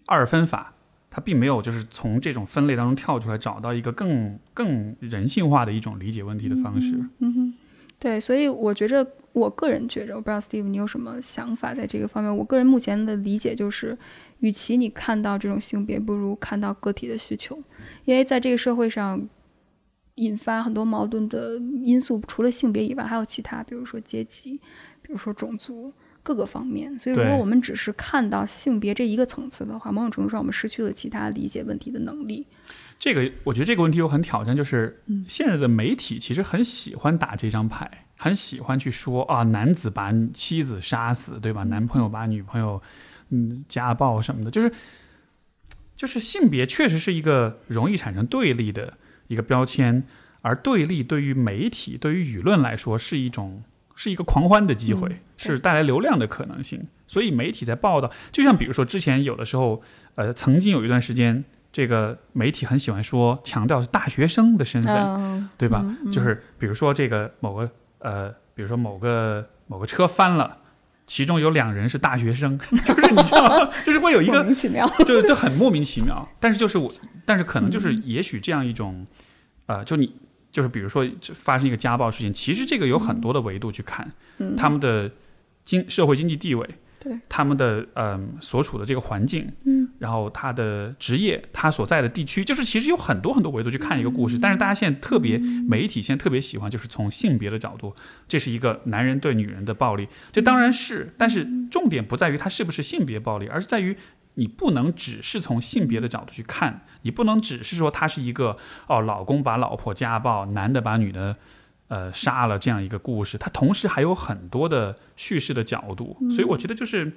[0.06, 0.74] 二分法。
[1.10, 6.94] 它并没有就是从这种分类当中跳出来，找到一个更更人性化的一种理解问题的方式。
[7.20, 7.54] 嗯哼，
[7.98, 12.36] 对，所以我觉着，我个人觉着，我不知道 Steve 你有什么想法在这个方面。
[12.36, 13.95] 我个人目前的理解就是，
[14.40, 17.62] 与其你看到这种性别，不如看到个体的需求，
[18.06, 19.30] 因为在这个社会上。
[20.16, 24.53] 引发很多矛盾的因素，除了性别以外，还有其他，比如说阶级，
[25.02, 25.91] 比如说种族，
[26.24, 26.98] 各个方面。
[26.98, 32.48] 所以，如果我们只是看到性别这一个层次的话，某种程度上我们失去了其他理解问题的能力。
[32.98, 41.64] 这个我觉得这个问题又很挑战，就是现在的媒体其实很喜欢打这张牌，很喜欢去说啊，男子把妻子杀死，对吧？
[41.64, 42.82] 男朋友把女朋友
[43.30, 44.72] 嗯家暴什么的，就是
[45.96, 48.94] 就是性别确实是一个容易产生对立的
[49.28, 50.04] 一个标签，
[50.42, 53.64] 而对立对于媒体、对于舆论来说是一种
[53.96, 56.86] 是一个狂欢的机会，嗯是带来流量的可能性。
[57.08, 59.82] 所以媒体在报道，就像比如说之前有的时候，
[60.16, 61.44] 呃，曾经有一段时间。
[61.76, 65.82] 这个媒体很喜欢说强调是大学生的身份，嗯，对吧？
[65.84, 67.70] 嗯嗯就是比如说这个某个
[68.06, 70.56] 呃，比如说某个某个车翻了，
[71.07, 72.56] 其中有两人是大学生，
[72.86, 73.72] 就是你知道吗？
[73.84, 74.88] 就是会有一莫个名其妙。
[74.99, 76.27] 就就很莫名其妙。
[76.40, 76.91] 但是就是我，
[77.26, 79.06] 但是可能就是嗯也许这样一种，
[79.65, 80.15] 呃，就你
[80.52, 81.03] 就是比如说
[81.34, 84.07] 发生一个家暴事件，其实这个有很多的维度去看，
[84.38, 85.10] 嗯，他们的
[85.64, 86.69] 经社会经济地位，
[86.99, 94.38] 对他们的嗯、所处的这个环境，嗯然后他的职业，他所在的地区，就是其实有很多很多维度去看一个故事。
[94.38, 97.96] 但是大家现在特别媒体现在特别喜欢，就是从性别的角度，
[98.28, 103.96] 这是一个男人对女人的暴力，这当然是，但是重点不在于他是不是性别暴力，而是在于
[104.36, 108.58] 你不能只是从性别的角度去看，你不能只是说他是一个
[108.88, 111.36] 哦，老公把老婆家暴，男的把女的。
[111.88, 117.14] 呃，杀了这样一个故事，它同时还有很多的叙事的角度，所以我觉得就是，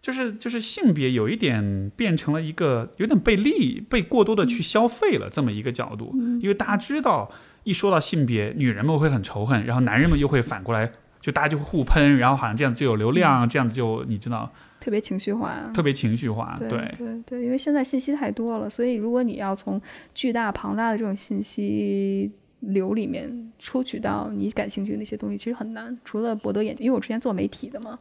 [0.00, 7.30] 就是就是性别有一点变成了一个有点被利被过多的去消费了这么一个角度，因为大家知道
[7.64, 10.90] 一说到性别，女人们会很仇恨，然后男人们又会反过来，
[11.20, 14.50] 就大家就会互喷，然后好像这样就有流量，这样子就你知道，
[14.80, 19.80] 特别情绪化，特别情绪化，对对对，因为现在信息太多了，所以如果你要从
[20.14, 22.32] 巨大庞大的这种信息。
[22.60, 25.98] 流里面抽取到你感兴趣的那些东西，其实很难。
[26.04, 27.98] 除了博得眼球，因为我之前做媒体的嘛，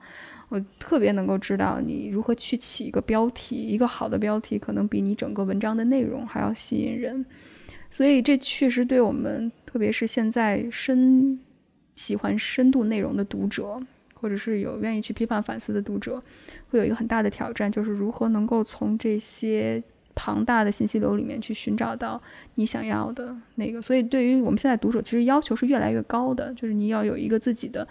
[0.49, 7.25] 我特别能够知道你如何去起一个标题，一个好的标题可能比你整个文章的内容还要吸引人。
[7.89, 11.39] 所以这确实对我们，特别是现在深
[11.95, 13.81] 喜欢深度内容的读者，
[14.13, 16.21] 或者是有愿意去批判反思的读者，
[16.69, 19.81] 会有一个很大的挑战，就是如何能够从这些。
[20.15, 22.21] 庞大的信息流里面去寻找到
[22.55, 27.87] 你想要的那个，所以对于我们现在读者，其实要求是越来越高的，就是你要有一个自己的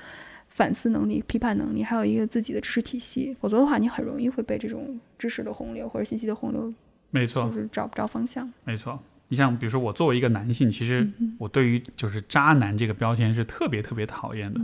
[0.58, 6.74] 反思能力、批判能力，还有一个自己的知识体系，否则的话，你很容易会被这种知识的洪流或者信息的洪流，
[7.10, 8.52] 没错，就是找不着方向。
[8.64, 8.98] 没错，
[9.28, 11.08] 你像比如说我作为一个男性，其实
[11.38, 14.60] 我对于就是渣男这个标签是特别特别讨厌的。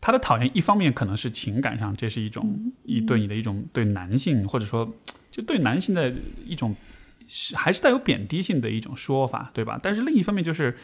[0.00, 4.92] 他的讨厌一方面可能是情感上，这是一种一对你的一种对男性或者说。
[5.30, 6.14] 就对男性的
[6.46, 6.76] 一种，
[7.56, 9.80] 还是带有贬低性的一种说法，对吧？
[9.82, 10.76] 但是另一方面，就是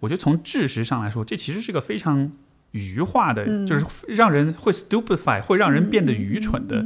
[0.00, 2.32] 我觉得从知识上来说，这其实是个非常
[2.72, 6.84] 愚化的，就是让人会 stupefy，会让人变得愚蠢的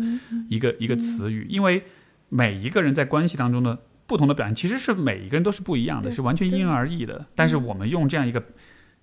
[0.49, 1.47] 一个一个词语。
[1.49, 1.83] 因为
[2.29, 7.27] 每一个人在关系当中的不同的表现，其实是每一个人都是不一样的，是完全因人而异的。
[7.35, 8.43] 但是我们用这样一个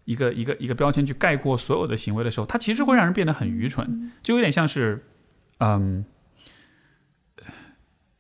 [0.06, 5.04] 一个一个一个标签去概括所有的行为的时候，它其实会让人变得很愚蠢，就有点像是，
[5.60, 6.06] 嗯。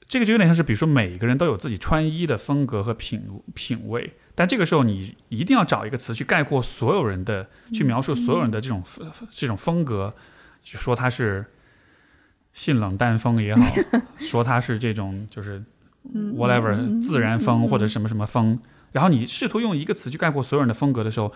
[0.05, 3.23] 这个就有点像是，比如说每个人都有自己穿衣的风格和品
[3.55, 8.83] 品味，但这个时候你一定要找一个词去概括所有人的，去描述所有人的这种
[9.31, 10.13] 这种风格，
[10.61, 11.45] 就说他是
[12.51, 13.63] 性冷淡风也好，
[14.17, 15.63] 说他是这种就是
[16.13, 18.59] whatever 自然风或者什么什么风，
[18.91, 21.31] 然后你试图用一个词去概括所有人的风格的时候，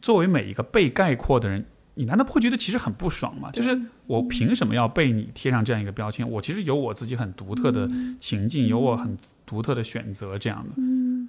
[0.00, 1.64] 作为每一个被概括的人。
[1.94, 3.50] 你难道不会觉得其实很不爽吗？
[3.52, 6.26] 就是我凭什么要被你贴上这样一个标签？
[6.26, 7.86] 我其实有我自己很独特的
[8.18, 9.14] 情境，有我很
[9.44, 10.70] 独特的选择，这样的。
[10.78, 11.28] 嗯，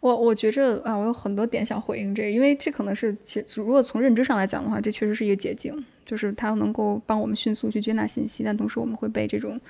[0.00, 9.60] 我我觉着啊，我有很多点想回应这个，因为这可能是其如果从认知上来讲的话，这确实是一个捷径，就是它能够帮我们迅速去接纳信息，但同时我们会被这种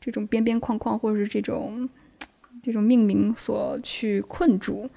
[0.00, 1.88] 这种边边框框或者是这种
[2.62, 4.88] 这种命名所去困住。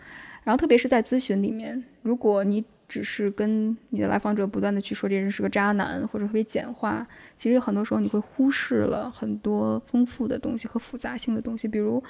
[0.44, 7.06] 然后特别是在咨询里面，如果你只是跟你的来访者不断的去说这人是个渣男，或者特别简化，
[7.36, 11.68] 其实很多时候你会忽视了很多丰富的东西和复杂性的东西。
[11.68, 12.02] 比如，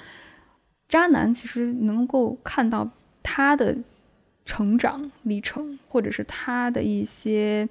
[0.88, 2.90] 渣男其实能够看到
[3.22, 3.76] 他的
[4.44, 7.68] 成长历程，或者是他的一些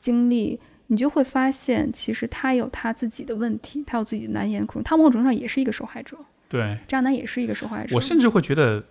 [0.00, 6.16] 经历，你就会发现，其实他有他自己的问题，他有自己的难言苦衷，他某种程度上也是一个受害者。
[6.48, 7.94] 对，渣男也是一个受害者。
[7.94, 8.82] 我甚至会觉得，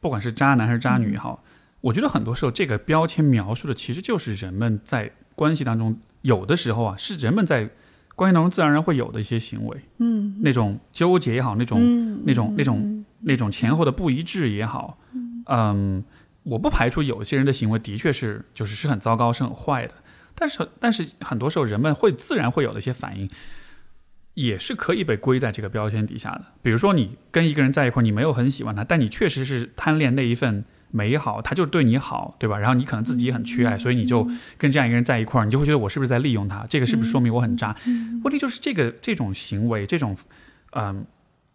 [0.00, 1.42] 不管是渣男还是渣女，也好。
[1.80, 7.68] 我觉得很多时候，这个标签描述的其实就是人们在关系当中，有的时候啊，是人们在
[8.16, 11.78] 关系当中自然而然会有的一些行为，嗯，那种纠结也好，那种
[12.24, 14.98] 那种那种那种前后的不一致也好，
[15.46, 16.02] 嗯，
[16.42, 19.92] 我不排除有些人的行为的确是就是是很糟糕、是很坏的，
[20.34, 23.30] 但是但是很多时候人们会自然会有的一些反应，
[24.34, 26.46] 也是可以被归在这个标签底下的。
[26.62, 30.64] 比如说，你跟一个人在一块儿，你没有很喜欢他，但你确实是贪恋那一份。
[30.90, 32.58] 美好，他就对你好，对吧？
[32.58, 34.26] 然后你可能自己也很缺爱，所以你就
[34.56, 36.64] 跟这样一个人在一块儿，你就会觉得我是不是在利用他？
[36.68, 37.74] 这个是不是说明我很渣？
[38.24, 40.16] 问题就是这个这种行为，这种，
[40.72, 41.04] 嗯，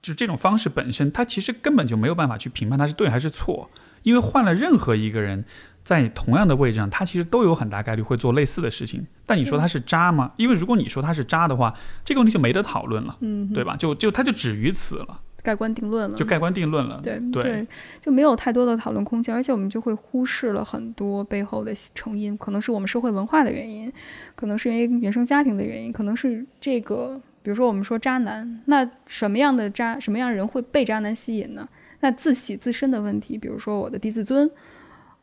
[0.02, 3.70] 就这种方式本身，他其实根本就没有办法去评判他是对还是错，
[4.03, 5.44] 因为换了任何一个人
[5.84, 9.06] 在同样的位置上，他其实都有很大概率会做类似的事情。
[9.26, 10.32] 但你说他是渣吗？
[10.38, 13.76] 因为如果你说他是渣的话，这个问题就没得讨论了，嗯，对吧？
[13.78, 15.20] 就就他就止于此了。
[15.44, 17.00] 盖棺定论了，就盖棺定论了。
[17.04, 17.68] 对对，
[18.00, 23.92] 就没有太多的讨论空间，而且我们就会忽视了很多背后的成因，可能是我们社会文化的原因，
[24.36, 31.68] 可能是因为原生家庭的原因，可能是这个，比如说我们说渣男，那什么样的渣，什么样的人会被渣男吸引呢？
[32.02, 34.50] 那自喜自身的问题，比如说我的低自尊，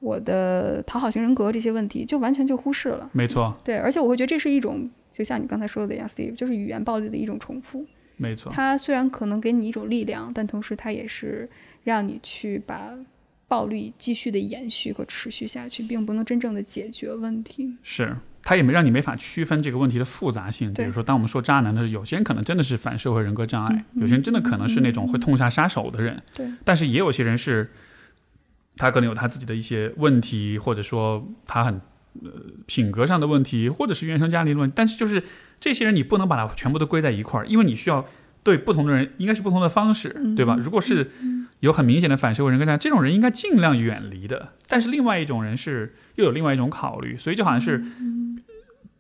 [0.00, 3.10] 我的讨好型人格这些问题，就完全就忽视了。
[3.12, 7.84] 没错，对，而且我会觉得这是一种，就像你刚才说的一样，Steve，就是语言暴力的一种重复。
[8.18, 11.48] 没错，它虽然可能给你一种力量，但同时它也是
[11.84, 12.90] 让你去把
[13.48, 17.76] 暴力继续的延续和持续下去，并不能真正的解决问题。
[17.82, 18.14] 是。
[18.40, 20.72] 他也没让你没法区分这个问题的复杂性。
[20.72, 26.22] 比如说，当我们说渣男的时候，有些人可能真的是反社会人格障碍，嗯有些人真的可能是那种会痛下杀手的人。
[26.32, 27.70] 对，但是也有些人是，
[28.76, 31.74] 他可能有他自己的一些问题，或者说他很
[32.22, 32.30] 呃
[32.64, 34.72] 品格上的问题，或者是原生家庭的问题。
[34.74, 35.22] 但是就是
[35.60, 38.06] 这些人，你不能把它全部都归在一块儿，因为你需要
[38.42, 40.56] 对不同的人应该是不同的方式，嗯对吧？
[40.60, 41.10] 如果是
[41.60, 44.52] 有很明显的反社会人格障碍，这种人应该尽量远离的。
[44.66, 47.84] 但是另外一种人是又有另外一种考虑，所以就好像是。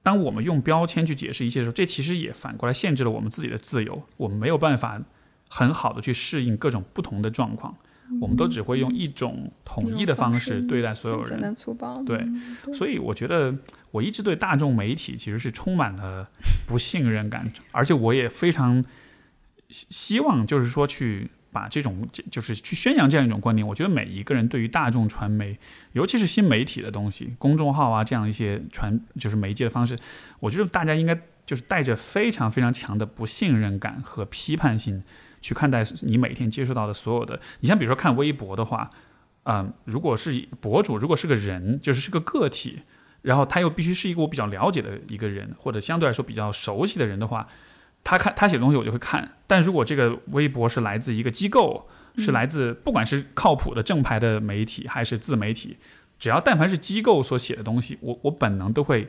[0.00, 4.04] 当我们用标签去解释一切的时候，这其实也反过来限制了我们自己的自由。
[4.16, 5.02] 我们没有办法
[5.48, 7.76] 很好的去适应各种不同的状况，
[8.20, 11.42] 我们都只会用一种统一的方式对待所有简人。
[11.42, 12.02] 单粗暴。
[12.02, 12.26] 对
[12.72, 13.54] 所以我觉得
[13.90, 16.28] 我一直对大众媒体其实是充满了
[16.66, 18.84] 不信任感，而且我也非常
[19.68, 23.66] 希希望就是说去把这种就是去宣扬这样一种观点。
[23.66, 25.58] 我觉得每一个人对于大众传媒，
[25.92, 29.98] 尤其是新媒体的东西，公众号啊这样一些传就是媒介的方式，
[30.40, 35.02] 我觉得大家应该就是带着非常非常强的不信任感和批判性
[35.40, 37.40] 去看待你每天接触到的所有的。
[37.60, 38.90] 你像比如说看微博的话，
[39.44, 42.82] 嗯，如果是博主，如果是个人，就是是个个体，
[43.22, 47.48] 然后他又必须是一个我比较了解的一个人，或者相对来说比较熟悉的人的话，
[48.04, 49.36] 他看他写的东西我就会看。
[49.46, 55.76] 但如果这个微博是来自一个机构，是来自不管是靠谱的正牌的媒体还是自媒体，
[56.18, 59.08] 只要但凡是机构所写的东西，我我本能都会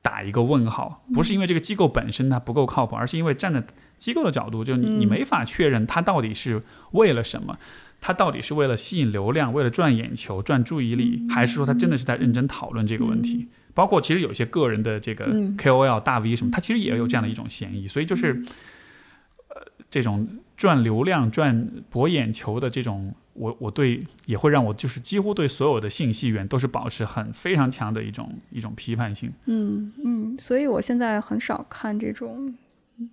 [0.00, 3.62] 打一个问号，不是因为这个机构本身它不够靠谱，而是因为站在
[4.02, 6.60] 机构的角度，就你你嗯没法确认它到底是
[6.90, 7.56] 为了什么。
[8.04, 13.46] 他到底是为了吸引流量，为了赚眼球、赚注意力，还是说他真的是在认真讨论这个问题？
[13.74, 17.86] 包括其实有一些个人的这个嗯 KOL、大 V 什么，他其实也有这样的一种嫌疑。
[17.86, 18.42] 所以就是，
[19.50, 20.26] 呃，这种
[20.56, 29.32] 赚流量、赚博眼球的这种，我我对也会让我就是几乎对所有的信息源都是保持很非常强的一种一种批判性。
[29.46, 32.52] 嗯嗯，所以我现在很少看这种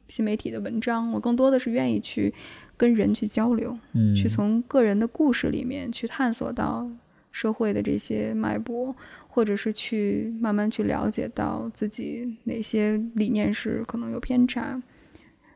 [0.07, 2.33] 新媒体的文章，我更多的是愿意去
[2.77, 6.89] 跟人去交流，嗯，去从个人的故事里面去探索到
[7.31, 8.95] 社会的这些脉搏，
[9.27, 14.81] 或者是去慢慢去了解到自己哪些理念是可能有偏差。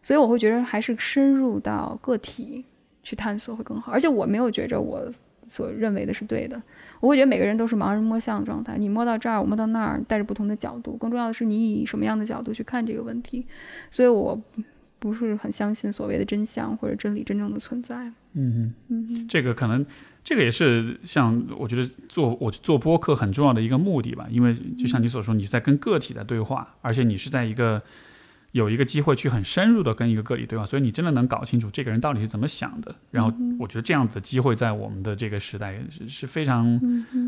[0.01, 2.65] 所以我会觉得还是深入到个体
[3.01, 5.09] 去探索会更好，而且我没有觉着我
[5.47, 6.61] 所认为的是对的，
[7.03, 13.45] 我会觉得每个人都是盲人摸象的状态，你摸到这儿，我摸到那儿，带着不同的角度，更重要的是你以什么样的角度去看这个问题，
[13.91, 14.41] 所以我
[14.99, 18.05] 不是很相信所谓的真相或者真理真正的存在。
[18.35, 19.85] 嗯嗯嗯，这个可能
[20.23, 27.84] 这个也是像我觉得做我做播客很重要的一个目的吧，因为就像你所说，你在跟个体在对话，而且你是在一个
[28.53, 32.95] 有一个机会去很深入的跟一个个体对话，所以你真的能搞清楚这个人到底是怎么想的。
[33.11, 36.80] 然后我觉得这样子的机会在我们的这个时代是是非常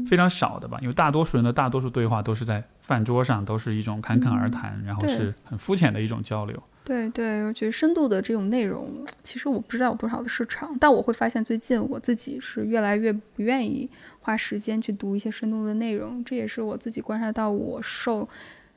[0.07, 6.61] 非常少的吧，因为大多数人的大多数对话都是在饭桌上，都是一种侃侃而谈，然后是很肤浅的一种交流。
[6.83, 13.89] 对对，我觉得深度的这种内容，其实我不知道有多少的市场，但我会发现最近我自己是越来越不愿意
[14.19, 18.29] 花时间去读一些深度的内容，这也是我自己观察到我受，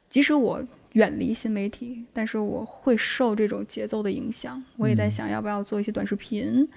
[0.09, 0.67] 即使我
[0.99, 4.61] 远离新媒体，但是我会受这种节奏的影响。
[4.77, 6.69] 我也在嗯想要不要做一些短视频，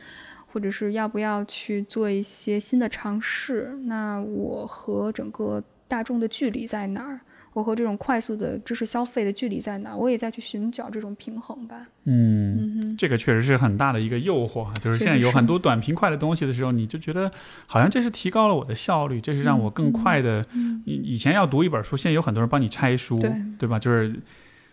[0.45, 3.75] 或者是要不要去做一些新的尝试。
[3.85, 7.19] 那我和整个大众的距离在哪儿？
[7.53, 9.95] 我和这种快速的知识消费的距离在哪？
[9.95, 11.87] 我也在去寻找这种平衡吧。
[12.05, 17.29] 嗯嗯，这个确实是很大的一个诱惑啊，就是现在有很多短平快的东西的时候，你就觉得
[17.67, 20.45] 好像这是提高了我的效率，这是让我更快的。
[20.85, 23.77] 以以前要读一本书，现在有很多人帮你拆书，对对吧？
[23.77, 24.15] 就是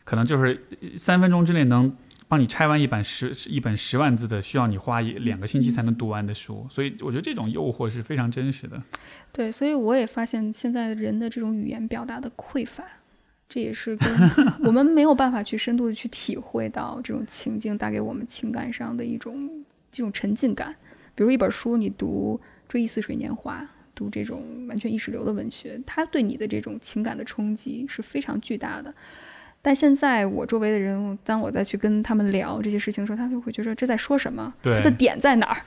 [0.04, 0.58] 可能就是
[0.96, 1.92] 三分钟之内能
[2.28, 8.82] 帮你拆完一本十一本十万字的，需要你花一两个星期才能读完的书，所以我觉得这种诱惑是非常真实的。
[9.32, 12.84] 对，所以我也发现现在人的这种语言表达的匮乏，
[13.48, 14.30] 这也是跟
[14.62, 20.76] 我们没有办法去深度的去体会到这种情境带给我们情感上的一种这种沉浸感。
[21.14, 22.38] 比如一本书，你读
[22.70, 23.62] 《追忆似水年华》，
[23.94, 28.94] 读这种完全意识流的文学，它对你的这种情感的冲击是非常巨大的。
[29.60, 34.52] 但现在我周围的人，当我再去跟他们聊这些事情的时候，他们就会觉得这在说什么？
[34.62, 35.62] 对他的点在哪儿？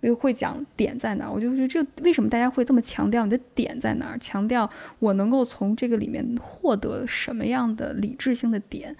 [0.00, 4.18] 又会讲点在哪儿，我就觉得这为什么大家会这么强调你的点在哪儿？
[4.18, 8.94] 强调我能够从这个里面获得什么样的理智性的点？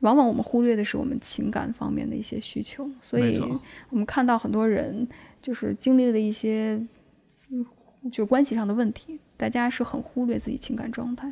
[0.00, 3.38] 往往我们忽略的是我们情感方面的一些需求，所以
[3.90, 5.06] 我们看到很多人
[5.42, 6.80] 就是经历了一些
[7.50, 7.66] 嗯
[8.10, 11.30] 就是关系上的问题，大家是很忽略自己情感状态。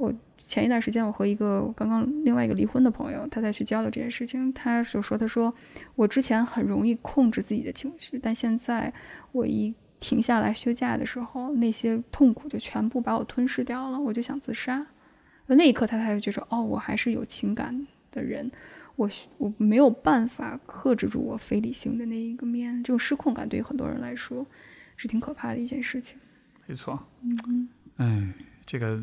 [0.00, 5.54] 我前一段时间，我和一个刚刚另外一个离婚的朋友，他在去交流这件事情，他就说：“他说
[5.94, 8.90] 我之前很容易控制自己的情绪，但现在
[9.32, 14.86] 我一停下来休假的时候，那些痛苦就全部把我吞噬掉了，我就想自杀。
[15.48, 18.50] 那一刻，他才会觉得，哦，我还是有情感的人，
[18.96, 19.06] 我
[19.36, 24.46] 我没有办法克制住我非理性的那一个面，这种失控感对于很多人来说
[24.96, 26.18] 是挺可怕的一件事情。
[26.66, 28.32] 没错，嗯，哎，
[28.64, 28.98] 这个。”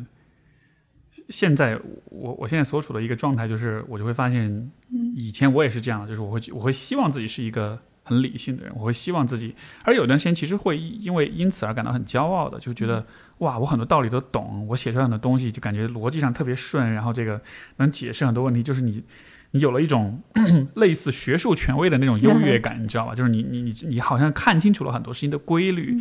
[1.28, 4.70] 现在我我现在所处的一个状态就是，我就会发现，
[5.14, 9.54] 以前我也是这样的，就是我会我会希望自己是一个很理性的人，我会希望自己，
[9.84, 13.04] 而有段时间其实会因为因此而感到很骄傲的，就觉得
[13.38, 17.40] 哇，我很多道理都懂，我写出来的东西就感觉逻辑上特别顺，然后这个
[17.76, 19.04] 能解释很多问题，就是你
[19.50, 20.20] 你有了一种
[20.76, 23.14] 类似学术权威的那种优越感，你知道吧？
[23.14, 25.96] 就是你你你你好像看清楚了很多事情的规律，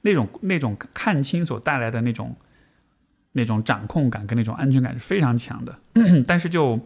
[0.00, 2.34] 那种那种看清所带来的那种。
[3.32, 5.74] 那种掌控感跟那种安全感是非常强的，
[6.26, 6.78] 但是就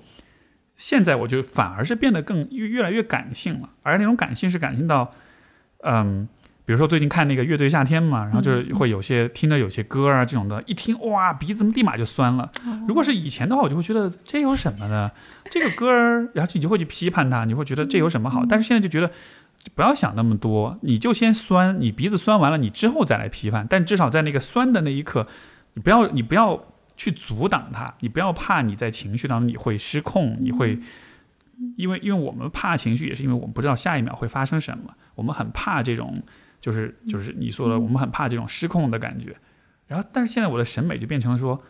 [0.76, 5.10] 现在，我就反而是变得更越越来越感性了，而那种感性是感性到，
[5.82, 6.28] 嗯，
[6.64, 12.52] 比如说最近看那个乐队夏天嘛，然后就是会有些听着有些歌啊这种的，一听哇鼻子立马就酸了。
[12.86, 15.10] 如果是以前的话，我就会觉得这有什么呢，
[15.50, 18.44] 这个歌儿，然后你就会去批判它，你会觉得这有什么好？
[18.48, 19.10] 但是现在就觉得
[19.74, 25.26] 不要想那么多，你就先酸，你鼻子酸完了，你之后再来批判，但至少在那个酸的那一刻。
[25.76, 26.58] 你不要，你不要
[26.96, 30.78] 去阻挡它，你不要怕你在情绪当中你会失控，你会，
[31.76, 36.22] 因为因为我们怕情绪，也是因为我们不知道下一秒会发生什么，我们很怕这种，
[36.62, 39.36] 就是就是你说的，我们很怕这种失控的感觉。
[39.86, 41.62] 然后，但是现在我的审美就变成了说，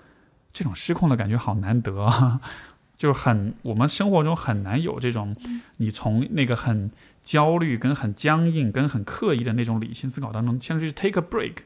[0.53, 2.41] 这种失控的感觉好难得，啊，
[2.97, 5.35] 就是很我们生活中很难有这种，
[5.79, 6.93] 你从那个很
[7.25, 11.57] 焦虑、跟很僵硬、跟很刻意的那种理性思考当中，像是 take a break。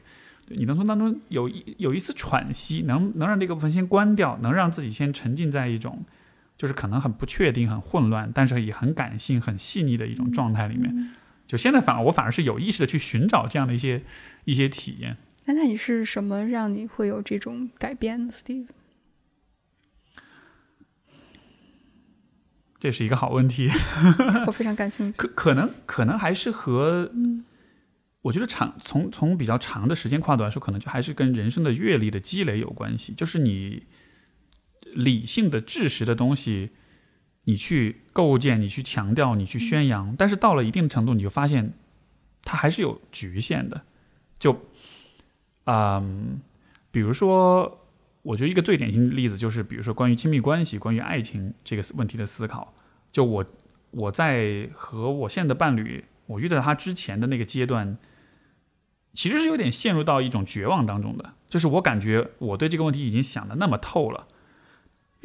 [0.55, 6.03] 你能从当中有一有一丝喘息，能能让这个部分先关掉，能让自己先沉浸在一种，
[6.57, 11.11] 就是可能很不确定、很混乱，但是也很感性、很细腻的一种状态里面。
[11.47, 14.03] 就现在反而我反而是有意识的去寻找这样的一些
[14.45, 15.17] 一些体验。
[15.45, 18.67] 那那你是什么让你会有这种改变呢，Steve？
[22.79, 23.69] 这是一个好问题，
[24.47, 25.17] 我非常感兴趣。
[25.17, 27.11] 可可能可能还是和。
[28.23, 33.13] 我觉得长从从比较长的时间跨度来说，可能就还是跟人生的阅历的积累有关系。
[33.13, 33.87] 就是你
[34.93, 36.69] 理性的、知识的东西，
[37.45, 41.73] 你去构建、你去强调、你去宣扬，但是到了一定程度，你就发现
[42.43, 43.81] 它还是有局限的。
[44.37, 44.55] 就，
[45.63, 46.39] 嗯，
[46.91, 47.87] 比如说，
[48.21, 52.71] 我觉得一个最典型的例子就是，比如说关于亲密关系、关于爱情这个问题的思考。
[53.11, 53.43] 就我
[53.89, 57.97] 我在和我现在的伴侣，我遇到他之前的那个阶段。
[59.13, 64.25] 其实是有点陷入到一种绝望当中的，就是我感觉我对这个问题已经想的那么透了，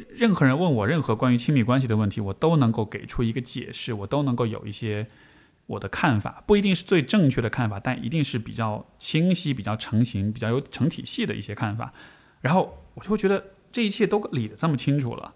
[0.09, 5.07] 任何人问我任何关于亲密关系的问题，我都能够给出一个解释，我都能够有一些
[5.67, 11.93] 我的看法，不一定是最正确的看法，但一定是比较清晰、比较成型、比较有成体系的一些看法。
[12.41, 13.41] 然后我就会觉得
[13.71, 15.33] 这一切都理得这么清楚了，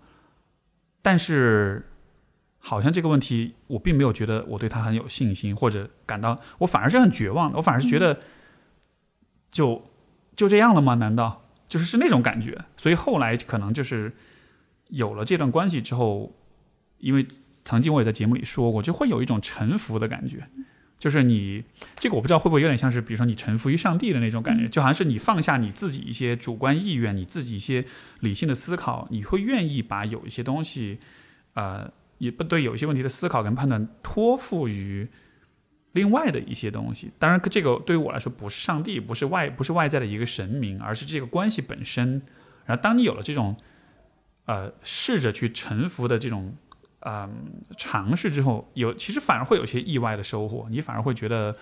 [1.02, 1.90] 但是
[2.60, 8.19] 好像这个问题我并没有觉得我对他很有信心，或者感到我反而是很绝望的，我反而是觉得。
[9.52, 9.84] 就
[10.36, 10.95] 就这样了吗？
[10.95, 12.57] 难道就是是那种感觉？
[12.78, 14.11] 所以后来可能就是
[14.90, 16.34] 有了这段关系之后，
[16.99, 17.28] 因为
[17.64, 20.48] 曾经我也在节目里说过，就会有一种臣服的感觉。
[20.98, 21.64] 就是你
[21.98, 27.84] 这个我不知道会不会有点像是，比如说你臣服于上帝的那种感觉，就好像是你放下你自己一些主观意愿，你自己一些
[28.19, 30.99] 理性的思考，你会愿意把有一些东西，
[31.56, 35.07] 呃，也不对，有一些问题的思考跟判断托付于。
[35.93, 42.22] 另外的一些东西，当然，这个对于我来说不是上帝，不是外，不是外在的一个神明，而是这个关系本身。
[42.65, 43.57] 然后，当你有了这种，
[44.45, 46.55] 呃，试着去臣服的这种，
[47.01, 47.30] 嗯，
[47.77, 50.68] 尝试之后，有其实反而会有些意外的收获。
[50.69, 51.55] 你反而会觉得，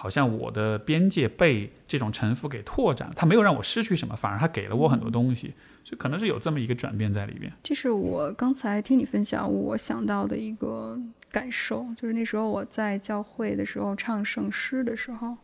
[0.00, 5.52] 好像我的边界被这种沉浮给拓展，它没有让我失去什么，反而它给了我很多东西。
[5.82, 7.52] 所以可能是有这么一个转变在里边。
[7.62, 10.98] 这是我刚才听你分享，我想到的一个。
[11.30, 15.36] 感受就是那时候我在教会的时候唱圣诗的时候，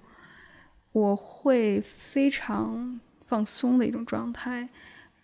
[0.93, 4.67] 我会非常放松的一种状态，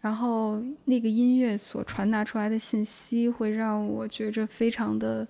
[0.03, 5.27] 然后那个音乐所传达出来的信息会让我觉着非常的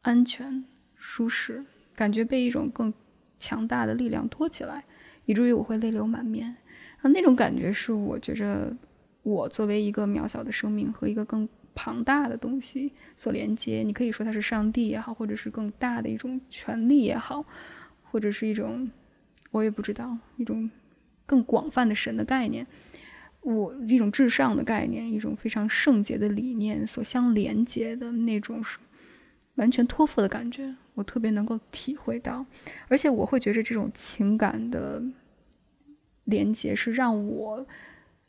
[0.00, 0.64] 安全、
[0.96, 1.62] 舒适，
[1.94, 2.90] 感觉被一种更
[3.38, 4.84] 强大的力量托起来，
[5.26, 6.56] 以至于我会泪流满面。
[7.00, 8.76] 啊，那种感觉是我觉着
[9.22, 11.48] 我作为一个渺小的生命和一个更。
[11.80, 17.44] 庞大的东西所连接，你可以说它是上帝也好，或者是更大的一种权利也好，
[18.02, 18.90] 或者是一种
[19.52, 20.68] 我也不知道一种
[21.24, 22.66] 更广泛的神的概念。
[23.42, 28.60] 我一种至上的概念，一种非常圣洁的理念所相连接的那种
[29.58, 32.44] 完全托付的感觉，我特别能够体会到，
[32.88, 35.00] 而且我会觉得这种情感的
[36.24, 37.64] 连接是让我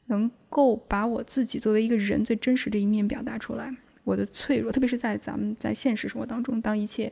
[0.07, 7.11] 能够把我自己作为一个人最真实的一面表达出来，我的脆弱，特别是在咱们在现实生活当中，当一切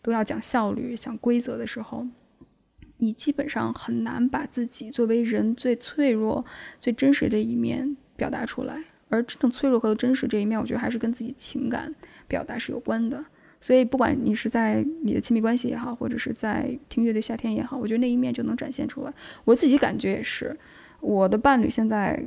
[0.00, 2.06] 都要讲效率、讲规则的时候。
[2.98, 6.44] 你基本上很难把自己作为人最脆弱、
[6.78, 11.92] 最真实的一面表达出来，而这种脆弱和真实这一面，我觉得还是跟自己情感
[12.28, 13.22] 表达是有关的。
[13.64, 19.12] 所以，不管你是在你的亲密关系也好，或者是在听乐队夏天也好，我觉得那一面就能展现出来。
[19.46, 20.54] 我自己感觉也是，
[21.00, 22.22] 我的伴侣现在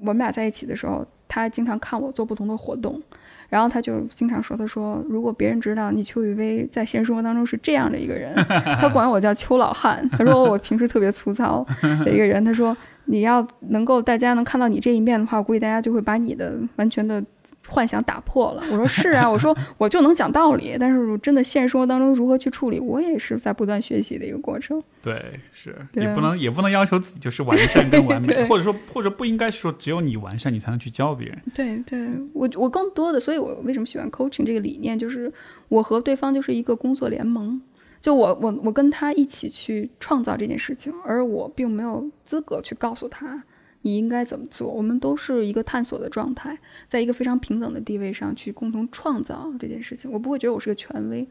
[0.00, 3.00] 我们俩在一起的时候，他经常看我做不同的活动。
[3.48, 8.34] 然后他就经常说：“他说，如果别人知道你邱雨薇在现实生活当中是这样的一个人，
[8.78, 10.06] 他管我叫邱老汉。
[10.10, 11.64] 他说我平时特别粗糙
[12.04, 12.44] 的一个人。
[12.44, 17.24] 他说你要能够大家能看到你这一面的话，我估计大家就会把你的完全的。”
[17.66, 24.82] 幻想打破了，我说是啊， 我说我就能讲道理，但是真的现实生活当中如何去处理，我也是在不断学习的一个过程。
[25.02, 31.38] 对，是你不能也不能要求自己就是完善跟完美，或者说或者不应该说只有你完善，你才能去教别人。
[31.54, 35.32] 对，对我我更多的，所以我为什么喜欢 coaching 这个理念，就是
[35.68, 37.60] 我和对方就是一个工作联盟，
[38.00, 43.42] 就我我我跟他一起去创造这件事情，而我并没有资格去告诉他。
[43.86, 44.66] 你应该怎么做？
[44.66, 46.58] 我们都是一个探索的状态，
[46.88, 50.10] 在一个非常平等的地位上去共同创造这件事情。
[50.10, 51.28] 我不会觉得我是个权威，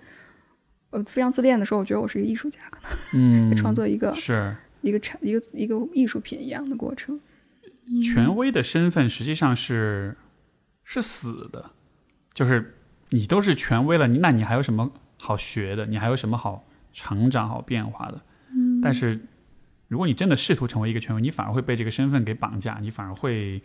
[0.92, 7.20] 呃，非常自恋的时候，我觉得我是一个艺术家，可能嗯， 创作一个是一个产一个一个艺术品一样的过程。
[8.04, 10.16] 权威的身份实际上是
[10.84, 11.72] 是死的，
[12.36, 12.76] 就是
[13.10, 15.88] 你都是权威了，你那你还有什么好学的？
[15.88, 18.22] 你还有什么好成长、好变化的？
[18.56, 19.20] 嗯，但是。
[19.94, 23.62] 如果你真的试图成为一个权威，你反而会被这个身份给绑架，你反而会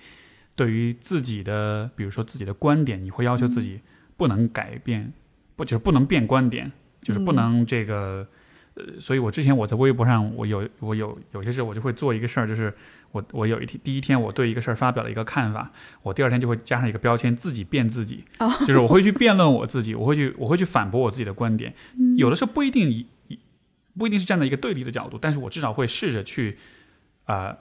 [0.55, 3.81] 对于自己的，比如说自己的观点，你会要求自己
[4.19, 5.11] 不能改变，
[5.57, 8.27] 不就是不能变观点，就是不能这个，
[8.75, 12.71] 呃，所以我之前我在微博上，我有我有有些时候我就会做一个事儿，就是
[13.13, 15.73] 我我有一天第一天我对一个事儿发表了一个看法，
[16.03, 18.23] 我第二天就会加上一个标签，自己辩自己，
[18.67, 21.73] 就是我会去辩论我自己，我会去我会去反驳我自己的观点，
[22.19, 23.07] 有的时候不一定。
[23.99, 26.57] 不一定是站在一个对立的角度，但是我至少会试着去，
[27.27, 27.55] 呃，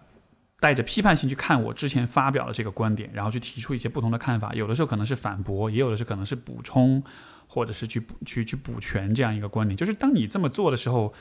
[0.60, 4.54] 带着批判性去看我之前发表的这个观点，然后去提出一些不同的看法。
[4.54, 7.04] 有的时候可能是反驳，也有的是可能是补充，
[7.48, 9.76] 或者是去补去去补全这样一个观点。
[9.76, 11.14] 就是当你这么做的时候，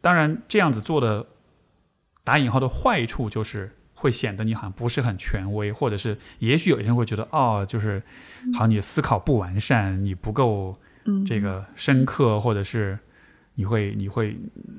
[0.00, 1.26] 当然这样子做的
[2.24, 8.02] 打引号的坏处就是会显得你好像不是很权威，或者是也许有些人会觉得哦，就是
[8.52, 10.78] 好像你思考不完善，你不够
[11.26, 12.98] 这个深刻，或者是。
[13.60, 14.34] 你会，你会，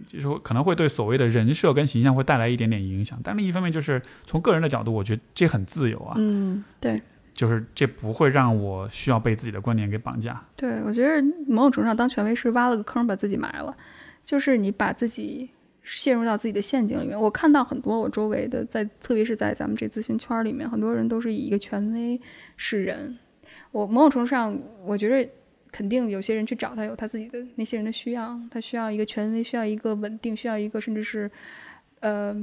[0.07, 6.15] 就是说可能会对所谓的人设跟形象会带来一点点影响，但另一方面就是从个人的角度，我觉得这很自由啊。
[6.17, 6.99] 嗯，对，
[7.35, 10.43] 就是这不会让我需要被自己的观点给绑架。
[10.55, 13.77] 对，我觉得某种程度上当权威是挖了个坑把自己埋了，
[14.25, 15.47] 就是你把自己
[15.83, 17.21] 陷入到自己的陷阱里面。
[17.21, 22.19] 我看到很多我周围的，在特别是在咱们这咨询圈里面，很多人都是以一个权威
[22.57, 23.15] 示人。
[23.71, 25.29] 我某种程度上，我觉得。
[25.71, 31.31] 肯定有些人去找他，有他自己的那些人的需要，他需要一个权威，需要一个稳定，需要一个甚至是，
[32.01, 32.35] 呃，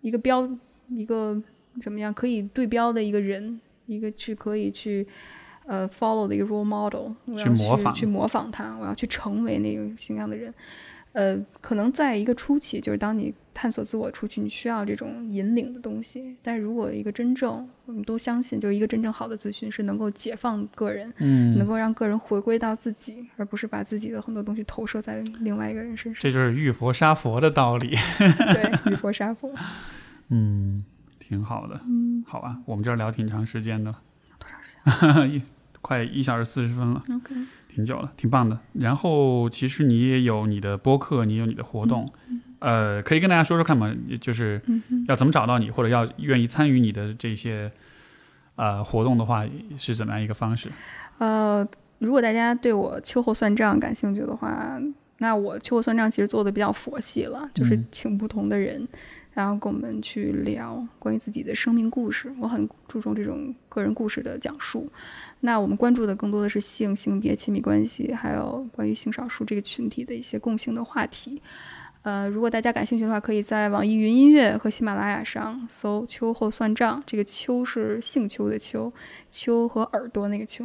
[0.00, 0.48] 一个标，
[0.88, 1.40] 一个
[1.80, 5.06] 怎么样可以对标的一个人，一个去可以去，
[5.66, 10.52] 呃，follow 的一个 role model，去模仿，去模仿他，我要去成为那种形象的人。
[11.12, 16.34] 呃，可能在一个初期，就是当你探索自我出去，你需要这种引领的东西。
[16.42, 26.22] 但如果一个真正，我们都相信，就是一个真正好的咨询是能够解放个人，嗯，能够让个人回归到自己，而不是把自己的很多东西投射在另外一个人身上。
[26.22, 27.90] 这就是遇佛杀佛的道理。
[28.18, 29.52] 对，遇佛杀佛。
[30.30, 30.82] 嗯，
[31.18, 31.78] 挺好的。
[31.86, 34.00] 嗯，好吧，我们这儿聊挺长时间的了。
[34.38, 35.42] 多长时间？
[35.82, 37.04] 快一小时四十分了。
[37.10, 37.34] OK。
[37.74, 38.58] 挺久了，挺棒的。
[38.74, 42.06] 然后其实你也有你的播客，你有你的活动，
[42.58, 44.60] 呃，可以跟大家说说看嘛，就是
[45.08, 47.72] 要怎么找到你，或者要愿意参与你的这些
[48.56, 49.44] 呃活动的话，
[49.76, 50.70] 是怎么样一个方式？
[51.18, 51.66] 呃，
[51.98, 54.78] 如果大家对我秋后算账感兴趣的话，
[55.18, 58.86] 那我秋后算账其实做的比较佛系了，就是请不同的人。
[59.34, 64.92] 然后跟我们去聊关于自己的生命故事，我很注重这种个人故事的讲述。
[65.44, 71.42] 那我们关注的更多的是性、性别、亲密关系，还有关于性少数这个群体的一些共性的话题。
[72.02, 77.02] 呃，如果大家感兴趣的话，可以在网易云音乐和喜马拉雅上搜“秋后算账”。
[77.06, 78.92] 这个“秋”是姓邱的“秋
[79.30, 80.64] ”，“秋”和耳朵那个“秋”，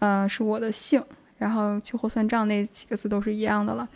[0.00, 1.04] 呃，是我的姓。
[1.36, 3.88] 然后“秋后算账”那几个字都是一样的了。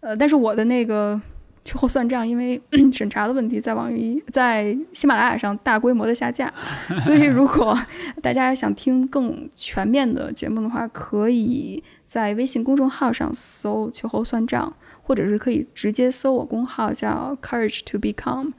[0.00, 1.20] 呃，但是我的那个。
[1.64, 2.60] 秋后算账，因为
[2.92, 6.52] 审查的问题，在网易在喜马拉雅上大规模的下架，
[7.00, 7.78] 所以如果
[8.20, 18.52] 大家想听更全面的节目的话，可以在微信公众号上搜“秋后算账”，或者是可以直接搜我公号叫 “Courage to Become”，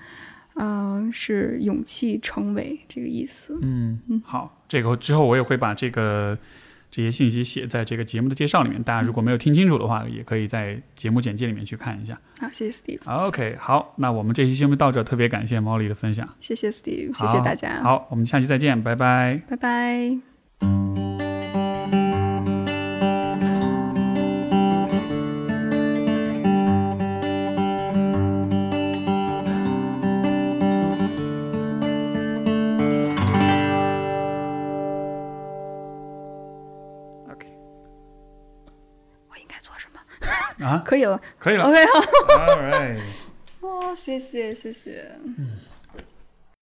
[0.55, 3.59] 嗯、是勇气成为这个意思。
[3.61, 6.37] 嗯，好，这个之后我也会把这个
[6.95, 12.15] 这些信息写在这个节目的介绍里面，大家如果没有听清楚的话，也可以在节目简介里面去看一下。
[12.39, 19.41] 好，谢谢 Steve，OK，好，那我们这期节目到这，特别感谢毛利的分享，谢谢 Steve，谢谢大家，好，我们下期再见，拜拜。
[19.49, 21.02] 拜拜。
[40.63, 41.65] 啊，可以了可以了。
[41.65, 41.99] ，OK，好。
[42.37, 42.99] All right。
[43.59, 45.11] 哦，谢谢，谢谢。